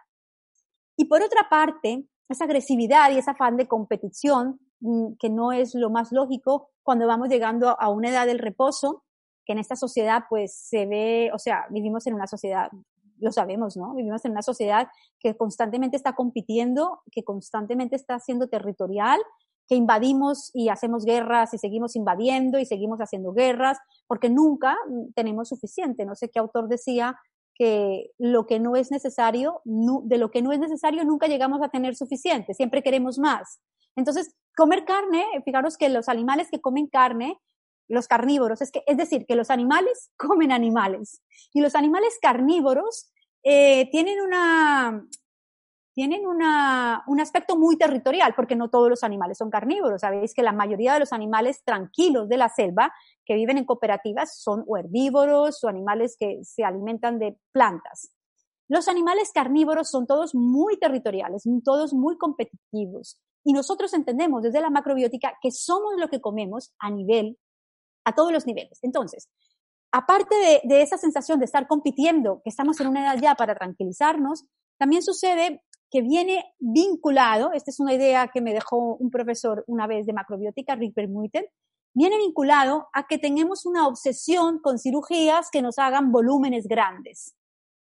Y 0.99 1.07
por 1.07 1.23
otra 1.23 1.49
parte, 1.49 2.07
esa 2.29 2.45
agresividad 2.45 3.11
y 3.11 3.17
ese 3.17 3.31
afán 3.31 3.57
de 3.57 3.67
competición, 3.67 4.61
mm, 4.81 5.15
que 5.19 5.31
no 5.31 5.53
es 5.53 5.75
lo 5.75 5.89
más 5.89 6.13
lógico 6.13 6.73
cuando 6.83 7.07
vamos 7.07 7.31
llegando 7.31 7.81
a 7.81 7.89
una 7.89 8.11
edad 8.11 8.27
del 8.27 8.39
reposo, 8.39 9.03
que 9.47 9.55
en 9.55 9.61
esta 9.61 9.77
sociedad 9.77 10.25
pues 10.29 10.55
se 10.55 10.85
ve, 10.85 11.31
o 11.33 11.39
sea, 11.39 11.65
vivimos 11.71 12.07
en 12.07 12.13
una 12.13 12.27
sociedad 12.27 12.69
lo 13.19 13.33
sabemos, 13.33 13.77
¿no? 13.77 13.95
Vivimos 13.95 14.25
en 14.25 14.33
una 14.33 14.43
sociedad 14.43 14.89
que 15.21 15.37
constantemente 15.37 15.97
está 15.97 16.15
compitiendo, 16.15 17.01
que 17.11 17.25
constantemente 17.25 17.97
está 17.97 18.19
siendo 18.19 18.49
territorial, 18.49 19.21
que 19.69 19.75
invadimos 19.77 20.51
y 20.53 20.69
hacemos 20.69 21.05
guerras 21.05 21.55
y 21.55 21.59
seguimos 21.59 21.97
invadiendo 21.97 22.59
y 22.59 22.67
seguimos 22.67 23.01
haciendo 23.01 23.33
guerras, 23.33 23.79
porque 24.07 24.29
nunca 24.29 24.77
tenemos 25.15 25.49
suficiente. 25.49 26.05
No 26.05 26.15
sé 26.15 26.29
qué 26.29 26.39
autor 26.39 26.69
decía 26.69 27.19
que 27.55 28.11
lo 28.19 28.47
que 28.47 28.59
no 28.59 28.77
es 28.77 28.91
necesario, 28.91 29.61
de 29.65 30.19
lo 30.19 30.31
que 30.31 30.43
no 30.43 30.53
es 30.53 30.59
necesario 30.59 31.05
nunca 31.05 31.29
llegamos 31.29 31.63
a 31.63 31.69
tener 31.69 31.95
suficiente, 31.95 32.53
siempre 32.53 32.83
queremos 32.83 33.19
más. 33.19 33.61
Entonces, 33.97 34.35
comer 34.57 34.85
carne, 34.85 35.25
fijaros 35.45 35.77
que 35.77 35.89
los 35.89 36.09
animales 36.09 36.49
que 36.51 36.61
comen 36.61 36.89
carne 36.89 37.39
los 37.89 38.09
carnívoros, 38.09 38.63
es, 38.63 38.71
que, 38.71 38.83
es 38.87 38.97
decir, 38.97 39.27
que 39.27 39.37
los 39.37 39.51
animales 39.51 40.11
comen 40.17 40.53
animales. 40.53 41.23
Y 41.53 41.61
los 41.61 41.75
animales 41.75 42.19
carnívoros 42.21 43.11
eh, 43.43 43.89
tienen 43.91 44.21
una, 44.21 45.07
tienen 45.95 46.27
una, 46.27 47.05
un 47.07 47.21
aspecto 47.21 47.57
muy 47.57 47.77
territorial, 47.77 48.35
porque 48.35 48.57
no 48.57 48.69
todos 48.69 48.91
los 48.91 49.05
animales 49.05 49.39
son 49.39 49.51
carnívoros. 49.51 50.01
Sabéis 50.01 50.35
que 50.35 50.43
la 50.43 50.53
mayoría 50.53 50.95
de 50.95 51.01
los 51.01 51.13
animales 51.13 51.63
tranquilos 51.65 52.29
de 52.29 52.37
la 52.37 52.49
selva 52.49 52.93
que 53.25 53.35
viven 53.35 53.59
en 53.59 53.65
cooperativas 53.65 54.41
son 54.43 54.65
herbívoros 54.77 55.63
o 55.63 55.69
animales 55.69 56.17
que 56.19 56.41
se 56.43 56.65
alimentan 56.65 57.19
de 57.19 57.39
plantas. 57.53 58.13
Los 58.69 58.89
animales 58.89 59.31
carnívoros 59.33 59.91
son 59.91 60.07
todos 60.07 60.35
muy 60.35 60.79
territoriales, 60.79 61.45
todos 61.63 61.93
muy 61.93 62.17
competitivos. 62.17 63.21
Y 63.45 63.53
nosotros 63.53 63.93
entendemos 63.93 64.43
desde 64.43 64.63
la 64.63 64.71
macrobiótica 64.71 65.35
que 65.43 65.51
somos 65.51 65.95
lo 65.99 66.09
que 66.09 66.21
comemos 66.21 66.75
a 66.79 66.91
nivel 66.91 67.39
a 68.05 68.13
todos 68.13 68.33
los 68.33 68.47
niveles. 68.47 68.79
Entonces, 68.83 69.29
aparte 69.93 70.35
de, 70.65 70.83
esa 70.83 70.99
sensación 70.99 71.39
de 71.39 71.45
estar 71.45 71.67
compitiendo, 71.67 72.41
que 72.43 72.51
estamos 72.51 72.81
en 72.81 72.89
una 72.89 73.03
edad 73.03 73.21
ya 73.23 73.35
para 73.35 73.55
tranquilizarnos, 73.55 74.45
también 74.79 75.03
sucede 75.03 75.63
que 75.91 76.03
viene 76.03 76.45
vinculado, 76.59 77.53
esta 77.53 77.71
es 77.71 77.79
una 77.79 77.95
idea 77.95 78.29
que 78.29 78.41
me 78.41 78.53
dejó 78.53 78.97
un 78.97 79.11
profesor 79.11 79.63
una 79.69 79.87
vez 79.87 80.07
de 80.07 80.13
macrobiótica, 80.13 80.75
Rick 80.75 80.95
Bermuiten, 80.95 81.45
viene 81.95 82.19
vinculado 82.19 82.89
a 82.93 83.07
que 83.07 83.19
tenemos 83.19 83.67
una 83.67 83.87
obsesión 83.87 84.59
con 84.59 84.79
cirugías 84.79 85.49
que 85.53 85.63
nos 85.63 85.79
hagan 85.79 86.11
volúmenes 86.11 86.67
grandes. 86.67 87.35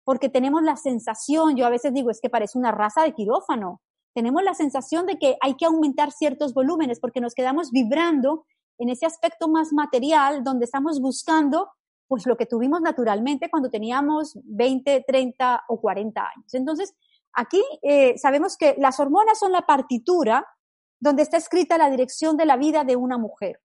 porque 0.03 0.29
tenemos 0.29 0.63
la 0.63 0.77
sensación, 0.77 1.55
yo 1.55 1.67
a 1.67 1.71
veces 1.71 1.93
digo, 1.95 2.11
es 2.11 2.21
que 2.21 2.31
parece 2.31 2.59
una 2.59 2.73
raza 2.73 3.03
de 3.03 3.13
quirófano, 3.15 3.81
tenemos 4.13 4.43
la 4.43 4.55
sensación 4.55 5.07
de 5.07 5.19
que 5.19 5.37
hay 5.41 5.55
que 5.55 5.67
aumentar 5.67 6.11
ciertos 6.11 6.53
volúmenes 6.53 6.99
porque 6.99 7.21
nos 7.21 7.35
quedamos 7.35 7.71
vibrando 7.71 8.45
en 8.81 8.89
ese 8.89 9.07
aspecto 9.07 9.47
más 9.47 9.73
material 9.73 10.43
donde 10.43 10.65
estamos 10.65 11.01
buscando 11.01 11.69
pues 12.09 12.27
lo 12.27 12.37
que 12.37 12.47
tuvimos 12.47 12.81
naturalmente 12.81 13.51
cuando 13.51 13.71
teníamos 13.71 14.37
20, 14.43 15.05
30 15.07 15.65
o 15.69 15.81
40 15.81 16.21
años. 16.21 16.55
Entonces, 16.55 16.93
aquí 17.33 17.63
eh, 17.83 18.19
sabemos 18.19 18.57
que 18.57 18.75
las 18.79 18.99
hormonas 18.99 19.39
son 19.39 19.53
la 19.53 19.63
partitura 19.63 20.45
donde 20.99 21.23
está 21.23 21.37
escrita 21.37 21.79
la 21.79 21.89
dirección 21.89 22.37
de 22.37 22.47
la 22.47 22.57
vida 22.57 22.83
de 22.83 22.97
una 22.97 23.17
mujer. 23.17 23.61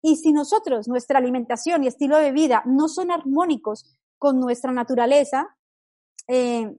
Y 0.00 0.16
si 0.16 0.32
nosotros, 0.32 0.86
nuestra 0.86 1.18
alimentación 1.18 1.82
y 1.82 1.88
estilo 1.88 2.18
de 2.18 2.30
vida 2.30 2.62
no 2.66 2.88
son 2.88 3.10
armónicos 3.10 3.98
con 4.18 4.38
nuestra 4.38 4.70
naturaleza, 4.70 5.56
eh, 6.28 6.76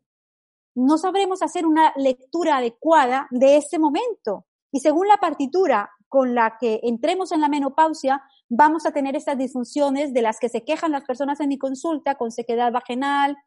no 0.75 0.97
sabremos 0.97 1.41
hacer 1.41 1.65
una 1.65 1.91
lectura 1.97 2.57
adecuada 2.57 3.27
de 3.31 3.57
ese 3.57 3.79
momento. 3.79 4.45
Y 4.71 4.79
según 4.79 5.07
la 5.07 5.17
partitura 5.17 5.89
con 6.09 6.35
la 6.35 6.57
que 6.59 6.79
entremos 6.83 7.31
en 7.31 7.41
la 7.41 7.49
menopausia, 7.49 8.21
vamos 8.49 8.85
a 8.85 8.91
tener 8.91 9.15
estas 9.15 9.37
disfunciones 9.37 10.13
de 10.13 10.21
las 10.21 10.39
que 10.39 10.49
se 10.49 10.63
quejan 10.63 10.91
las 10.91 11.03
personas 11.03 11.39
en 11.39 11.49
mi 11.49 11.57
consulta, 11.57 12.15
con 12.15 12.31
sequedad 12.31 12.71
vaginal, 12.71 13.37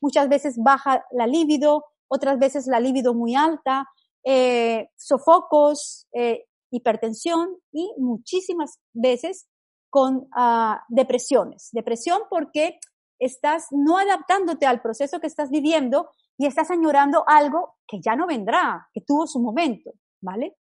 muchas 0.00 0.28
veces 0.28 0.56
baja 0.58 1.04
la 1.10 1.26
libido, 1.26 1.84
otras 2.08 2.38
veces 2.38 2.66
la 2.66 2.80
libido 2.80 3.14
muy 3.14 3.34
alta, 3.34 3.88
eh, 4.24 4.88
sofocos, 4.96 6.06
eh, 6.12 6.46
hipertensión 6.70 7.56
y 7.72 7.92
muchísimas 7.98 8.80
veces 8.92 9.46
con 9.90 10.16
uh, 10.16 10.76
depresiones. 10.88 11.70
Depresión 11.72 12.22
porque 12.28 12.78
estás 13.18 13.66
no 13.70 13.98
adaptándote 13.98 14.66
al 14.66 14.82
proceso 14.82 15.20
que 15.20 15.26
estás 15.26 15.50
viviendo 15.50 16.10
y 16.36 16.46
estás 16.46 16.70
añorando 16.70 17.24
algo 17.26 17.76
que 17.86 18.00
ya 18.00 18.14
no 18.14 18.26
vendrá, 18.26 18.88
que 18.92 19.00
tuvo 19.00 19.26
su 19.26 19.40
momento, 19.40 19.92
¿vale? 20.20 20.56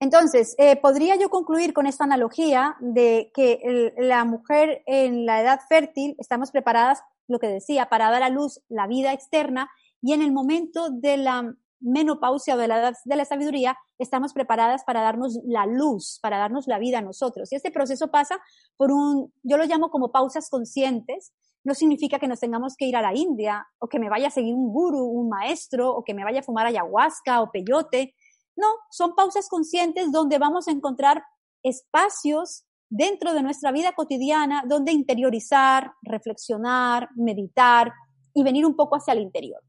Entonces, 0.00 0.54
eh, 0.56 0.76
podría 0.76 1.16
yo 1.16 1.28
concluir 1.28 1.74
con 1.74 1.86
esta 1.86 2.04
analogía 2.04 2.74
de 2.80 3.30
que 3.34 3.60
el, 3.62 3.92
la 4.08 4.24
mujer 4.24 4.82
en 4.86 5.26
la 5.26 5.42
edad 5.42 5.60
fértil 5.68 6.16
estamos 6.18 6.50
preparadas, 6.50 7.02
lo 7.28 7.38
que 7.38 7.48
decía, 7.48 7.90
para 7.90 8.10
dar 8.10 8.22
a 8.22 8.30
luz 8.30 8.62
la 8.68 8.86
vida 8.86 9.12
externa 9.12 9.70
y 10.00 10.14
en 10.14 10.22
el 10.22 10.32
momento 10.32 10.88
de 10.88 11.18
la 11.18 11.54
menopausia 11.80 12.54
o 12.54 12.58
de 12.58 12.68
la 12.68 12.78
edad 12.78 12.94
de 13.04 13.16
la 13.16 13.24
sabiduría 13.24 13.76
estamos 13.98 14.32
preparadas 14.32 14.84
para 14.84 15.02
darnos 15.02 15.38
la 15.44 15.66
luz, 15.66 16.18
para 16.22 16.38
darnos 16.38 16.66
la 16.66 16.78
vida 16.78 16.98
a 16.98 17.02
nosotros. 17.02 17.52
Y 17.52 17.56
este 17.56 17.70
proceso 17.70 18.10
pasa 18.10 18.40
por 18.78 18.92
un, 18.92 19.32
yo 19.42 19.58
lo 19.58 19.64
llamo 19.64 19.90
como 19.90 20.12
pausas 20.12 20.48
conscientes. 20.48 21.32
No 21.62 21.74
significa 21.74 22.18
que 22.18 22.28
nos 22.28 22.40
tengamos 22.40 22.74
que 22.74 22.86
ir 22.86 22.96
a 22.96 23.02
la 23.02 23.14
India 23.14 23.66
o 23.78 23.88
que 23.88 23.98
me 23.98 24.08
vaya 24.08 24.28
a 24.28 24.30
seguir 24.30 24.54
un 24.54 24.72
guru, 24.72 25.04
un 25.04 25.28
maestro 25.28 25.90
o 25.90 26.02
que 26.04 26.14
me 26.14 26.24
vaya 26.24 26.40
a 26.40 26.42
fumar 26.42 26.66
ayahuasca 26.66 27.42
o 27.42 27.50
peyote 27.50 28.14
no, 28.56 28.66
son 28.90 29.14
pausas 29.14 29.48
conscientes 29.48 30.12
donde 30.12 30.38
vamos 30.38 30.68
a 30.68 30.72
encontrar 30.72 31.24
espacios 31.62 32.64
dentro 32.88 33.32
de 33.32 33.42
nuestra 33.42 33.72
vida 33.72 33.92
cotidiana 33.92 34.64
donde 34.66 34.92
interiorizar, 34.92 35.92
reflexionar, 36.02 37.08
meditar 37.14 37.92
y 38.34 38.42
venir 38.42 38.66
un 38.66 38.74
poco 38.74 38.96
hacia 38.96 39.12
el 39.12 39.20
interior. 39.20 39.62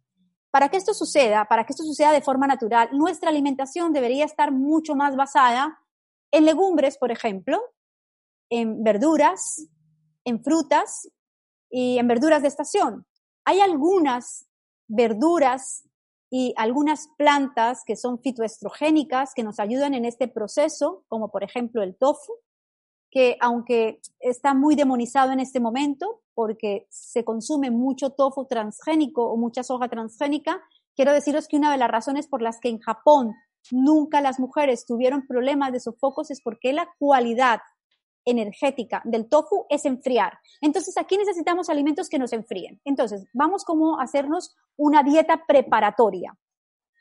Para 0.49 0.69
que 0.69 0.77
esto 0.77 0.93
suceda, 0.93 1.45
para 1.45 1.65
que 1.65 1.73
esto 1.73 1.83
suceda 1.83 2.11
de 2.11 2.21
forma 2.21 2.47
natural, 2.47 2.89
nuestra 2.91 3.29
alimentación 3.29 3.93
debería 3.93 4.25
estar 4.25 4.51
mucho 4.51 4.95
más 4.95 5.15
basada 5.15 5.79
en 6.31 6.45
legumbres, 6.45 6.97
por 6.97 7.11
ejemplo, 7.11 7.61
en 8.49 8.83
verduras, 8.83 9.67
en 10.25 10.43
frutas 10.43 11.09
y 11.69 11.97
en 11.99 12.07
verduras 12.07 12.41
de 12.41 12.49
estación. 12.49 13.05
Hay 13.45 13.61
algunas 13.61 14.47
verduras 14.87 15.87
y 16.33 16.53
algunas 16.55 17.09
plantas 17.17 17.83
que 17.85 17.97
son 17.97 18.17
fitoestrogénicas 18.19 19.33
que 19.35 19.43
nos 19.43 19.59
ayudan 19.59 19.93
en 19.93 20.05
este 20.05 20.29
proceso, 20.29 21.03
como 21.09 21.29
por 21.29 21.43
ejemplo 21.43 21.83
el 21.83 21.97
tofu, 21.97 22.33
que 23.11 23.35
aunque 23.41 23.99
está 24.21 24.53
muy 24.53 24.75
demonizado 24.75 25.33
en 25.33 25.41
este 25.41 25.59
momento 25.59 26.21
porque 26.33 26.87
se 26.89 27.25
consume 27.25 27.69
mucho 27.69 28.11
tofu 28.11 28.45
transgénico 28.45 29.29
o 29.29 29.35
mucha 29.35 29.61
soja 29.61 29.89
transgénica, 29.89 30.61
quiero 30.95 31.11
deciros 31.11 31.49
que 31.49 31.57
una 31.57 31.69
de 31.69 31.77
las 31.77 31.91
razones 31.91 32.27
por 32.27 32.41
las 32.41 32.61
que 32.61 32.69
en 32.69 32.79
Japón 32.79 33.35
nunca 33.69 34.21
las 34.21 34.39
mujeres 34.39 34.85
tuvieron 34.85 35.27
problemas 35.27 35.73
de 35.73 35.81
sofocos 35.81 36.31
es 36.31 36.41
porque 36.41 36.71
la 36.71 36.87
cualidad 36.97 37.59
energética 38.25 39.01
del 39.05 39.27
tofu 39.27 39.65
es 39.69 39.85
enfriar. 39.85 40.39
Entonces 40.61 40.97
aquí 40.97 41.17
necesitamos 41.17 41.69
alimentos 41.69 42.09
que 42.09 42.19
nos 42.19 42.33
enfríen. 42.33 42.79
Entonces 42.85 43.25
vamos 43.33 43.63
como 43.63 43.99
a 43.99 44.03
hacernos 44.03 44.55
una 44.77 45.03
dieta 45.03 45.43
preparatoria. 45.47 46.37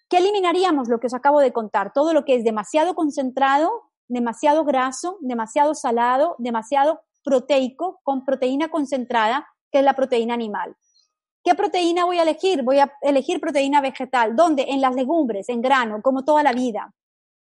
¿Qué 0.08 0.18
eliminaríamos? 0.18 0.88
Lo 0.88 0.98
que 0.98 1.06
os 1.06 1.14
acabo 1.14 1.40
de 1.40 1.52
contar, 1.52 1.92
todo 1.92 2.12
lo 2.12 2.24
que 2.24 2.34
es 2.34 2.44
demasiado 2.44 2.94
concentrado, 2.94 3.70
demasiado 4.08 4.64
graso, 4.64 5.18
demasiado 5.20 5.74
salado, 5.74 6.34
demasiado 6.38 7.00
proteico, 7.22 8.00
con 8.02 8.24
proteína 8.24 8.70
concentrada, 8.70 9.46
que 9.70 9.78
es 9.78 9.84
la 9.84 9.94
proteína 9.94 10.34
animal. 10.34 10.76
¿Qué 11.44 11.54
proteína 11.54 12.04
voy 12.04 12.18
a 12.18 12.22
elegir? 12.22 12.62
Voy 12.62 12.80
a 12.80 12.92
elegir 13.02 13.40
proteína 13.40 13.80
vegetal. 13.80 14.36
¿Dónde? 14.36 14.66
En 14.68 14.80
las 14.80 14.94
legumbres, 14.94 15.48
en 15.48 15.62
grano, 15.62 16.02
como 16.02 16.24
toda 16.24 16.42
la 16.42 16.52
vida. 16.52 16.92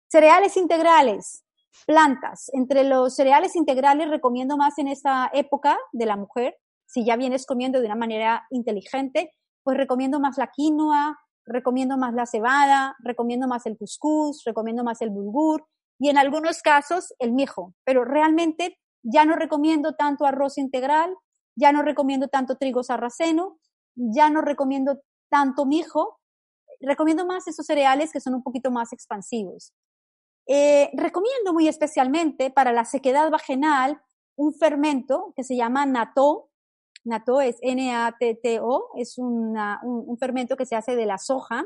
Cereales 0.09 0.57
integrales, 0.57 1.45
Plantas. 1.87 2.51
Entre 2.53 2.85
los 2.85 3.15
cereales 3.15 3.57
integrales 3.57 4.09
recomiendo 4.09 4.57
más 4.57 4.79
en 4.79 4.89
esta 4.89 5.31
época 5.33 5.79
de 5.93 6.07
la 6.07 6.17
mujer. 6.17 6.57
Si 6.87 7.05
ya 7.05 7.17
vienes 7.17 7.47
comiendo 7.47 7.81
de 7.81 7.87
una 7.87 7.95
manera 7.95 8.47
inteligente, 8.51 9.33
pues 9.63 9.77
recomiendo 9.77 10.21
más 10.21 10.39
la 10.39 10.51
quinoa, 10.51 11.19
recomiendo 11.45 11.97
más 11.97 12.15
la 12.15 12.27
cebada, 12.27 12.97
recomiendo 13.01 13.49
más 13.49 13.67
el 13.67 13.77
cuscús, 13.77 14.43
recomiendo 14.45 14.85
más 14.85 15.01
el 15.03 15.11
bulgur 15.11 15.67
y 15.99 16.09
en 16.09 16.19
algunos 16.19 16.63
casos 16.63 17.15
el 17.19 17.33
mijo. 17.33 17.75
Pero 17.85 18.05
realmente 18.05 18.79
ya 19.03 19.25
no 19.25 19.37
recomiendo 19.37 19.95
tanto 19.95 20.27
arroz 20.27 20.59
integral, 20.59 21.15
ya 21.57 21.73
no 21.73 21.83
recomiendo 21.83 22.29
tanto 22.29 22.57
trigo 22.57 22.83
sarraceno, 22.83 23.59
ya 23.95 24.31
no 24.31 24.43
recomiendo 24.43 25.01
tanto 25.29 25.67
mijo, 25.67 26.19
recomiendo 26.81 27.27
más 27.27 27.49
esos 27.49 27.67
cereales 27.67 28.13
que 28.13 28.21
son 28.21 28.35
un 28.35 28.43
poquito 28.43 28.71
más 28.71 28.93
expansivos. 28.93 29.73
Eh, 30.51 30.91
recomiendo 30.95 31.53
muy 31.53 31.69
especialmente 31.69 32.51
para 32.51 32.73
la 32.73 32.87
sequedad 32.87 33.31
vaginal 33.31 34.01
un 34.35 34.55
fermento 34.55 35.35
que 35.37 35.45
se 35.45 35.57
llama 35.57 35.85
nató. 35.85 36.51
Nató 37.05 37.41
es 37.41 37.57
N-A-T-T-O, 37.61 38.91
es 38.97 39.19
un, 39.19 39.57
un 39.85 40.19
fermento 40.19 40.57
que 40.57 40.67
se 40.67 40.75
hace 40.75 40.97
de 40.97 41.07
la 41.07 41.19
soja. 41.19 41.65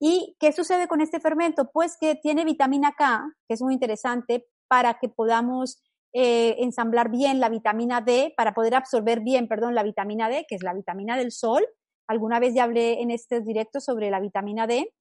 ¿Y 0.00 0.36
qué 0.40 0.52
sucede 0.52 0.88
con 0.88 1.00
este 1.00 1.20
fermento? 1.20 1.70
Pues 1.72 1.96
que 1.98 2.14
tiene 2.14 2.44
vitamina 2.44 2.92
K, 2.96 3.24
que 3.46 3.54
es 3.54 3.62
muy 3.62 3.74
interesante 3.74 4.46
para 4.68 4.98
que 4.98 5.08
podamos 5.08 5.82
eh, 6.12 6.56
ensamblar 6.58 7.10
bien 7.10 7.40
la 7.40 7.48
vitamina 7.48 8.00
D, 8.00 8.32
para 8.36 8.54
poder 8.54 8.74
absorber 8.74 9.20
bien, 9.20 9.48
perdón, 9.48 9.74
la 9.74 9.82
vitamina 9.82 10.28
D, 10.28 10.46
que 10.48 10.54
es 10.54 10.62
la 10.62 10.74
vitamina 10.74 11.16
del 11.16 11.32
sol. 11.32 11.66
Alguna 12.08 12.40
vez 12.40 12.54
ya 12.54 12.64
hablé 12.64 13.02
en 13.02 13.10
este 13.10 13.40
directo 13.40 13.80
sobre 13.80 14.10
la 14.10 14.20
vitamina 14.20 14.66
D 14.66 14.92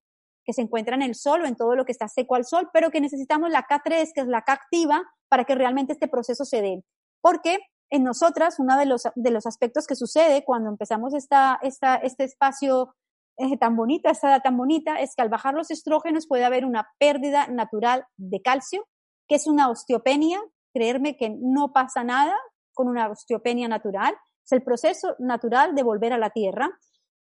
que 0.45 0.53
se 0.53 0.61
encuentra 0.61 0.95
en 0.95 1.01
el 1.01 1.15
sol 1.15 1.41
o 1.41 1.45
en 1.47 1.55
todo 1.55 1.75
lo 1.75 1.85
que 1.85 1.91
está 1.91 2.07
seco 2.07 2.35
al 2.35 2.45
sol, 2.45 2.69
pero 2.71 2.91
que 2.91 3.01
necesitamos 3.01 3.49
la 3.49 3.65
K3, 3.67 4.11
que 4.13 4.21
es 4.21 4.27
la 4.27 4.43
K 4.43 4.53
activa, 4.53 5.03
para 5.27 5.43
que 5.43 5.55
realmente 5.55 5.93
este 5.93 6.07
proceso 6.07 6.45
se 6.45 6.61
dé. 6.61 6.83
Porque 7.21 7.59
en 7.89 8.03
nosotras, 8.03 8.59
uno 8.59 8.77
de 8.77 8.85
los, 8.85 9.03
de 9.15 9.31
los 9.31 9.45
aspectos 9.45 9.87
que 9.87 9.95
sucede 9.95 10.43
cuando 10.43 10.69
empezamos 10.69 11.13
esta, 11.13 11.59
esta, 11.61 11.95
este 11.95 12.23
espacio 12.23 12.95
eh, 13.37 13.57
tan 13.57 13.75
bonita, 13.75 14.11
esta 14.11 14.29
edad 14.29 14.41
tan 14.41 14.57
bonita, 14.57 14.99
es 14.99 15.15
que 15.15 15.21
al 15.21 15.29
bajar 15.29 15.55
los 15.55 15.71
estrógenos 15.71 16.27
puede 16.27 16.45
haber 16.45 16.65
una 16.65 16.87
pérdida 16.99 17.47
natural 17.47 18.05
de 18.17 18.41
calcio, 18.41 18.87
que 19.27 19.35
es 19.35 19.47
una 19.47 19.69
osteopenia. 19.69 20.39
Creerme 20.73 21.17
que 21.17 21.29
no 21.29 21.73
pasa 21.73 22.03
nada 22.03 22.35
con 22.73 22.87
una 22.87 23.09
osteopenia 23.09 23.67
natural. 23.67 24.15
Es 24.43 24.51
el 24.51 24.63
proceso 24.63 25.15
natural 25.19 25.73
de 25.73 25.83
volver 25.83 26.13
a 26.13 26.17
la 26.17 26.29
tierra. 26.29 26.69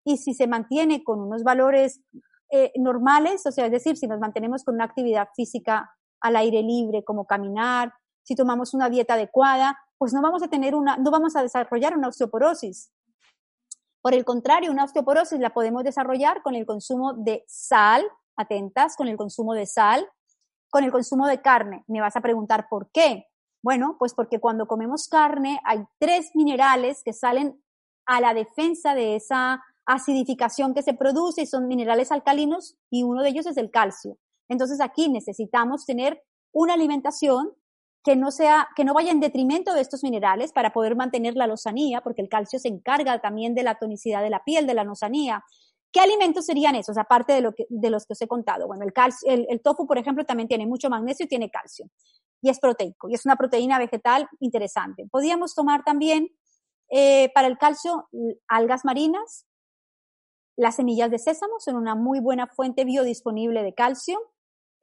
Y 0.04 0.18
si 0.18 0.34
se 0.34 0.46
mantiene 0.46 1.02
con 1.02 1.20
unos 1.20 1.42
valores 1.42 2.00
eh, 2.50 2.72
normales, 2.76 3.46
o 3.46 3.52
sea, 3.52 3.66
es 3.66 3.72
decir, 3.72 3.96
si 3.96 4.06
nos 4.06 4.20
mantenemos 4.20 4.64
con 4.64 4.74
una 4.74 4.84
actividad 4.84 5.28
física 5.34 5.90
al 6.20 6.36
aire 6.36 6.62
libre, 6.62 7.04
como 7.04 7.26
caminar, 7.26 7.92
si 8.22 8.34
tomamos 8.34 8.74
una 8.74 8.88
dieta 8.88 9.14
adecuada, 9.14 9.78
pues 9.98 10.12
no 10.12 10.22
vamos 10.22 10.42
a 10.42 10.48
tener 10.48 10.74
una, 10.74 10.96
no 10.96 11.10
vamos 11.10 11.36
a 11.36 11.42
desarrollar 11.42 11.96
una 11.96 12.08
osteoporosis. 12.08 12.90
Por 14.02 14.14
el 14.14 14.24
contrario, 14.24 14.70
una 14.70 14.84
osteoporosis 14.84 15.38
la 15.40 15.54
podemos 15.54 15.84
desarrollar 15.84 16.42
con 16.42 16.54
el 16.54 16.66
consumo 16.66 17.14
de 17.14 17.44
sal, 17.46 18.04
atentas, 18.36 18.96
con 18.96 19.08
el 19.08 19.16
consumo 19.16 19.54
de 19.54 19.66
sal, 19.66 20.06
con 20.70 20.84
el 20.84 20.92
consumo 20.92 21.26
de 21.26 21.40
carne. 21.40 21.84
Me 21.86 22.00
vas 22.00 22.16
a 22.16 22.20
preguntar 22.20 22.66
por 22.68 22.90
qué. 22.90 23.26
Bueno, 23.62 23.96
pues 23.98 24.12
porque 24.12 24.40
cuando 24.40 24.66
comemos 24.66 25.08
carne 25.08 25.60
hay 25.64 25.84
tres 25.98 26.32
minerales 26.34 27.02
que 27.02 27.14
salen 27.14 27.62
a 28.06 28.20
la 28.20 28.34
defensa 28.34 28.94
de 28.94 29.16
esa 29.16 29.64
acidificación 29.86 30.74
que 30.74 30.82
se 30.82 30.94
produce 30.94 31.42
y 31.42 31.46
son 31.46 31.68
minerales 31.68 32.10
alcalinos 32.10 32.76
y 32.90 33.02
uno 33.02 33.22
de 33.22 33.30
ellos 33.30 33.46
es 33.46 33.56
el 33.56 33.70
calcio. 33.70 34.18
Entonces 34.48 34.80
aquí 34.80 35.08
necesitamos 35.08 35.86
tener 35.86 36.22
una 36.52 36.74
alimentación 36.74 37.52
que 38.04 38.16
no 38.16 38.30
sea, 38.30 38.68
que 38.76 38.84
no 38.84 38.92
vaya 38.92 39.10
en 39.10 39.20
detrimento 39.20 39.72
de 39.72 39.80
estos 39.80 40.02
minerales 40.02 40.52
para 40.52 40.72
poder 40.72 40.94
mantener 40.94 41.34
la 41.36 41.46
lozanía, 41.46 42.02
porque 42.02 42.20
el 42.20 42.28
calcio 42.28 42.58
se 42.58 42.68
encarga 42.68 43.18
también 43.20 43.54
de 43.54 43.62
la 43.62 43.76
tonicidad 43.76 44.22
de 44.22 44.28
la 44.28 44.44
piel, 44.44 44.66
de 44.66 44.74
la 44.74 44.84
lozanía. 44.84 45.42
¿Qué 45.90 46.00
alimentos 46.00 46.44
serían 46.44 46.74
esos, 46.74 46.98
aparte 46.98 47.32
de, 47.32 47.40
lo 47.40 47.54
que, 47.54 47.66
de 47.70 47.88
los 47.88 48.04
que 48.04 48.12
os 48.12 48.20
he 48.20 48.28
contado? 48.28 48.66
Bueno, 48.66 48.84
el, 48.84 48.92
calcio, 48.92 49.26
el, 49.30 49.60
tofu, 49.62 49.86
por 49.86 49.96
ejemplo, 49.96 50.24
también 50.24 50.48
tiene 50.48 50.66
mucho 50.66 50.90
magnesio 50.90 51.24
y 51.24 51.28
tiene 51.28 51.50
calcio. 51.50 51.88
Y 52.42 52.50
es 52.50 52.60
proteico, 52.60 53.08
y 53.08 53.14
es 53.14 53.24
una 53.24 53.36
proteína 53.36 53.78
vegetal 53.78 54.28
interesante. 54.40 55.06
Podríamos 55.10 55.54
tomar 55.54 55.82
también 55.82 56.28
eh, 56.90 57.30
para 57.34 57.48
el 57.48 57.56
calcio 57.56 58.08
algas 58.48 58.84
marinas, 58.84 59.46
las 60.56 60.76
semillas 60.76 61.10
de 61.10 61.18
sésamo 61.18 61.54
son 61.58 61.76
una 61.76 61.94
muy 61.94 62.20
buena 62.20 62.46
fuente 62.46 62.84
biodisponible 62.84 63.62
de 63.62 63.74
calcio. 63.74 64.18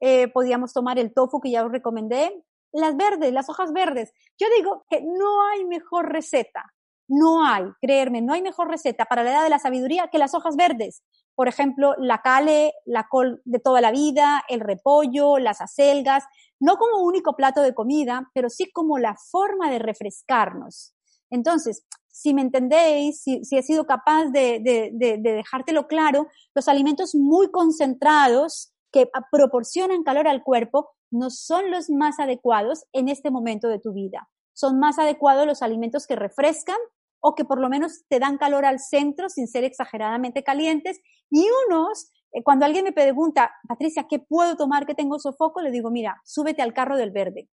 Eh, 0.00 0.28
podríamos 0.28 0.72
tomar 0.72 0.98
el 0.98 1.12
tofu 1.14 1.40
que 1.40 1.50
ya 1.50 1.64
os 1.64 1.72
recomendé. 1.72 2.44
Las 2.72 2.96
verdes, 2.96 3.32
las 3.32 3.48
hojas 3.48 3.72
verdes. 3.72 4.12
Yo 4.38 4.48
digo 4.56 4.84
que 4.88 5.02
no 5.02 5.42
hay 5.50 5.64
mejor 5.64 6.10
receta 6.10 6.72
no 7.12 7.44
hay, 7.44 7.64
creerme, 7.80 8.22
no 8.22 8.32
hay 8.32 8.40
mejor 8.42 8.68
receta 8.68 9.04
para 9.04 9.22
la 9.22 9.32
edad 9.32 9.42
de 9.44 9.50
la 9.50 9.58
sabiduría 9.58 10.08
que 10.08 10.18
las 10.18 10.34
hojas 10.34 10.56
verdes. 10.56 11.02
Por 11.34 11.46
ejemplo, 11.46 11.94
la 11.98 12.22
cale, 12.22 12.72
la 12.86 13.06
col 13.08 13.42
de 13.44 13.58
toda 13.58 13.80
la 13.80 13.90
vida, 13.90 14.42
el 14.48 14.60
repollo, 14.60 15.38
las 15.38 15.60
acelgas, 15.60 16.24
no 16.58 16.76
como 16.76 17.02
único 17.04 17.34
plato 17.36 17.60
de 17.60 17.74
comida, 17.74 18.30
pero 18.34 18.48
sí 18.48 18.70
como 18.72 18.98
la 18.98 19.14
forma 19.30 19.70
de 19.70 19.78
refrescarnos. 19.78 20.94
Entonces, 21.30 21.84
si 22.12 22.34
me 22.34 22.42
entendéis, 22.42 23.22
si, 23.22 23.40
he 23.50 23.62
sido 23.62 23.86
capaz 23.86 24.26
de, 24.26 24.60
de 24.62 25.18
dejártelo 25.20 25.88
claro, 25.88 26.28
los 26.54 26.68
alimentos 26.68 27.14
muy 27.14 27.50
concentrados 27.50 28.72
que 28.92 29.10
proporcionan 29.32 30.04
calor 30.04 30.28
al 30.28 30.44
cuerpo 30.44 30.90
no 31.10 31.30
son 31.30 31.70
los 31.70 31.90
más 31.90 32.20
adecuados 32.20 32.84
en 32.92 33.08
este 33.08 33.30
momento 33.30 33.68
de 33.68 33.78
tu 33.78 33.92
vida. 33.92 34.28
Son 34.54 34.78
más 34.78 34.98
adecuados 34.98 35.46
los 35.46 35.62
alimentos 35.62 36.06
que 36.06 36.16
refrescan 36.16 36.76
o 37.20 37.34
que 37.34 37.44
por 37.44 37.60
lo 37.60 37.68
menos 37.68 38.04
te 38.08 38.18
dan 38.18 38.36
calor 38.36 38.64
al 38.64 38.80
centro 38.80 39.28
sin 39.28 39.46
ser 39.46 39.64
exageradamente 39.64 40.42
calientes. 40.42 41.00
Y 41.30 41.46
unos, 41.68 42.10
eh, 42.32 42.42
cuando 42.42 42.66
alguien 42.66 42.84
me 42.84 42.92
pregunta, 42.92 43.52
Patricia, 43.68 44.06
¿qué 44.08 44.18
puedo 44.18 44.56
tomar 44.56 44.86
que 44.86 44.94
tengo 44.94 45.18
sofoco? 45.18 45.62
Le 45.62 45.70
digo, 45.70 45.90
mira, 45.90 46.20
súbete 46.24 46.62
al 46.62 46.74
carro 46.74 46.96
del 46.96 47.12
verde. 47.12 47.48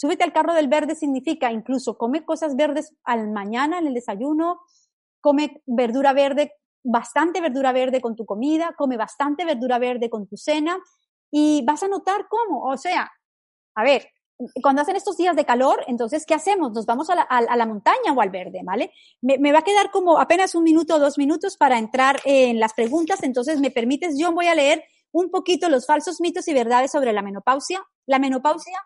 Súbete 0.00 0.24
al 0.24 0.32
carro 0.32 0.54
del 0.54 0.68
verde 0.68 0.94
significa 0.94 1.52
incluso 1.52 1.98
come 1.98 2.24
cosas 2.24 2.56
verdes 2.56 2.94
al 3.04 3.30
mañana 3.30 3.78
en 3.78 3.86
el 3.86 3.92
desayuno, 3.92 4.62
come 5.20 5.60
verdura 5.66 6.14
verde, 6.14 6.54
bastante 6.82 7.42
verdura 7.42 7.70
verde 7.72 8.00
con 8.00 8.16
tu 8.16 8.24
comida, 8.24 8.74
come 8.78 8.96
bastante 8.96 9.44
verdura 9.44 9.78
verde 9.78 10.08
con 10.08 10.26
tu 10.26 10.38
cena 10.38 10.78
y 11.30 11.62
vas 11.66 11.82
a 11.82 11.88
notar 11.88 12.28
cómo, 12.30 12.64
o 12.64 12.78
sea, 12.78 13.12
a 13.74 13.84
ver, 13.84 14.08
cuando 14.62 14.80
hacen 14.80 14.96
estos 14.96 15.18
días 15.18 15.36
de 15.36 15.44
calor, 15.44 15.84
entonces, 15.86 16.24
¿qué 16.24 16.32
hacemos? 16.32 16.72
Nos 16.72 16.86
vamos 16.86 17.10
a 17.10 17.14
la, 17.14 17.66
montaña 17.66 18.14
o 18.16 18.22
al 18.22 18.30
verde, 18.30 18.62
¿vale? 18.64 18.92
Me, 19.20 19.52
va 19.52 19.58
a 19.58 19.64
quedar 19.64 19.90
como 19.90 20.18
apenas 20.18 20.54
un 20.54 20.64
minuto 20.64 20.94
o 20.94 20.98
dos 20.98 21.18
minutos 21.18 21.58
para 21.58 21.76
entrar 21.76 22.22
en 22.24 22.58
las 22.58 22.72
preguntas, 22.72 23.22
entonces, 23.22 23.60
¿me 23.60 23.70
permites? 23.70 24.18
Yo 24.18 24.32
voy 24.32 24.46
a 24.46 24.54
leer 24.54 24.82
un 25.12 25.30
poquito 25.30 25.68
los 25.68 25.84
falsos 25.84 26.22
mitos 26.22 26.48
y 26.48 26.54
verdades 26.54 26.90
sobre 26.90 27.12
la 27.12 27.20
menopausia. 27.20 27.82
La 28.06 28.18
menopausia, 28.18 28.78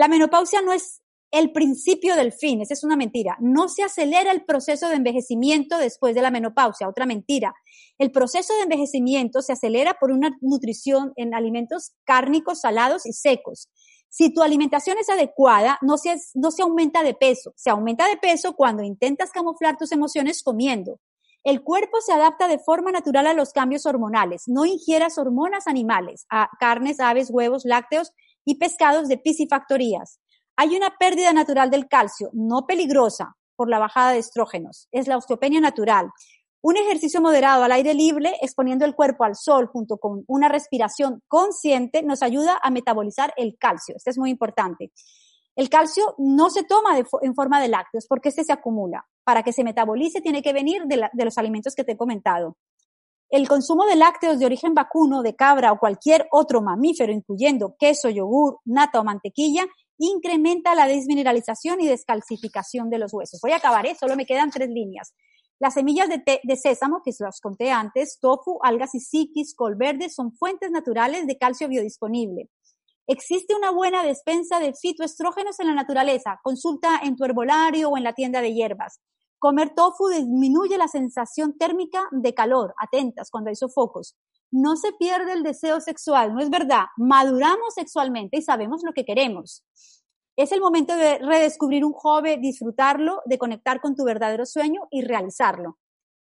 la 0.00 0.08
menopausia 0.08 0.62
no 0.62 0.72
es 0.72 1.02
el 1.30 1.52
principio 1.52 2.16
del 2.16 2.32
fin, 2.32 2.62
esa 2.62 2.72
es 2.72 2.84
una 2.84 2.96
mentira. 2.96 3.36
No 3.38 3.68
se 3.68 3.82
acelera 3.82 4.32
el 4.32 4.46
proceso 4.46 4.88
de 4.88 4.94
envejecimiento 4.94 5.76
después 5.76 6.14
de 6.14 6.22
la 6.22 6.30
menopausia, 6.30 6.88
otra 6.88 7.04
mentira. 7.04 7.54
El 7.98 8.10
proceso 8.10 8.54
de 8.54 8.62
envejecimiento 8.62 9.42
se 9.42 9.52
acelera 9.52 9.98
por 10.00 10.10
una 10.10 10.30
nutrición 10.40 11.12
en 11.16 11.34
alimentos 11.34 11.92
cárnicos, 12.04 12.62
salados 12.62 13.04
y 13.04 13.12
secos. 13.12 13.68
Si 14.08 14.32
tu 14.32 14.40
alimentación 14.40 14.96
es 14.96 15.10
adecuada, 15.10 15.78
no 15.82 15.98
se, 15.98 16.16
no 16.32 16.50
se 16.50 16.62
aumenta 16.62 17.02
de 17.02 17.12
peso. 17.12 17.52
Se 17.56 17.68
aumenta 17.68 18.08
de 18.08 18.16
peso 18.16 18.54
cuando 18.54 18.82
intentas 18.82 19.32
camuflar 19.32 19.76
tus 19.76 19.92
emociones 19.92 20.42
comiendo. 20.42 20.98
El 21.44 21.62
cuerpo 21.62 22.00
se 22.00 22.14
adapta 22.14 22.48
de 22.48 22.58
forma 22.58 22.90
natural 22.90 23.26
a 23.26 23.34
los 23.34 23.52
cambios 23.52 23.84
hormonales. 23.84 24.44
No 24.46 24.64
ingieras 24.64 25.18
hormonas 25.18 25.66
animales, 25.66 26.26
carnes, 26.58 27.00
aves, 27.00 27.28
huevos, 27.30 27.66
lácteos 27.66 28.12
y 28.44 28.56
pescados 28.56 29.08
de 29.08 29.18
piscifactorías. 29.18 30.20
Hay 30.56 30.76
una 30.76 30.96
pérdida 30.98 31.32
natural 31.32 31.70
del 31.70 31.88
calcio, 31.88 32.30
no 32.32 32.66
peligrosa, 32.66 33.36
por 33.56 33.68
la 33.68 33.78
bajada 33.78 34.12
de 34.12 34.18
estrógenos. 34.18 34.88
Es 34.90 35.06
la 35.06 35.16
osteopenia 35.16 35.60
natural. 35.60 36.10
Un 36.62 36.76
ejercicio 36.76 37.20
moderado 37.20 37.64
al 37.64 37.72
aire 37.72 37.94
libre, 37.94 38.34
exponiendo 38.40 38.84
el 38.84 38.94
cuerpo 38.94 39.24
al 39.24 39.36
sol 39.36 39.66
junto 39.66 39.98
con 39.98 40.24
una 40.26 40.48
respiración 40.48 41.22
consciente, 41.28 42.02
nos 42.02 42.22
ayuda 42.22 42.58
a 42.62 42.70
metabolizar 42.70 43.32
el 43.36 43.56
calcio. 43.58 43.96
Esto 43.96 44.10
es 44.10 44.18
muy 44.18 44.30
importante. 44.30 44.92
El 45.56 45.68
calcio 45.68 46.14
no 46.18 46.48
se 46.48 46.64
toma 46.64 46.98
en 47.22 47.34
forma 47.34 47.60
de 47.60 47.68
lácteos 47.68 48.06
porque 48.08 48.30
este 48.30 48.44
se 48.44 48.52
acumula. 48.52 49.06
Para 49.24 49.42
que 49.42 49.52
se 49.52 49.64
metabolice 49.64 50.20
tiene 50.20 50.42
que 50.42 50.52
venir 50.52 50.84
de 50.86 51.24
los 51.24 51.38
alimentos 51.38 51.74
que 51.74 51.84
te 51.84 51.92
he 51.92 51.96
comentado. 51.96 52.56
El 53.30 53.46
consumo 53.46 53.86
de 53.86 53.94
lácteos 53.94 54.40
de 54.40 54.46
origen 54.46 54.74
vacuno, 54.74 55.22
de 55.22 55.36
cabra 55.36 55.70
o 55.70 55.78
cualquier 55.78 56.26
otro 56.32 56.62
mamífero, 56.62 57.12
incluyendo 57.12 57.76
queso, 57.78 58.10
yogur, 58.10 58.58
nata 58.64 58.98
o 58.98 59.04
mantequilla, 59.04 59.68
incrementa 59.98 60.74
la 60.74 60.88
desmineralización 60.88 61.80
y 61.80 61.86
descalcificación 61.86 62.90
de 62.90 62.98
los 62.98 63.12
huesos. 63.12 63.40
Voy 63.40 63.52
a 63.52 63.58
acabar, 63.58 63.86
¿eh? 63.86 63.94
solo 63.94 64.16
me 64.16 64.26
quedan 64.26 64.50
tres 64.50 64.68
líneas. 64.68 65.14
Las 65.60 65.74
semillas 65.74 66.08
de, 66.08 66.56
sésamo, 66.56 67.02
que 67.04 67.12
se 67.12 67.22
los 67.22 67.38
conté 67.40 67.70
antes, 67.70 68.18
tofu, 68.18 68.58
algas 68.62 68.96
y 68.96 69.00
psiquis, 69.00 69.54
col 69.54 69.76
verde, 69.76 70.08
son 70.08 70.32
fuentes 70.32 70.72
naturales 70.72 71.26
de 71.28 71.38
calcio 71.38 71.68
biodisponible. 71.68 72.48
Existe 73.06 73.54
una 73.54 73.70
buena 73.70 74.02
despensa 74.02 74.58
de 74.58 74.72
fitoestrógenos 74.74 75.60
en 75.60 75.68
la 75.68 75.74
naturaleza. 75.74 76.40
Consulta 76.42 77.00
en 77.04 77.14
tu 77.14 77.24
herbolario 77.24 77.90
o 77.90 77.96
en 77.96 78.04
la 78.04 78.14
tienda 78.14 78.40
de 78.40 78.54
hierbas. 78.54 79.00
Comer 79.40 79.70
tofu 79.74 80.08
disminuye 80.08 80.76
la 80.76 80.86
sensación 80.86 81.56
térmica 81.56 82.02
de 82.10 82.34
calor. 82.34 82.74
Atentas 82.78 83.30
cuando 83.30 83.48
hay 83.48 83.56
sofocos. 83.56 84.14
No 84.50 84.76
se 84.76 84.92
pierde 84.92 85.32
el 85.32 85.42
deseo 85.42 85.80
sexual, 85.80 86.34
no 86.34 86.40
es 86.40 86.50
verdad. 86.50 86.84
Maduramos 86.98 87.72
sexualmente 87.74 88.36
y 88.36 88.42
sabemos 88.42 88.82
lo 88.84 88.92
que 88.92 89.06
queremos. 89.06 89.64
Es 90.36 90.52
el 90.52 90.60
momento 90.60 90.94
de 90.94 91.18
redescubrir 91.20 91.86
un 91.86 91.94
hobby, 91.94 92.36
disfrutarlo, 92.36 93.22
de 93.24 93.38
conectar 93.38 93.80
con 93.80 93.96
tu 93.96 94.04
verdadero 94.04 94.44
sueño 94.44 94.82
y 94.90 95.00
realizarlo. 95.00 95.78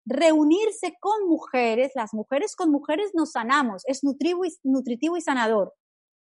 Reunirse 0.05 0.95
con 0.99 1.27
mujeres, 1.27 1.93
las 1.95 2.13
mujeres 2.13 2.55
con 2.55 2.69
mujeres 2.69 3.11
nos 3.15 3.31
sanamos, 3.31 3.81
es 3.87 4.03
nutritivo 4.03 5.17
y, 5.17 5.21
sanador. 5.21 5.73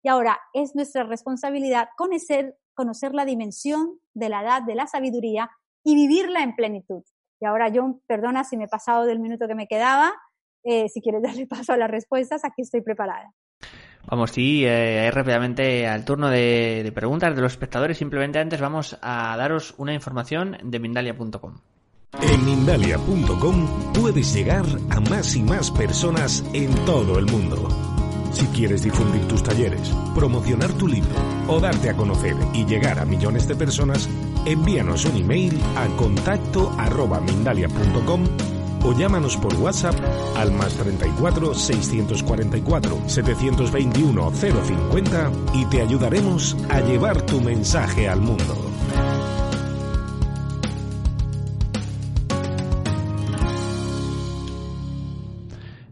Y 0.05 0.09
ahora 0.09 0.39
es 0.55 0.77
nuestra 0.77 1.03
responsabilidad 1.03 1.89
conocer, 1.97 2.57
conocer 2.75 3.13
la 3.13 3.25
dimensión 3.25 3.99
de 4.15 4.29
la 4.29 4.43
edad 4.43 4.63
de 4.63 4.77
la 4.77 4.87
sabiduría 4.87 5.51
y 5.87 5.95
vivirla 5.95 6.43
en 6.43 6.57
plenitud. 6.57 7.05
Y 7.41 7.47
ahora, 7.47 7.71
John, 7.73 8.03
perdona 8.09 8.43
si 8.43 8.57
me 8.57 8.65
he 8.65 8.69
pasado 8.69 9.07
del 9.07 9.21
minuto 9.21 9.47
que 9.47 9.55
me 9.55 9.69
quedaba. 9.69 10.13
Eh, 10.65 10.89
si 10.89 11.01
quieres 11.01 11.23
darle 11.23 11.47
paso 11.47 11.73
a 11.73 11.77
las 11.77 11.91
respuestas, 11.91 12.45
aquí 12.45 12.63
estoy 12.63 12.83
preparada. 12.83 13.33
Vamos, 14.09 14.33
sí, 14.33 14.65
eh, 14.65 15.11
rápidamente 15.13 15.87
al 15.87 16.05
turno 16.05 16.29
de, 16.29 16.91
preguntas 16.95 17.35
de 17.35 17.41
los 17.41 17.53
espectadores. 17.53 17.99
Simplemente 17.99 18.41
antes 18.41 18.61
vamos 18.61 18.99
a 19.01 19.37
daros 19.37 19.75
una 19.79 19.95
información 19.95 20.59
de 20.63 20.79
Mindalia.com. 20.79 21.55
En 22.21 22.45
Mindalia.com 22.45 23.93
puedes 23.93 24.35
llegar 24.35 24.65
a 24.91 25.01
más 25.01 25.37
y 25.37 25.43
más 25.43 25.71
personas 25.71 26.45
en 26.53 26.75
todo 26.85 27.19
el 27.19 27.27
mundo. 27.27 27.69
Si 28.33 28.47
quieres 28.49 28.83
difundir 28.83 29.27
tus 29.29 29.43
talleres, 29.43 29.91
promocionar 30.15 30.73
tu 30.73 30.87
libro 30.89 31.15
o 31.49 31.61
darte 31.61 31.91
a 31.91 31.97
conocer 31.97 32.35
y 32.53 32.65
llegar 32.65 32.99
a 32.99 33.05
millones 33.05 33.49
de 33.49 33.57
personas, 33.57 34.09
envíanos 34.47 35.05
un 35.05 35.17
email 35.17 35.61
a 35.77 35.87
contacto 35.97 36.73
arroba 36.79 37.21
mindalia.com 37.21 38.25
o 38.85 38.93
llámanos 38.97 39.37
por 39.37 39.53
WhatsApp 39.55 39.97
al 40.37 40.53
más 40.53 40.75
34 40.75 41.55
644 41.55 43.09
721 43.09 44.31
050 44.31 45.33
y 45.55 45.65
te 45.67 45.83
ayudaremos 45.83 46.57
a 46.71 46.81
llevar 46.81 47.21
tu 47.23 47.41
mensaje 47.41 48.09
al 48.09 48.21
mundo. 48.21 48.55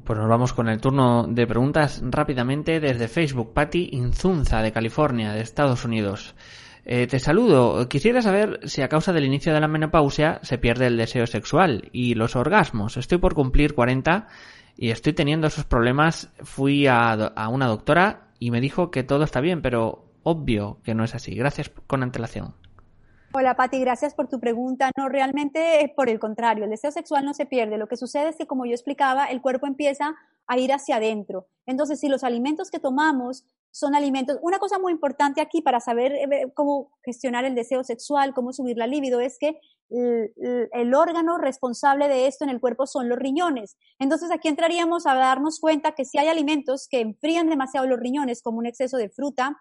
Pues 0.05 0.19
nos 0.19 0.29
vamos 0.29 0.53
con 0.53 0.69
el 0.69 0.81
turno 0.81 1.27
de 1.27 1.47
preguntas 1.47 2.03
rápidamente 2.05 2.79
desde 2.79 3.09
Facebook. 3.09 3.55
Patty 3.55 3.89
Inzunza 3.93 4.61
de 4.61 4.71
California, 4.71 5.33
de 5.33 5.41
Estados 5.41 5.85
Unidos. 5.87 6.35
Eh, 6.87 7.07
te 7.07 7.19
saludo. 7.19 7.89
Quisiera 7.89 8.21
saber 8.21 8.61
si 8.65 8.83
a 8.83 8.89
causa 8.89 9.13
del 9.13 9.25
inicio 9.25 9.55
de 9.55 9.61
la 9.61 9.69
menopausia 9.69 10.41
se 10.43 10.59
pierde 10.59 10.87
el 10.87 10.97
deseo 10.97 11.27
sexual 11.27 11.89
y 11.93 12.15
los 12.15 12.37
orgasmos. 12.37 12.97
Estoy 12.97 13.19
por 13.19 13.35
cumplir 13.35 13.75
40 13.75 14.27
y 14.77 14.91
estoy 14.91 15.15
teniendo 15.15 15.47
esos 15.47 15.65
problemas. 15.65 16.31
Fui 16.43 16.87
a, 16.87 17.13
a 17.13 17.49
una 17.49 17.67
doctora 17.67 18.29
y 18.39 18.51
me 18.51 18.61
dijo 18.61 18.91
que 18.91 19.03
todo 19.03 19.25
está 19.25 19.41
bien, 19.41 19.63
pero 19.63 20.05
obvio 20.23 20.79
que 20.85 20.95
no 20.95 21.05
es 21.05 21.15
así. 21.15 21.35
Gracias 21.35 21.71
con 21.87 22.03
antelación. 22.03 22.55
Hola 23.37 23.57
Pati, 23.57 23.81
gracias 23.81 24.15
por 24.15 24.29
tu 24.29 24.39
pregunta. 24.39 24.91
No, 24.97 25.09
realmente 25.09 25.83
es 25.83 25.91
por 25.91 26.09
el 26.09 26.21
contrario, 26.21 26.65
el 26.65 26.71
deseo 26.71 26.93
sexual 26.93 27.25
no 27.25 27.35
se 27.35 27.47
pierde. 27.47 27.79
Lo 27.79 27.89
que 27.89 27.97
sucede 27.97 28.29
es 28.29 28.37
que, 28.37 28.47
como 28.47 28.65
yo 28.65 28.73
explicaba, 28.73 29.25
el 29.25 29.41
cuerpo 29.41 29.67
empieza 29.67 30.15
a 30.47 30.59
ir 30.59 30.73
hacia 30.73 30.97
adentro. 30.97 31.49
Entonces, 31.67 31.99
si 31.99 32.09
los 32.09 32.23
alimentos 32.23 32.71
que 32.71 32.79
tomamos 32.79 33.45
son 33.75 33.97
alimentos. 33.97 34.39
Una 34.41 34.61
cosa 34.61 34.79
muy 34.79 34.93
importante 34.93 35.41
aquí 35.41 35.61
para 35.61 35.81
saber 35.81 36.13
eh, 36.13 36.53
cómo 36.55 36.93
gestionar 37.05 37.45
el 37.45 37.57
deseo 37.57 37.83
sexual, 37.83 38.33
cómo 38.33 38.53
subir 38.53 38.77
la 38.77 38.87
libido, 38.87 39.19
es 39.19 39.37
que 39.37 39.59
el, 39.91 40.95
órgano 40.95 41.39
responsable 41.39 42.07
de 42.07 42.29
esto 42.29 42.45
en 42.45 42.51
el 42.51 42.61
cuerpo 42.61 42.87
son 42.87 43.09
los 43.09 43.19
riñones. 43.19 43.77
Entonces 43.99 44.31
aquí 44.31 44.47
entraríamos 44.47 45.07
a 45.07 45.15
darnos 45.15 45.59
cuenta 45.59 45.93
que 45.93 46.05
si 46.05 46.19
hay 46.19 46.29
alimentos 46.29 46.87
que 46.89 47.01
enfrían 47.01 47.49
demasiado 47.49 47.89
los 47.89 47.99
riñones, 47.99 48.43
como 48.43 48.59
un 48.59 48.67
exceso 48.67 48.97
de 48.97 49.11
fruta, 49.11 49.61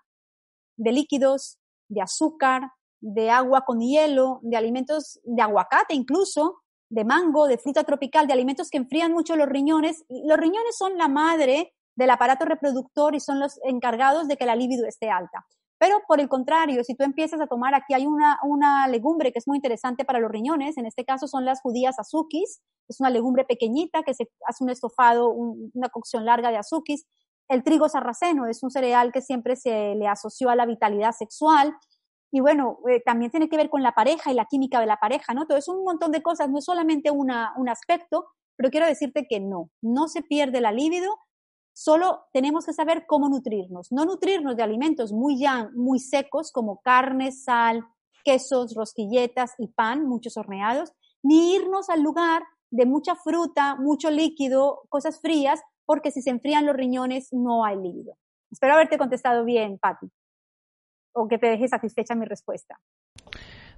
de 0.78 0.92
líquidos, 0.92 1.58
de 1.90 2.02
azúcar, 2.02 2.72
de 3.02 3.32
agua 3.32 3.66
con 3.66 3.80
hielo, 3.80 4.40
de 4.44 4.58
alimentos 4.58 5.20
de 5.24 5.42
aguacate 5.42 5.96
incluso, 5.96 6.62
de 6.88 7.04
mango, 7.04 7.48
de 7.48 7.58
fruta 7.58 7.84
tropical, 7.84 8.28
de 8.28 8.34
alimentos 8.34 8.70
que 8.70 8.78
enfrían 8.78 9.12
mucho 9.12 9.36
los 9.36 9.50
riñones. 9.50 10.06
Los 10.08 10.38
riñones 10.38 10.78
son 10.78 11.00
la 11.00 11.08
madre 11.08 11.74
del 11.96 12.10
aparato 12.10 12.46
reproductor 12.46 13.16
y 13.16 13.20
son 13.20 13.40
los 13.40 13.60
encargados 13.64 14.28
de 14.28 14.38
que 14.38 14.46
la 14.46 14.56
libido 14.56 14.88
esté 14.88 15.10
alta. 15.10 15.46
Pero 15.84 16.02
por 16.08 16.22
el 16.22 16.30
contrario, 16.30 16.82
si 16.86 16.96
tú 16.96 17.04
empiezas 17.04 17.42
a 17.42 17.48
tomar, 17.48 17.76
aquí 17.76 17.94
hay 17.94 18.06
una, 18.06 18.40
una 18.44 18.88
legumbre 18.88 19.34
que 19.34 19.40
es 19.40 19.48
muy 19.48 19.58
interesante 19.58 20.06
para 20.06 20.20
los 20.20 20.32
riñones, 20.32 20.78
en 20.78 20.86
este 20.86 21.04
caso 21.04 21.28
son 21.28 21.44
las 21.44 21.60
judías 21.62 22.00
azukis, 22.00 22.62
es 22.88 23.00
una 23.02 23.10
legumbre 23.10 23.44
pequeñita 23.44 24.04
que 24.04 24.14
se 24.14 24.30
hace 24.48 24.64
un 24.64 24.70
estofado, 24.70 25.30
una 25.30 25.90
cocción 25.90 26.26
larga 26.26 26.52
de 26.52 26.58
azukis. 26.58 27.06
El 27.50 27.64
trigo 27.64 27.90
sarraceno 27.90 28.46
es 28.46 28.64
un 28.64 28.72
cereal 28.72 29.12
que 29.12 29.22
siempre 29.22 29.58
se 29.58 29.96
le 29.96 30.08
asoció 30.08 30.50
a 30.50 30.56
la 30.56 30.66
vitalidad 30.66 31.12
sexual. 31.12 31.76
Y 32.32 32.40
bueno, 32.40 32.80
eh, 32.90 33.02
también 33.06 33.32
tiene 33.32 33.50
que 33.50 33.58
ver 33.58 33.70
con 33.70 33.84
la 33.84 33.92
pareja 33.92 34.32
y 34.32 34.36
la 34.36 34.46
química 34.46 34.80
de 34.80 34.88
la 34.88 34.98
pareja, 34.98 35.34
¿no? 35.34 35.46
Todo 35.46 35.58
es 35.58 35.68
un 35.68 35.84
montón 35.84 36.12
de 36.12 36.24
cosas, 36.24 36.50
no 36.50 36.60
es 36.60 36.66
solamente 36.66 37.12
una, 37.12 37.54
un 37.58 37.68
aspecto, 37.68 38.26
pero 38.56 38.70
quiero 38.70 38.88
decirte 38.88 39.28
que 39.30 39.40
no, 39.40 39.70
no 39.82 40.08
se 40.08 40.22
pierde 40.22 40.62
la 40.62 40.72
libido, 40.72 41.14
Solo 41.74 42.26
tenemos 42.32 42.66
que 42.66 42.74
saber 42.74 43.06
cómo 43.08 43.30
nutrirnos. 43.30 43.92
No 43.92 44.06
nutrirnos 44.06 44.56
de 44.56 44.64
alimentos 44.64 45.12
muy, 45.12 45.44
muy 45.76 46.00
secos 46.00 46.52
como 46.52 46.80
carne, 46.82 47.32
sal, 47.32 47.84
quesos, 48.24 48.76
rosquilletas 48.76 49.54
y 49.58 49.68
pan, 49.68 50.08
muchos 50.08 50.38
horneados, 50.38 50.94
ni 51.24 51.56
irnos 51.56 51.90
al 51.90 52.02
lugar 52.02 52.44
de 52.70 52.86
mucha 52.86 53.16
fruta, 53.16 53.76
mucho 53.76 54.10
líquido, 54.10 54.82
cosas 54.90 55.20
frías, 55.20 55.62
porque 55.86 56.12
si 56.12 56.22
se 56.22 56.30
enfrían 56.30 56.66
los 56.66 56.76
riñones 56.76 57.30
no 57.32 57.66
hay 57.66 57.78
líquido. 57.78 58.18
Espero 58.52 58.74
haberte 58.74 58.98
contestado 58.98 59.44
bien, 59.44 59.78
Patti, 59.80 60.08
o 61.14 61.28
que 61.28 61.38
te 61.38 61.48
deje 61.48 61.68
satisfecha 61.68 62.16
mi 62.16 62.26
respuesta. 62.26 62.80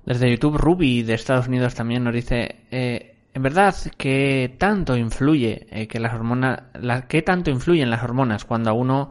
Desde 0.05 0.29
YouTube, 0.29 0.57
Ruby 0.57 1.03
de 1.03 1.15
Estados 1.15 1.47
Unidos 1.47 1.73
también 1.73 2.03
nos 2.03 2.13
dice, 2.13 2.67
eh, 2.71 3.14
en 3.35 3.43
verdad, 3.43 3.75
¿qué 3.97 4.55
tanto 4.57 4.95
influye 4.95 5.67
eh, 5.69 5.89
que 5.89 5.99
las 5.99 6.13
hormonas, 6.13 6.63
qué 7.09 7.21
tanto 7.21 7.51
influyen 7.51 7.89
las 7.89 8.01
hormonas 8.01 8.45
cuando 8.45 8.69
a 8.69 8.73
uno 8.73 9.09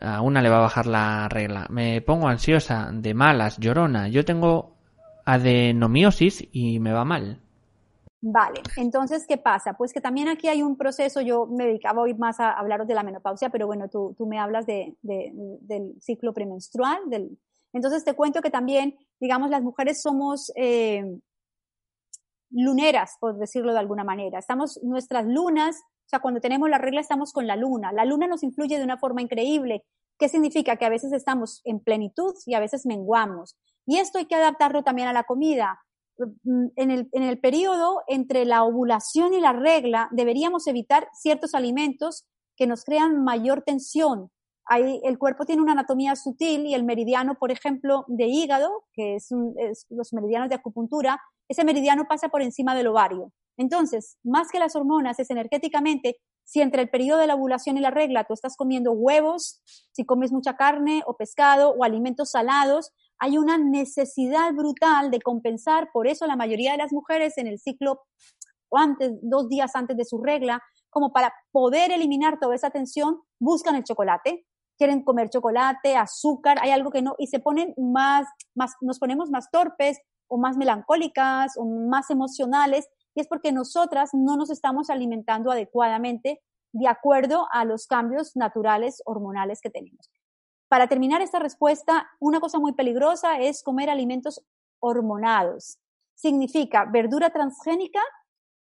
a 0.00 0.22
una 0.22 0.40
le 0.40 0.48
va 0.48 0.56
a 0.56 0.62
bajar 0.62 0.86
la 0.86 1.28
regla? 1.28 1.66
Me 1.68 2.00
pongo 2.00 2.28
ansiosa, 2.28 2.88
de 2.90 3.12
malas, 3.12 3.58
llorona. 3.58 4.08
Yo 4.08 4.24
tengo 4.24 4.76
adenomiosis 5.26 6.48
y 6.52 6.80
me 6.80 6.94
va 6.94 7.04
mal. 7.04 7.38
Vale, 8.22 8.62
entonces, 8.78 9.26
¿qué 9.28 9.36
pasa? 9.36 9.74
Pues 9.74 9.92
que 9.92 10.00
también 10.00 10.28
aquí 10.28 10.48
hay 10.48 10.62
un 10.62 10.78
proceso, 10.78 11.20
yo 11.20 11.46
me 11.46 11.66
dedicaba 11.66 12.00
hoy 12.00 12.14
más 12.14 12.40
a 12.40 12.52
hablaros 12.52 12.88
de 12.88 12.94
la 12.94 13.02
menopausia, 13.02 13.50
pero 13.50 13.66
bueno, 13.66 13.88
tú, 13.88 14.14
tú 14.16 14.26
me 14.26 14.38
hablas 14.38 14.64
de, 14.64 14.96
del 15.02 16.00
ciclo 16.00 16.32
premenstrual, 16.32 16.98
del... 17.08 17.38
entonces 17.74 18.04
te 18.04 18.14
cuento 18.14 18.40
que 18.40 18.50
también, 18.50 18.96
digamos, 19.20 19.50
las 19.50 19.62
mujeres 19.62 20.00
somos 20.00 20.50
eh, 20.56 21.04
luneras, 22.50 23.16
por 23.20 23.38
decirlo 23.38 23.72
de 23.72 23.78
alguna 23.78 24.04
manera. 24.04 24.38
Estamos, 24.38 24.80
nuestras 24.82 25.26
lunas, 25.26 25.76
o 25.76 26.08
sea, 26.10 26.20
cuando 26.20 26.40
tenemos 26.40 26.68
la 26.68 26.78
regla 26.78 27.00
estamos 27.00 27.32
con 27.32 27.46
la 27.46 27.56
luna. 27.56 27.92
La 27.92 28.04
luna 28.04 28.26
nos 28.26 28.42
influye 28.42 28.78
de 28.78 28.84
una 28.84 28.98
forma 28.98 29.22
increíble. 29.22 29.84
¿Qué 30.18 30.28
significa? 30.28 30.76
Que 30.76 30.84
a 30.84 30.90
veces 30.90 31.12
estamos 31.12 31.60
en 31.64 31.80
plenitud 31.80 32.34
y 32.46 32.54
a 32.54 32.60
veces 32.60 32.84
menguamos. 32.84 33.56
Y 33.86 33.98
esto 33.98 34.18
hay 34.18 34.26
que 34.26 34.34
adaptarlo 34.34 34.82
también 34.82 35.08
a 35.08 35.12
la 35.12 35.24
comida. 35.24 35.80
En 36.76 36.90
el, 36.90 37.08
en 37.12 37.22
el 37.22 37.40
periodo 37.40 38.02
entre 38.06 38.44
la 38.44 38.64
ovulación 38.64 39.32
y 39.32 39.40
la 39.40 39.54
regla 39.54 40.08
deberíamos 40.10 40.66
evitar 40.66 41.08
ciertos 41.14 41.54
alimentos 41.54 42.26
que 42.56 42.66
nos 42.66 42.84
crean 42.84 43.24
mayor 43.24 43.62
tensión. 43.62 44.30
Ahí, 44.66 45.00
el 45.04 45.18
cuerpo 45.18 45.46
tiene 45.46 45.62
una 45.62 45.72
anatomía 45.72 46.14
sutil 46.16 46.66
y 46.66 46.74
el 46.74 46.84
meridiano, 46.84 47.36
por 47.36 47.50
ejemplo, 47.50 48.04
de 48.06 48.26
hígado, 48.26 48.84
que 48.92 49.14
es, 49.14 49.30
es 49.56 49.86
los 49.88 50.12
meridianos 50.12 50.50
de 50.50 50.56
acupuntura, 50.56 51.20
ese 51.50 51.64
meridiano 51.64 52.06
pasa 52.08 52.28
por 52.28 52.42
encima 52.42 52.76
del 52.76 52.86
ovario. 52.86 53.32
Entonces, 53.56 54.16
más 54.22 54.50
que 54.52 54.60
las 54.60 54.76
hormonas, 54.76 55.18
es 55.18 55.30
energéticamente, 55.30 56.16
si 56.44 56.60
entre 56.60 56.82
el 56.82 56.90
periodo 56.90 57.18
de 57.18 57.26
la 57.26 57.34
ovulación 57.34 57.76
y 57.76 57.80
la 57.80 57.90
regla 57.90 58.24
tú 58.24 58.34
estás 58.34 58.56
comiendo 58.56 58.92
huevos, 58.92 59.60
si 59.90 60.04
comes 60.04 60.30
mucha 60.30 60.56
carne 60.56 61.02
o 61.06 61.16
pescado 61.16 61.70
o 61.70 61.82
alimentos 61.82 62.30
salados, 62.30 62.92
hay 63.18 63.36
una 63.36 63.58
necesidad 63.58 64.52
brutal 64.54 65.10
de 65.10 65.20
compensar. 65.20 65.90
Por 65.92 66.06
eso 66.06 66.24
la 66.28 66.36
mayoría 66.36 66.70
de 66.70 66.78
las 66.78 66.92
mujeres 66.92 67.36
en 67.36 67.48
el 67.48 67.58
ciclo 67.58 68.00
o 68.68 68.78
antes, 68.78 69.10
dos 69.20 69.48
días 69.48 69.74
antes 69.74 69.96
de 69.96 70.04
su 70.04 70.22
regla, 70.22 70.62
como 70.88 71.12
para 71.12 71.34
poder 71.50 71.90
eliminar 71.90 72.38
toda 72.38 72.54
esa 72.54 72.70
tensión, 72.70 73.20
buscan 73.40 73.74
el 73.74 73.82
chocolate, 73.82 74.46
quieren 74.78 75.02
comer 75.02 75.30
chocolate, 75.30 75.96
azúcar, 75.96 76.58
hay 76.62 76.70
algo 76.70 76.92
que 76.92 77.02
no, 77.02 77.16
y 77.18 77.26
se 77.26 77.40
ponen 77.40 77.74
más, 77.76 78.28
más, 78.54 78.74
nos 78.80 79.00
ponemos 79.00 79.30
más 79.30 79.50
torpes, 79.50 79.98
o 80.30 80.38
más 80.38 80.56
melancólicas 80.56 81.56
o 81.56 81.64
más 81.64 82.08
emocionales, 82.08 82.88
y 83.14 83.20
es 83.20 83.28
porque 83.28 83.52
nosotras 83.52 84.10
no 84.14 84.36
nos 84.36 84.48
estamos 84.48 84.88
alimentando 84.88 85.50
adecuadamente 85.50 86.40
de 86.72 86.86
acuerdo 86.86 87.48
a 87.52 87.64
los 87.64 87.86
cambios 87.86 88.36
naturales 88.36 89.02
hormonales 89.04 89.60
que 89.60 89.70
tenemos. 89.70 90.10
Para 90.68 90.86
terminar 90.86 91.20
esta 91.20 91.40
respuesta, 91.40 92.08
una 92.20 92.38
cosa 92.38 92.60
muy 92.60 92.72
peligrosa 92.72 93.40
es 93.40 93.64
comer 93.64 93.90
alimentos 93.90 94.40
hormonados. 94.78 95.78
Significa 96.14 96.84
verdura 96.84 97.30
transgénica, 97.30 98.00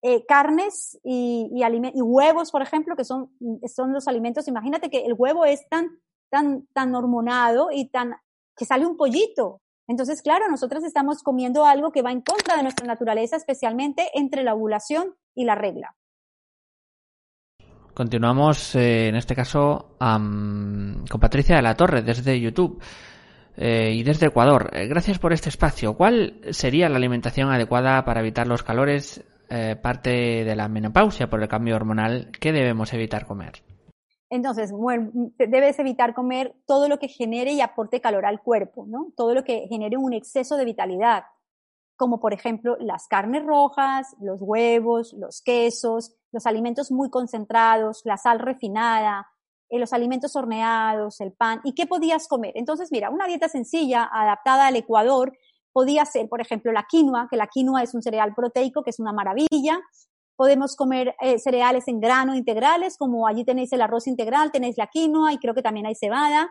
eh, 0.02 0.26
carnes 0.26 0.98
y, 1.04 1.48
y, 1.54 2.02
huevos, 2.02 2.50
por 2.50 2.60
ejemplo, 2.60 2.96
que 2.96 3.04
son, 3.04 3.30
son 3.72 3.92
los 3.92 4.08
alimentos. 4.08 4.48
Imagínate 4.48 4.90
que 4.90 5.04
el 5.06 5.14
huevo 5.16 5.44
es 5.44 5.68
tan, 5.68 6.00
tan, 6.28 6.66
tan 6.72 6.92
hormonado 6.96 7.68
y 7.70 7.88
tan 7.88 8.16
que 8.56 8.64
sale 8.64 8.84
un 8.84 8.96
pollito. 8.96 9.60
Entonces, 9.92 10.22
claro, 10.22 10.48
nosotros 10.48 10.84
estamos 10.84 11.22
comiendo 11.22 11.66
algo 11.66 11.92
que 11.92 12.00
va 12.00 12.12
en 12.12 12.22
contra 12.22 12.56
de 12.56 12.62
nuestra 12.62 12.86
naturaleza, 12.86 13.36
especialmente 13.36 14.08
entre 14.14 14.42
la 14.42 14.54
ovulación 14.54 15.16
y 15.34 15.44
la 15.44 15.54
regla. 15.54 15.94
Continuamos, 17.92 18.74
eh, 18.74 19.08
en 19.08 19.16
este 19.16 19.34
caso, 19.34 19.94
con 19.98 21.20
Patricia 21.20 21.56
de 21.56 21.62
la 21.62 21.74
Torre, 21.74 22.00
desde 22.00 22.40
YouTube 22.40 22.82
eh, 23.58 23.92
y 23.92 24.02
desde 24.02 24.28
Ecuador. 24.28 24.70
Eh, 24.72 24.86
gracias 24.86 25.18
por 25.18 25.34
este 25.34 25.50
espacio. 25.50 25.94
¿Cuál 25.94 26.40
sería 26.52 26.88
la 26.88 26.96
alimentación 26.96 27.50
adecuada 27.50 28.02
para 28.06 28.20
evitar 28.20 28.46
los 28.46 28.62
calores, 28.62 29.22
parte 29.82 30.44
de 30.44 30.56
la 30.56 30.68
menopausia 30.68 31.28
por 31.28 31.42
el 31.42 31.48
cambio 31.48 31.76
hormonal? 31.76 32.30
¿Qué 32.40 32.50
debemos 32.50 32.94
evitar 32.94 33.26
comer? 33.26 33.62
Entonces, 34.34 34.72
debes 35.36 35.78
evitar 35.78 36.14
comer 36.14 36.56
todo 36.64 36.88
lo 36.88 36.98
que 36.98 37.06
genere 37.06 37.52
y 37.52 37.60
aporte 37.60 38.00
calor 38.00 38.24
al 38.24 38.40
cuerpo, 38.40 38.86
¿no? 38.88 39.12
Todo 39.14 39.34
lo 39.34 39.44
que 39.44 39.66
genere 39.68 39.98
un 39.98 40.14
exceso 40.14 40.56
de 40.56 40.64
vitalidad, 40.64 41.24
como 41.96 42.18
por 42.18 42.32
ejemplo 42.32 42.78
las 42.80 43.08
carnes 43.08 43.44
rojas, 43.44 44.16
los 44.22 44.40
huevos, 44.40 45.12
los 45.12 45.42
quesos, 45.42 46.14
los 46.32 46.46
alimentos 46.46 46.90
muy 46.90 47.10
concentrados, 47.10 48.00
la 48.06 48.16
sal 48.16 48.38
refinada, 48.38 49.28
eh, 49.68 49.78
los 49.78 49.92
alimentos 49.92 50.34
horneados, 50.34 51.20
el 51.20 51.32
pan. 51.32 51.60
¿Y 51.62 51.74
qué 51.74 51.86
podías 51.86 52.26
comer? 52.26 52.52
Entonces, 52.54 52.90
mira, 52.90 53.10
una 53.10 53.26
dieta 53.26 53.50
sencilla, 53.50 54.08
adaptada 54.10 54.68
al 54.68 54.76
Ecuador, 54.76 55.36
podía 55.74 56.06
ser, 56.06 56.30
por 56.30 56.40
ejemplo, 56.40 56.72
la 56.72 56.86
quinoa, 56.88 57.28
que 57.30 57.36
la 57.36 57.48
quinoa 57.48 57.82
es 57.82 57.92
un 57.92 58.00
cereal 58.00 58.34
proteico 58.34 58.82
que 58.82 58.90
es 58.90 58.98
una 58.98 59.12
maravilla, 59.12 59.78
Podemos 60.42 60.74
comer 60.74 61.14
eh, 61.20 61.38
cereales 61.38 61.86
en 61.86 62.00
grano 62.00 62.34
integrales, 62.34 62.96
como 62.98 63.28
allí 63.28 63.44
tenéis 63.44 63.72
el 63.72 63.80
arroz 63.80 64.08
integral, 64.08 64.50
tenéis 64.50 64.76
la 64.76 64.88
quinoa 64.88 65.32
y 65.32 65.38
creo 65.38 65.54
que 65.54 65.62
también 65.62 65.86
hay 65.86 65.94
cebada. 65.94 66.50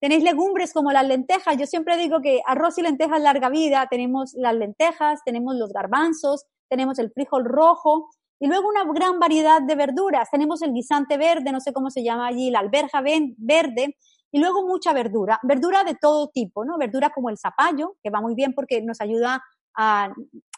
Tenéis 0.00 0.24
legumbres 0.24 0.72
como 0.72 0.90
las 0.90 1.06
lentejas. 1.06 1.56
Yo 1.56 1.64
siempre 1.66 1.96
digo 1.96 2.20
que 2.22 2.40
arroz 2.44 2.76
y 2.78 2.82
lentejas 2.82 3.20
larga 3.20 3.48
vida. 3.48 3.86
Tenemos 3.88 4.34
las 4.34 4.56
lentejas, 4.56 5.20
tenemos 5.24 5.54
los 5.54 5.72
garbanzos, 5.72 6.44
tenemos 6.68 6.98
el 6.98 7.12
frijol 7.12 7.44
rojo 7.44 8.10
y 8.40 8.48
luego 8.48 8.68
una 8.68 8.82
gran 8.92 9.20
variedad 9.20 9.62
de 9.62 9.76
verduras. 9.76 10.28
Tenemos 10.32 10.60
el 10.62 10.72
guisante 10.72 11.16
verde, 11.16 11.52
no 11.52 11.60
sé 11.60 11.72
cómo 11.72 11.90
se 11.90 12.02
llama 12.02 12.26
allí, 12.26 12.50
la 12.50 12.58
alberja 12.58 13.00
verde 13.00 13.96
y 14.32 14.40
luego 14.40 14.66
mucha 14.66 14.92
verdura. 14.92 15.38
Verdura 15.44 15.84
de 15.84 15.94
todo 15.94 16.30
tipo, 16.30 16.64
¿no? 16.64 16.78
Verdura 16.78 17.10
como 17.10 17.30
el 17.30 17.38
zapallo, 17.38 17.94
que 18.02 18.10
va 18.10 18.20
muy 18.20 18.34
bien 18.34 18.54
porque 18.54 18.82
nos 18.82 19.00
ayuda 19.00 19.40
a 19.76 20.12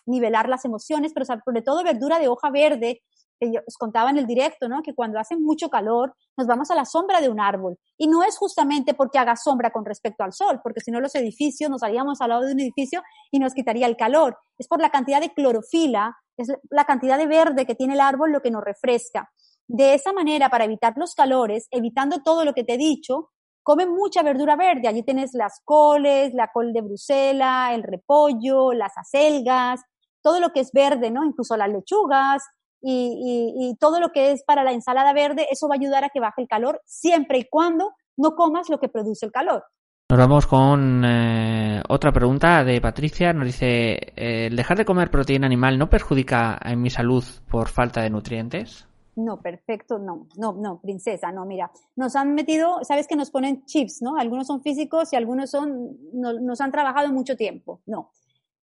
nivelar 0.06 0.48
las 0.48 0.64
emociones, 0.64 1.12
pero 1.14 1.26
sobre 1.26 1.62
todo 1.62 1.84
verdura 1.84 2.18
de 2.18 2.28
hoja 2.28 2.50
verde, 2.50 3.02
que 3.38 3.52
yo 3.52 3.60
os 3.66 3.76
contaba 3.76 4.10
en 4.10 4.18
el 4.18 4.26
directo, 4.26 4.68
¿no? 4.68 4.82
Que 4.82 4.94
cuando 4.94 5.18
hace 5.18 5.36
mucho 5.36 5.68
calor 5.68 6.14
nos 6.36 6.46
vamos 6.46 6.70
a 6.70 6.74
la 6.74 6.84
sombra 6.84 7.20
de 7.20 7.28
un 7.28 7.40
árbol. 7.40 7.76
Y 7.98 8.06
no 8.06 8.22
es 8.22 8.38
justamente 8.38 8.94
porque 8.94 9.18
haga 9.18 9.36
sombra 9.36 9.70
con 9.70 9.84
respecto 9.84 10.22
al 10.22 10.32
sol, 10.32 10.60
porque 10.62 10.80
si 10.80 10.90
no 10.90 11.00
los 11.00 11.14
edificios, 11.14 11.70
nos 11.70 11.82
haríamos 11.82 12.20
al 12.20 12.30
lado 12.30 12.42
de 12.42 12.52
un 12.52 12.60
edificio 12.60 13.02
y 13.30 13.38
nos 13.38 13.54
quitaría 13.54 13.86
el 13.86 13.96
calor. 13.96 14.38
Es 14.58 14.68
por 14.68 14.80
la 14.80 14.90
cantidad 14.90 15.20
de 15.20 15.32
clorofila, 15.32 16.16
es 16.36 16.48
la 16.70 16.84
cantidad 16.84 17.18
de 17.18 17.26
verde 17.26 17.66
que 17.66 17.74
tiene 17.74 17.94
el 17.94 18.00
árbol 18.00 18.32
lo 18.32 18.40
que 18.40 18.50
nos 18.50 18.62
refresca. 18.62 19.30
De 19.66 19.94
esa 19.94 20.12
manera, 20.12 20.48
para 20.48 20.64
evitar 20.64 20.94
los 20.96 21.14
calores, 21.14 21.66
evitando 21.70 22.22
todo 22.22 22.44
lo 22.44 22.52
que 22.52 22.64
te 22.64 22.74
he 22.74 22.78
dicho, 22.78 23.30
come 23.62 23.86
mucha 23.86 24.22
verdura 24.22 24.56
verde. 24.56 24.88
Allí 24.88 25.02
tienes 25.02 25.30
las 25.34 25.60
coles, 25.64 26.34
la 26.34 26.50
col 26.52 26.72
de 26.72 26.82
Bruselas, 26.82 27.72
el 27.72 27.82
repollo, 27.82 28.72
las 28.72 28.92
acelgas, 28.96 29.80
todo 30.22 30.40
lo 30.40 30.52
que 30.52 30.60
es 30.60 30.72
verde, 30.72 31.10
¿no? 31.10 31.24
Incluso 31.24 31.56
las 31.56 31.70
lechugas 31.70 32.42
y, 32.80 33.54
y, 33.56 33.76
todo 33.76 34.00
lo 34.00 34.10
que 34.10 34.32
es 34.32 34.42
para 34.42 34.64
la 34.64 34.72
ensalada 34.72 35.12
verde, 35.12 35.46
eso 35.50 35.68
va 35.68 35.76
a 35.76 35.78
ayudar 35.78 36.04
a 36.04 36.08
que 36.08 36.18
baje 36.18 36.42
el 36.42 36.48
calor 36.48 36.80
siempre 36.84 37.38
y 37.38 37.44
cuando 37.44 37.92
no 38.16 38.34
comas 38.34 38.68
lo 38.68 38.80
que 38.80 38.88
produce 38.88 39.24
el 39.26 39.32
calor. 39.32 39.64
Nos 40.12 40.18
vamos 40.18 40.46
con 40.46 41.04
eh, 41.06 41.82
otra 41.88 42.12
pregunta 42.12 42.64
de 42.64 42.80
Patricia. 42.82 43.32
Nos 43.32 43.46
dice, 43.46 43.92
eh, 44.14 44.46
¿el 44.48 44.56
dejar 44.56 44.76
de 44.76 44.84
comer 44.84 45.10
proteína 45.10 45.46
animal 45.46 45.78
no 45.78 45.88
perjudica 45.88 46.58
en 46.62 46.82
mi 46.82 46.90
salud 46.90 47.24
por 47.50 47.68
falta 47.68 48.02
de 48.02 48.10
nutrientes? 48.10 48.86
No, 49.16 49.40
perfecto, 49.40 49.98
no, 49.98 50.26
no, 50.36 50.52
no, 50.54 50.80
princesa, 50.80 51.30
no, 51.32 51.44
mira, 51.44 51.70
nos 51.96 52.16
han 52.16 52.34
metido, 52.34 52.82
sabes 52.82 53.06
que 53.06 53.16
nos 53.16 53.30
ponen 53.30 53.64
chips, 53.66 54.00
¿no? 54.00 54.16
Algunos 54.16 54.46
son 54.46 54.62
físicos 54.62 55.12
y 55.12 55.16
algunos 55.16 55.50
son, 55.50 55.98
nos 56.12 56.60
han 56.62 56.72
trabajado 56.72 57.12
mucho 57.12 57.36
tiempo, 57.36 57.80
no. 57.84 58.10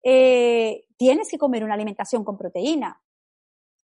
Eh, 0.03 0.85
tienes 0.97 1.31
que 1.31 1.39
comer 1.39 1.65
una 1.65 1.75
alimentación 1.75 2.25
con 2.25 2.37
proteína. 2.37 3.01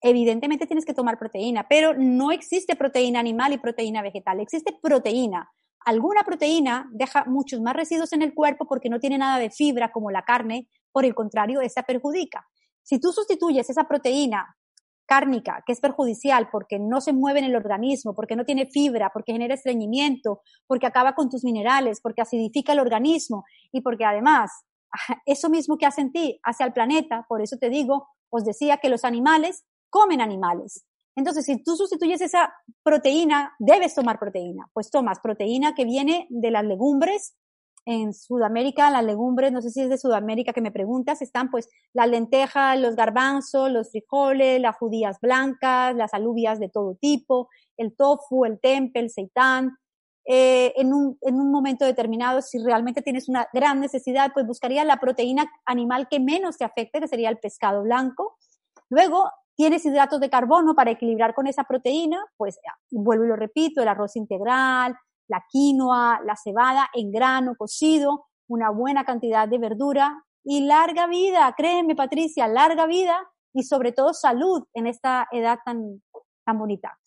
Evidentemente 0.01 0.67
tienes 0.67 0.85
que 0.85 0.93
tomar 0.93 1.17
proteína, 1.17 1.67
pero 1.67 1.93
no 1.93 2.31
existe 2.31 2.75
proteína 2.75 3.19
animal 3.19 3.53
y 3.53 3.57
proteína 3.57 4.01
vegetal, 4.01 4.39
existe 4.39 4.77
proteína 4.81 5.49
alguna 5.85 6.23
proteína 6.23 6.89
deja 6.91 7.23
muchos 7.25 7.61
más 7.61 7.75
residuos 7.75 8.11
en 8.11 8.23
el 8.23 8.33
cuerpo 8.33 8.65
porque 8.67 8.89
no 8.89 8.99
tiene 8.99 9.17
nada 9.17 9.39
de 9.39 9.51
fibra 9.51 9.91
como 9.91 10.11
la 10.11 10.23
carne, 10.23 10.67
por 10.91 11.05
el 11.05 11.15
contrario, 11.15 11.61
esa 11.61 11.83
perjudica. 11.83 12.45
Si 12.81 12.99
tú 12.99 13.11
sustituyes 13.11 13.69
esa 13.69 13.85
proteína 13.85 14.57
cárnica, 15.05 15.63
que 15.65 15.73
es 15.73 15.79
perjudicial 15.79 16.49
porque 16.51 16.79
no 16.79 16.99
se 16.99 17.13
mueve 17.13 17.39
en 17.39 17.45
el 17.45 17.55
organismo, 17.55 18.15
porque 18.15 18.35
no 18.35 18.43
tiene 18.43 18.65
fibra, 18.65 19.11
porque 19.13 19.33
genera 19.33 19.53
estreñimiento, 19.53 20.41
porque 20.65 20.87
acaba 20.87 21.13
con 21.13 21.29
tus 21.29 21.43
minerales, 21.43 22.01
porque 22.01 22.23
acidifica 22.23 22.73
el 22.73 22.79
organismo 22.79 23.45
y 23.71 23.81
porque 23.81 24.05
además 24.05 24.51
eso 25.25 25.49
mismo 25.49 25.77
que 25.77 25.85
hace 25.85 26.01
en 26.01 26.11
ti 26.11 26.39
hace 26.43 26.63
al 26.63 26.73
planeta, 26.73 27.25
por 27.27 27.41
eso 27.41 27.57
te 27.57 27.69
digo, 27.69 28.07
os 28.29 28.43
decía 28.43 28.77
que 28.77 28.89
los 28.89 29.03
animales 29.03 29.65
comen 29.89 30.21
animales. 30.21 30.85
Entonces, 31.15 31.45
si 31.45 31.63
tú 31.63 31.75
sustituyes 31.77 32.21
esa 32.21 32.53
proteína, 32.83 33.55
debes 33.59 33.95
tomar 33.95 34.19
proteína. 34.19 34.69
Pues 34.73 34.89
tomas 34.91 35.19
proteína 35.21 35.73
que 35.73 35.85
viene 35.85 36.27
de 36.29 36.51
las 36.51 36.65
legumbres. 36.65 37.35
En 37.87 38.13
Sudamérica, 38.13 38.89
las 38.89 39.05
legumbres, 39.05 39.51
no 39.51 39.61
sé 39.61 39.69
si 39.69 39.81
es 39.81 39.89
de 39.89 39.99
Sudamérica 39.99 40.53
que 40.53 40.61
me 40.61 40.71
preguntas, 40.71 41.21
están 41.21 41.51
pues 41.51 41.69
las 41.93 42.09
lentejas, 42.09 42.79
los 42.79 42.95
garbanzos, 42.95 43.71
los 43.71 43.91
frijoles, 43.91 44.59
las 44.59 44.75
judías 44.75 45.19
blancas, 45.21 45.95
las 45.95 46.13
alubias 46.15 46.59
de 46.59 46.67
todo 46.67 46.95
tipo, 46.95 47.47
el 47.77 47.95
tofu, 47.95 48.43
el 48.45 48.59
tempe, 48.59 48.99
el 48.99 49.11
seitán. 49.11 49.77
Eh, 50.27 50.73
en, 50.75 50.93
un, 50.93 51.17
en 51.21 51.35
un 51.35 51.51
momento 51.51 51.85
determinado, 51.85 52.41
si 52.41 52.57
realmente 52.57 53.01
tienes 53.01 53.29
una 53.29 53.47
gran 53.53 53.79
necesidad, 53.79 54.31
pues 54.33 54.47
buscaría 54.47 54.83
la 54.83 54.97
proteína 54.97 55.51
animal 55.65 56.07
que 56.09 56.19
menos 56.19 56.57
te 56.57 56.65
afecte, 56.65 56.99
que 56.99 57.07
sería 57.07 57.29
el 57.29 57.37
pescado 57.37 57.83
blanco. 57.83 58.37
Luego, 58.89 59.29
Tienes 59.55 59.85
hidratos 59.85 60.19
de 60.19 60.29
carbono 60.29 60.75
para 60.75 60.91
equilibrar 60.91 61.33
con 61.33 61.47
esa 61.47 61.63
proteína, 61.63 62.21
pues 62.35 62.59
vuelvo 62.91 63.23
y 63.23 63.27
lo 63.29 63.37
repito, 63.37 63.81
el 63.81 63.87
arroz 63.87 64.17
integral, 64.17 64.97
la 65.29 65.45
quinoa, 65.49 66.19
la 66.25 66.35
cebada 66.35 66.89
en 66.93 67.11
grano, 67.11 67.55
cocido, 67.57 68.25
una 68.49 68.69
buena 68.69 69.05
cantidad 69.05 69.47
de 69.47 69.57
verdura 69.57 70.23
y 70.43 70.65
larga 70.65 71.07
vida, 71.07 71.53
créeme 71.57 71.95
Patricia, 71.95 72.49
larga 72.49 72.85
vida 72.85 73.17
y 73.53 73.63
sobre 73.63 73.93
todo 73.93 74.13
salud 74.13 74.65
en 74.73 74.87
esta 74.87 75.27
edad 75.31 75.59
tan, 75.63 76.01
tan 76.45 76.59
bonita. 76.59 76.99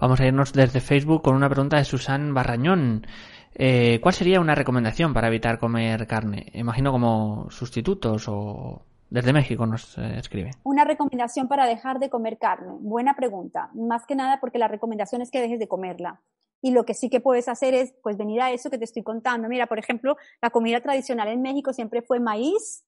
Vamos 0.00 0.18
a 0.18 0.26
irnos 0.26 0.54
desde 0.54 0.80
Facebook 0.80 1.20
con 1.20 1.36
una 1.36 1.50
pregunta 1.50 1.76
de 1.76 1.84
Susan 1.84 2.32
Barrañón. 2.32 3.06
Eh, 3.54 4.00
¿Cuál 4.02 4.14
sería 4.14 4.40
una 4.40 4.54
recomendación 4.54 5.12
para 5.12 5.28
evitar 5.28 5.58
comer 5.58 6.06
carne? 6.06 6.46
Imagino 6.54 6.90
como 6.90 7.50
sustitutos 7.50 8.26
o 8.26 8.80
desde 9.10 9.34
México 9.34 9.66
nos 9.66 9.98
eh, 9.98 10.16
escribe. 10.16 10.52
Una 10.62 10.86
recomendación 10.86 11.48
para 11.48 11.66
dejar 11.66 11.98
de 11.98 12.08
comer 12.08 12.38
carne. 12.38 12.72
Buena 12.80 13.14
pregunta. 13.14 13.68
Más 13.74 14.06
que 14.06 14.14
nada 14.14 14.40
porque 14.40 14.58
la 14.58 14.68
recomendación 14.68 15.20
es 15.20 15.30
que 15.30 15.42
dejes 15.42 15.58
de 15.58 15.68
comerla. 15.68 16.22
Y 16.62 16.70
lo 16.70 16.84
que 16.86 16.94
sí 16.94 17.10
que 17.10 17.20
puedes 17.20 17.46
hacer 17.46 17.74
es, 17.74 17.92
pues, 18.02 18.16
venir 18.16 18.40
a 18.40 18.52
eso 18.52 18.70
que 18.70 18.78
te 18.78 18.84
estoy 18.84 19.02
contando. 19.02 19.48
Mira, 19.48 19.66
por 19.66 19.78
ejemplo, 19.78 20.16
la 20.40 20.48
comida 20.48 20.80
tradicional 20.80 21.28
en 21.28 21.42
México 21.42 21.74
siempre 21.74 22.00
fue 22.00 22.20
maíz 22.20 22.86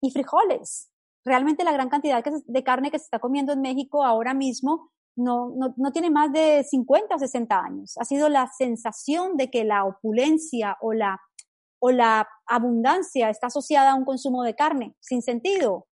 y 0.00 0.12
frijoles. 0.12 0.92
Realmente 1.24 1.64
la 1.64 1.72
gran 1.72 1.88
cantidad 1.88 2.22
de 2.22 2.62
carne 2.62 2.92
que 2.92 2.98
se 3.00 3.06
está 3.06 3.18
comiendo 3.18 3.52
en 3.52 3.60
México 3.60 4.04
ahora 4.04 4.34
mismo 4.34 4.92
no, 5.16 5.52
no, 5.56 5.74
no 5.76 5.92
tiene 5.92 6.10
más 6.10 6.32
de 6.32 6.64
50 6.64 7.14
o 7.14 7.18
60 7.18 7.58
años. 7.58 7.94
Ha 7.98 8.04
sido 8.04 8.28
la 8.28 8.48
sensación 8.48 9.36
de 9.36 9.50
que 9.50 9.64
la 9.64 9.84
opulencia 9.84 10.76
o 10.80 10.92
la 10.92 11.20
o 11.86 11.90
la 11.90 12.26
abundancia 12.46 13.28
está 13.28 13.48
asociada 13.48 13.90
a 13.90 13.94
un 13.94 14.06
consumo 14.06 14.42
de 14.42 14.54
carne, 14.54 14.94
sin 15.00 15.20
sentido. 15.20 15.86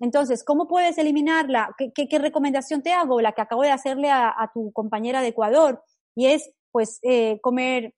Entonces, 0.00 0.42
¿cómo 0.42 0.66
puedes 0.66 0.96
eliminarla? 0.96 1.68
¿Qué, 1.76 2.18
recomendación 2.18 2.82
te 2.82 2.94
hago? 2.94 3.20
La 3.20 3.32
que 3.32 3.42
acabo 3.42 3.60
de 3.60 3.70
hacerle 3.70 4.10
a, 4.10 4.50
tu 4.54 4.72
compañera 4.72 5.20
de 5.20 5.28
Ecuador, 5.28 5.82
y 6.16 6.28
es, 6.28 6.50
pues, 6.72 6.98
eh, 7.02 7.40
comer 7.42 7.94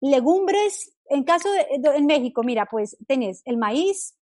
legumbres. 0.00 0.96
En 1.06 1.24
caso 1.24 1.50
de, 1.50 1.66
en 1.96 2.06
México, 2.06 2.44
mira, 2.44 2.66
pues 2.70 2.96
tienes 3.08 3.42
el 3.46 3.56
maíz, 3.56 4.16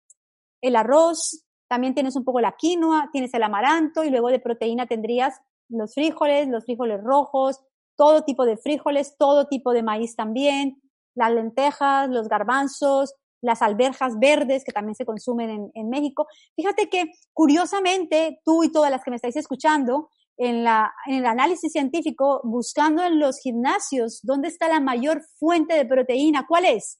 el 0.61 0.75
arroz, 0.75 1.43
también 1.69 1.93
tienes 1.93 2.15
un 2.15 2.25
poco 2.25 2.41
la 2.41 2.57
quinoa, 2.57 3.09
tienes 3.11 3.33
el 3.33 3.43
amaranto 3.43 4.03
y 4.03 4.09
luego 4.09 4.29
de 4.29 4.39
proteína 4.39 4.87
tendrías 4.87 5.39
los 5.69 5.93
frijoles, 5.93 6.47
los 6.49 6.65
frijoles 6.65 7.01
rojos, 7.03 7.61
todo 7.95 8.23
tipo 8.23 8.45
de 8.45 8.57
frijoles, 8.57 9.15
todo 9.17 9.47
tipo 9.47 9.71
de 9.71 9.83
maíz 9.83 10.15
también, 10.15 10.81
las 11.15 11.31
lentejas, 11.31 12.09
los 12.09 12.27
garbanzos, 12.27 13.13
las 13.41 13.61
alberjas 13.61 14.17
verdes 14.19 14.63
que 14.65 14.71
también 14.71 14.95
se 14.95 15.05
consumen 15.05 15.71
en, 15.73 15.89
México. 15.89 16.27
Fíjate 16.55 16.89
que 16.89 17.11
curiosamente 17.33 18.41
tú 18.43 18.63
y 18.63 18.71
todas 18.71 18.91
las 18.91 19.03
que 19.03 19.11
me 19.11 19.15
estáis 19.15 19.35
escuchando, 19.35 20.09
en, 20.37 20.63
la, 20.63 20.93
en 21.05 21.15
el 21.15 21.25
análisis 21.25 21.71
científico, 21.71 22.39
buscando 22.45 23.03
en 23.03 23.19
los 23.19 23.39
gimnasios 23.39 24.21
dónde 24.23 24.47
está 24.47 24.69
la 24.69 24.79
mayor 24.79 25.21
fuente 25.37 25.75
de 25.75 25.85
proteína, 25.85 26.47
¿cuál 26.47 26.65
es? 26.65 26.99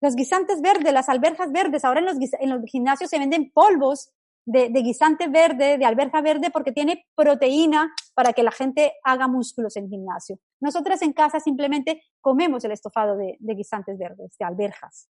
Los 0.00 0.16
guisantes 0.16 0.60
verdes, 0.62 0.92
las 0.92 1.08
alberjas 1.08 1.52
verdes. 1.52 1.84
Ahora 1.84 2.00
en 2.00 2.06
los, 2.06 2.16
en 2.38 2.50
los 2.50 2.62
gimnasios 2.64 3.10
se 3.10 3.18
venden 3.18 3.50
polvos 3.52 4.10
de, 4.46 4.68
guisante 4.82 5.28
verde, 5.28 5.78
de 5.78 5.84
alberja 5.84 6.20
verde, 6.20 6.50
porque 6.50 6.72
tiene 6.72 7.06
proteína 7.14 7.92
para 8.14 8.32
que 8.32 8.42
la 8.42 8.50
gente 8.50 8.94
haga 9.04 9.28
músculos 9.28 9.76
en 9.76 9.88
gimnasio. 9.88 10.38
Nosotras 10.60 11.02
en 11.02 11.12
casa 11.12 11.40
simplemente 11.40 12.02
comemos 12.20 12.64
el 12.64 12.72
estofado 12.72 13.16
de, 13.16 13.36
guisantes 13.40 13.98
verdes, 13.98 14.36
de 14.38 14.44
alberjas. 14.44 15.08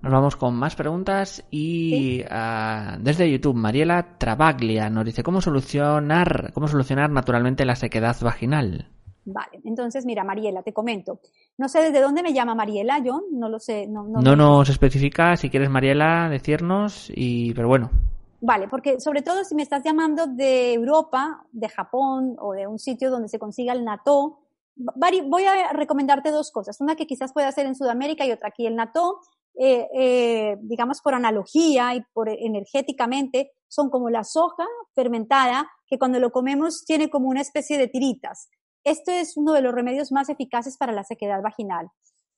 Nos 0.00 0.12
vamos 0.12 0.36
con 0.36 0.54
más 0.54 0.76
preguntas 0.76 1.44
y 1.50 2.22
ah, 2.30 2.96
desde 3.00 3.30
YouTube 3.30 3.56
Mariela 3.56 4.16
Travaglia 4.16 4.88
nos 4.90 5.04
dice 5.04 5.24
cómo 5.24 5.40
solucionar 5.40 6.52
cómo 6.54 6.68
solucionar 6.68 7.10
naturalmente 7.10 7.64
la 7.64 7.74
sequedad 7.74 8.16
vaginal. 8.20 8.92
Vale, 9.30 9.60
entonces 9.64 10.06
mira, 10.06 10.24
Mariela, 10.24 10.62
te 10.62 10.72
comento. 10.72 11.20
No 11.58 11.68
sé 11.68 11.82
desde 11.82 12.00
dónde 12.00 12.22
me 12.22 12.32
llama 12.32 12.54
Mariela, 12.54 13.02
John, 13.04 13.24
no 13.32 13.50
lo 13.50 13.60
sé. 13.60 13.86
No, 13.86 14.04
no, 14.04 14.36
nos 14.36 14.70
especifica 14.70 15.36
si 15.36 15.50
quieres, 15.50 15.68
Mariela, 15.68 16.30
decirnos, 16.30 17.12
y, 17.14 17.52
pero 17.52 17.68
bueno. 17.68 17.90
Vale, 18.40 18.68
porque 18.68 19.00
sobre 19.00 19.20
todo 19.20 19.44
si 19.44 19.54
me 19.54 19.62
estás 19.62 19.84
llamando 19.84 20.26
de 20.26 20.72
Europa, 20.72 21.44
de 21.52 21.68
Japón 21.68 22.36
o 22.38 22.54
de 22.54 22.66
un 22.66 22.78
sitio 22.78 23.10
donde 23.10 23.28
se 23.28 23.38
consiga 23.38 23.74
el 23.74 23.84
nató, 23.84 24.38
voy 24.76 25.44
a 25.44 25.74
recomendarte 25.74 26.30
dos 26.30 26.50
cosas. 26.50 26.80
Una 26.80 26.96
que 26.96 27.06
quizás 27.06 27.34
pueda 27.34 27.52
ser 27.52 27.66
en 27.66 27.74
Sudamérica 27.74 28.24
y 28.24 28.32
otra 28.32 28.48
aquí. 28.48 28.66
El 28.66 28.76
nató, 28.76 29.20
eh, 29.58 29.88
eh, 29.94 30.56
digamos 30.62 31.02
por 31.02 31.14
analogía 31.14 31.94
y 31.94 32.02
por 32.14 32.30
energéticamente, 32.30 33.52
son 33.66 33.90
como 33.90 34.08
la 34.08 34.24
soja 34.24 34.64
fermentada 34.94 35.68
que 35.86 35.98
cuando 35.98 36.18
lo 36.18 36.30
comemos 36.30 36.84
tiene 36.86 37.10
como 37.10 37.28
una 37.28 37.42
especie 37.42 37.76
de 37.76 37.88
tiritas. 37.88 38.48
Este 38.88 39.20
es 39.20 39.36
uno 39.36 39.52
de 39.52 39.60
los 39.60 39.74
remedios 39.74 40.12
más 40.12 40.30
eficaces 40.30 40.78
para 40.78 40.92
la 40.92 41.04
sequedad 41.04 41.42
vaginal. 41.42 41.90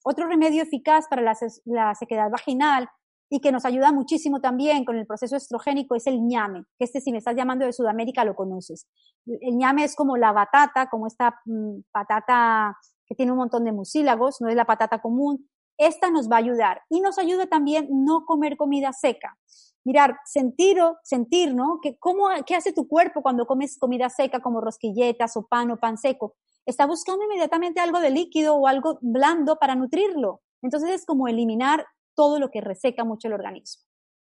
Otro 0.03 0.27
remedio 0.27 0.61
eficaz 0.61 1.07
para 1.07 1.21
la, 1.21 1.95
sequedad 1.95 2.29
vaginal 2.29 2.89
y 3.29 3.39
que 3.39 3.53
nos 3.53 3.63
ayuda 3.63 3.93
muchísimo 3.93 4.41
también 4.41 4.83
con 4.83 4.97
el 4.97 5.07
proceso 5.07 5.37
estrogénico 5.37 5.95
es 5.95 6.07
el 6.07 6.19
ñame, 6.19 6.65
que 6.77 6.83
este 6.83 6.99
si 6.99 7.13
me 7.13 7.19
estás 7.19 7.37
llamando 7.37 7.65
de 7.65 7.71
Sudamérica 7.71 8.25
lo 8.25 8.35
conoces. 8.35 8.85
El 9.25 9.55
ñame 9.55 9.85
es 9.85 9.95
como 9.95 10.17
la 10.17 10.33
batata, 10.33 10.89
como 10.89 11.07
esta 11.07 11.39
mm, 11.45 11.83
patata 11.89 12.77
que 13.05 13.15
tiene 13.15 13.31
un 13.31 13.37
montón 13.37 13.63
de 13.63 13.71
mucílagos, 13.71 14.41
no 14.41 14.49
es 14.49 14.55
la 14.55 14.65
patata 14.65 14.99
común. 15.01 15.49
Esta 15.77 16.11
nos 16.11 16.29
va 16.29 16.35
a 16.35 16.39
ayudar 16.39 16.81
y 16.89 16.99
nos 16.99 17.17
ayuda 17.17 17.47
también 17.47 17.87
no 17.89 18.25
comer 18.25 18.57
comida 18.57 18.91
seca 18.91 19.37
mirar, 19.83 20.19
sentir, 20.25 20.77
sentir, 21.03 21.53
¿no? 21.55 21.79
Que 21.81 21.97
cómo, 21.97 22.27
¿Qué 22.45 22.55
hace 22.55 22.73
tu 22.73 22.87
cuerpo 22.87 23.21
cuando 23.21 23.45
comes 23.45 23.77
comida 23.79 24.09
seca 24.09 24.39
como 24.39 24.61
rosquilletas 24.61 25.35
o 25.37 25.47
pan 25.47 25.71
o 25.71 25.77
pan 25.77 25.97
seco? 25.97 26.35
Está 26.65 26.85
buscando 26.85 27.25
inmediatamente 27.25 27.79
algo 27.79 27.99
de 27.99 28.11
líquido 28.11 28.55
o 28.55 28.67
algo 28.67 28.99
blando 29.01 29.57
para 29.57 29.75
nutrirlo. 29.75 30.41
Entonces 30.61 30.91
es 30.91 31.05
como 31.05 31.27
eliminar 31.27 31.85
todo 32.15 32.39
lo 32.39 32.49
que 32.49 32.61
reseca 32.61 33.03
mucho 33.03 33.27
el 33.27 33.33
organismo. 33.33 33.83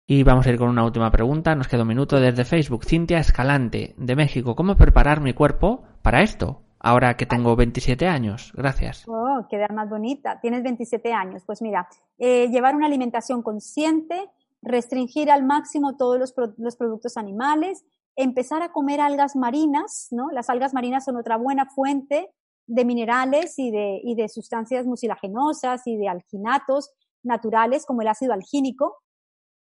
Y 0.09 0.23
vamos 0.23 0.47
a 0.47 0.51
ir 0.51 0.57
con 0.57 0.69
una 0.69 0.85
última 0.85 1.11
pregunta. 1.11 1.53
Nos 1.55 1.67
queda 1.67 1.81
un 1.81 1.89
minuto 1.89 2.19
desde 2.19 2.45
Facebook. 2.45 2.85
Cintia 2.85 3.19
Escalante, 3.19 3.93
de 3.97 4.15
México. 4.15 4.55
¿Cómo 4.55 4.77
preparar 4.77 5.19
mi 5.19 5.33
cuerpo 5.33 5.83
para 6.01 6.21
esto? 6.21 6.61
Ahora 6.79 7.17
que 7.17 7.25
tengo 7.25 7.55
27 7.57 8.07
años. 8.07 8.53
Gracias. 8.55 9.03
Oh, 9.07 9.45
queda 9.49 9.67
más 9.73 9.89
bonita. 9.89 10.39
Tienes 10.39 10.63
27 10.63 11.11
años. 11.11 11.43
Pues 11.45 11.61
mira, 11.61 11.89
eh, 12.17 12.47
llevar 12.49 12.75
una 12.75 12.85
alimentación 12.85 13.41
consciente, 13.41 14.29
restringir 14.61 15.29
al 15.29 15.43
máximo 15.43 15.97
todos 15.97 16.17
los, 16.17 16.33
los 16.57 16.77
productos 16.77 17.17
animales, 17.17 17.83
empezar 18.17 18.61
a 18.63 18.71
comer 18.73 18.99
algas 18.99 19.35
marinas, 19.35 20.07
¿no? 20.11 20.29
Las 20.31 20.49
algas 20.49 20.73
marinas 20.73 21.05
son 21.05 21.15
otra 21.15 21.37
buena 21.37 21.67
fuente 21.67 22.33
de 22.65 22.83
minerales 22.83 23.57
y 23.57 23.71
de, 23.71 24.01
y 24.03 24.15
de 24.15 24.27
sustancias 24.27 24.85
mucilaginosas 24.85 25.85
y 25.85 25.95
de 25.95 26.09
alginatos 26.09 26.91
naturales 27.23 27.85
como 27.85 28.01
el 28.01 28.09
ácido 28.09 28.33
algínico, 28.33 28.97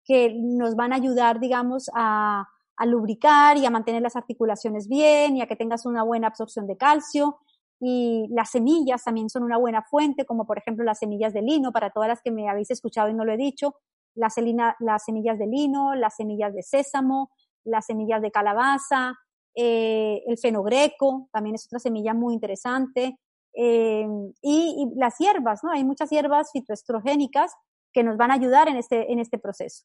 que 0.05 0.34
nos 0.34 0.74
van 0.74 0.93
a 0.93 0.97
ayudar, 0.97 1.38
digamos, 1.38 1.91
a, 1.95 2.49
a 2.76 2.86
lubricar 2.86 3.59
y 3.59 3.66
a 3.66 3.70
mantener 3.70 4.01
las 4.01 4.16
articulaciones 4.16 4.88
bien 4.88 5.36
y 5.36 5.43
a 5.43 5.47
que 5.47 5.55
tengas 5.55 5.84
una 5.84 6.03
buena 6.03 6.28
absorción 6.28 6.66
de 6.66 6.78
calcio. 6.78 7.38
Y 7.78 8.26
las 8.30 8.51
semillas 8.51 9.05
también 9.05 9.28
son 9.28 9.43
una 9.43 9.59
buena 9.59 9.82
fuente, 9.82 10.24
como 10.24 10.47
por 10.47 10.59
ejemplo 10.59 10.84
las 10.84 10.99
semillas 10.99 11.34
de 11.34 11.43
lino, 11.43 11.72
para 11.72 11.91
todas 11.91 12.09
las 12.09 12.22
que 12.22 12.30
me 12.30 12.49
habéis 12.49 12.70
escuchado 12.70 13.11
y 13.11 13.14
no 13.14 13.24
lo 13.24 13.32
he 13.32 13.36
dicho, 13.36 13.74
las, 14.14 14.34
las 14.80 15.05
semillas 15.05 15.38
de 15.38 15.47
lino, 15.47 15.95
las 15.95 16.16
semillas 16.16 16.55
de 16.55 16.62
sésamo, 16.62 17.30
las 17.64 17.86
semillas 17.86 18.22
de 18.22 18.30
calabaza, 18.30 19.14
eh, 19.54 20.22
el 20.26 20.38
fenogreco, 20.38 21.28
también 21.32 21.54
es 21.54 21.66
otra 21.66 21.78
semilla 21.78 22.14
muy 22.14 22.34
interesante, 22.34 23.18
eh, 23.54 24.06
y, 24.42 24.90
y, 24.92 24.98
las 24.98 25.18
hierbas, 25.18 25.64
¿no? 25.64 25.72
Hay 25.72 25.84
muchas 25.84 26.11
hierbas 26.11 26.50
fitoestrogénicas 26.52 27.52
que 27.92 28.04
nos 28.04 28.16
van 28.16 28.30
a 28.30 28.34
ayudar 28.34 28.68
en 28.68 28.76
este, 28.76 29.12
en 29.12 29.18
este 29.18 29.38
proceso. 29.38 29.84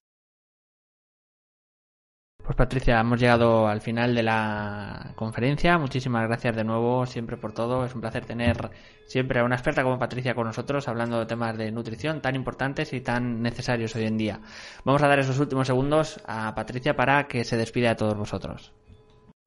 Pues 2.46 2.56
Patricia, 2.56 3.00
hemos 3.00 3.20
llegado 3.20 3.68
al 3.68 3.82
final 3.82 4.14
de 4.14 4.22
la 4.22 5.14
conferencia. 5.16 5.80
Muchísimas 5.80 6.28
gracias 6.28 6.56
de 6.56 6.64
nuevo 6.64 7.08
siempre 7.08 7.38
por 7.38 7.54
todo. 7.54 7.84
Es 7.84 7.96
un 7.96 8.02
placer 8.02 8.24
tener 8.24 8.70
siempre 9.08 9.39
a 9.39 9.43
una 9.43 9.56
experta 9.56 9.82
como 9.82 9.98
Patricia 9.98 10.36
con 10.36 10.46
nosotros 10.46 10.88
hablando 10.88 11.18
de 11.18 11.26
temas 11.26 11.58
de 11.58 11.72
nutrición 11.72 12.22
tan 12.22 12.36
importantes 12.36 12.93
y 12.93 13.02
tan 13.02 13.41
necesarios 13.41 13.96
hoy 13.96 14.04
en 14.04 14.18
día. 14.18 14.41
Vamos 14.84 15.02
a 15.02 15.08
dar 15.08 15.18
esos 15.18 15.39
últimos 15.39 15.66
segundos 15.66 16.22
a 16.28 16.54
Patricia 16.54 16.96
para 16.96 17.28
que 17.28 17.43
se 17.43 17.58
despida 17.58 17.89
de 17.89 17.96
todos 17.96 18.16
vosotros. 18.16 18.72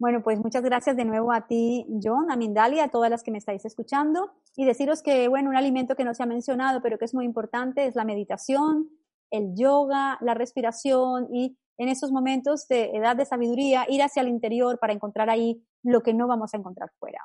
Bueno, 0.01 0.21
pues 0.25 0.41
muchas 0.41 0.65
gracias 0.65 0.97
de 0.97 1.05
nuevo 1.05 1.33
a 1.33 1.47
ti, 1.47 1.87
John, 2.03 2.33
a 2.33 2.37
Mindalia, 2.37 2.85
a 2.85 2.89
todas 2.89 3.11
las 3.11 3.23
que 3.23 3.31
me 3.31 3.39
estáis 3.39 3.65
escuchando 3.65 4.33
y 4.57 4.65
deciros 4.65 5.03
que, 5.03 5.29
bueno, 5.29 5.51
un 5.51 5.57
alimento 5.57 5.95
que 5.95 6.05
no 6.05 6.15
se 6.15 6.25
ha 6.25 6.27
mencionado, 6.27 6.83
pero 6.83 6.99
que 6.99 7.05
es 7.05 7.15
muy 7.15 7.25
importante 7.25 7.87
es 7.87 7.95
la 7.95 8.05
meditación, 8.05 8.89
el 9.31 9.55
yoga, 9.55 10.19
la 10.21 10.35
respiración 10.35 11.29
y 11.33 11.57
en 11.79 11.89
esos 11.89 12.13
momentos 12.13 12.67
de 12.69 12.91
edad 12.91 13.17
de 13.17 13.25
sabiduría, 13.25 13.87
ir 13.89 14.03
hacia 14.03 14.23
el 14.23 14.29
interior 14.29 14.79
para 14.79 14.93
encontrar 14.93 15.31
ahí 15.31 15.63
lo 15.83 16.03
que 16.03 16.13
no 16.13 16.27
vamos 16.27 16.53
a 16.53 16.59
encontrar 16.59 16.91
fuera. 16.99 17.21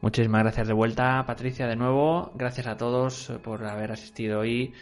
Muchísimas 0.00 0.42
gracias 0.42 0.66
de 0.66 0.74
vuelta, 0.74 1.24
Patricia, 1.26 1.66
de 1.66 1.76
nuevo. 1.76 2.30
Gracias 2.34 2.66
a 2.66 2.76
todos 2.76 3.32
por 3.42 3.64
haber 3.64 3.92
asistido 3.92 4.40
hoy. 4.40 4.74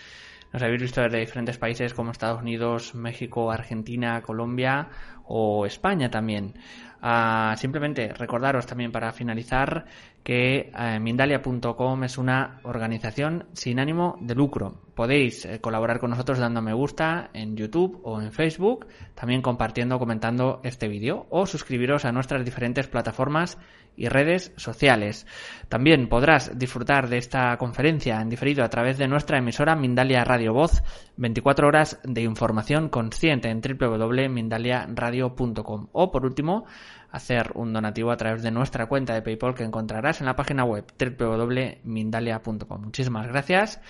Nos 0.53 0.63
habéis 0.63 0.83
visto 0.83 1.01
desde 1.01 1.19
diferentes 1.19 1.59
países 1.59 1.95
como 1.95 2.11
Estados 2.11 2.43
Unidos, 2.43 2.95
México, 2.95 3.51
Argentina, 3.51 4.21
Colombia 4.23 4.89
o 5.25 5.65
España 5.65 6.11
también. 6.11 6.55
Uh, 7.03 7.57
simplemente 7.57 8.13
recordaros 8.13 8.67
también 8.67 8.93
para 8.93 9.13
finalizar 9.13 9.87
que 10.23 10.71
eh, 10.73 11.01
Mindalia.com 11.01 12.05
es 12.05 12.17
una 12.17 12.61
organización 12.63 13.47
sin 13.55 13.81
ánimo 13.81 14.17
de 14.21 14.35
lucro. 14.37 14.83
Podéis 14.95 15.45
eh, 15.45 15.61
colaborar 15.61 15.99
con 15.99 16.11
nosotros 16.11 16.39
dando 16.39 16.63
me 16.63 16.73
gusta 16.73 17.31
en 17.33 17.57
YouTube 17.57 18.01
o 18.05 18.21
en 18.21 18.31
Facebook, 18.31 18.87
también 19.17 19.43
compartiendo, 19.43 19.99
comentando 19.99 20.61
este 20.63 20.87
vídeo 20.87 21.27
o 21.31 21.47
suscribiros 21.47 22.05
a 22.05 22.13
nuestras 22.13 22.45
diferentes 22.45 22.87
plataformas 22.87 23.59
y 23.97 24.09
redes 24.09 24.53
sociales. 24.57 25.27
También 25.69 26.09
podrás 26.09 26.59
disfrutar 26.59 27.09
de 27.09 27.19
esta 27.19 27.57
conferencia 27.59 28.21
en 28.21 28.29
diferido 28.29 28.65
a 28.65 28.69
través 28.69 28.99
de 28.99 29.07
nuestra 29.09 29.39
emisora 29.39 29.77
Mindalia 29.77 30.25
Radio 30.25 30.53
Voz, 30.53 30.83
24 31.17 31.69
horas 31.69 32.01
de 32.05 32.23
información 32.23 32.89
consciente 32.89 33.51
en 33.51 33.61
www.mindaliaradio.com 33.61 35.89
o 35.93 36.11
por 36.11 36.27
último 36.27 36.65
hacer 37.11 37.53
un 37.55 37.73
donativo 37.73 38.11
a 38.11 38.17
través 38.17 38.43
de 38.43 38.51
nuestra 38.51 38.87
cuenta 38.87 39.15
de 39.15 39.23
PayPal 39.23 39.55
que 39.55 39.63
encontrarás 39.65 40.21
en 40.21 40.27
la 40.27 40.37
página 40.37 40.65
web 40.65 40.85
www.mindalia.com. 40.99 42.83
Muchísimas 42.83 43.29
gracias 43.29 43.81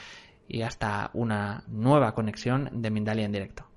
y 0.48 0.62
hasta 0.62 1.10
una 1.14 1.64
nueva 1.68 2.14
conexión 2.14 2.68
de 2.72 2.90
Mindalia 2.90 3.24
en 3.24 3.32
directo. 3.32 3.71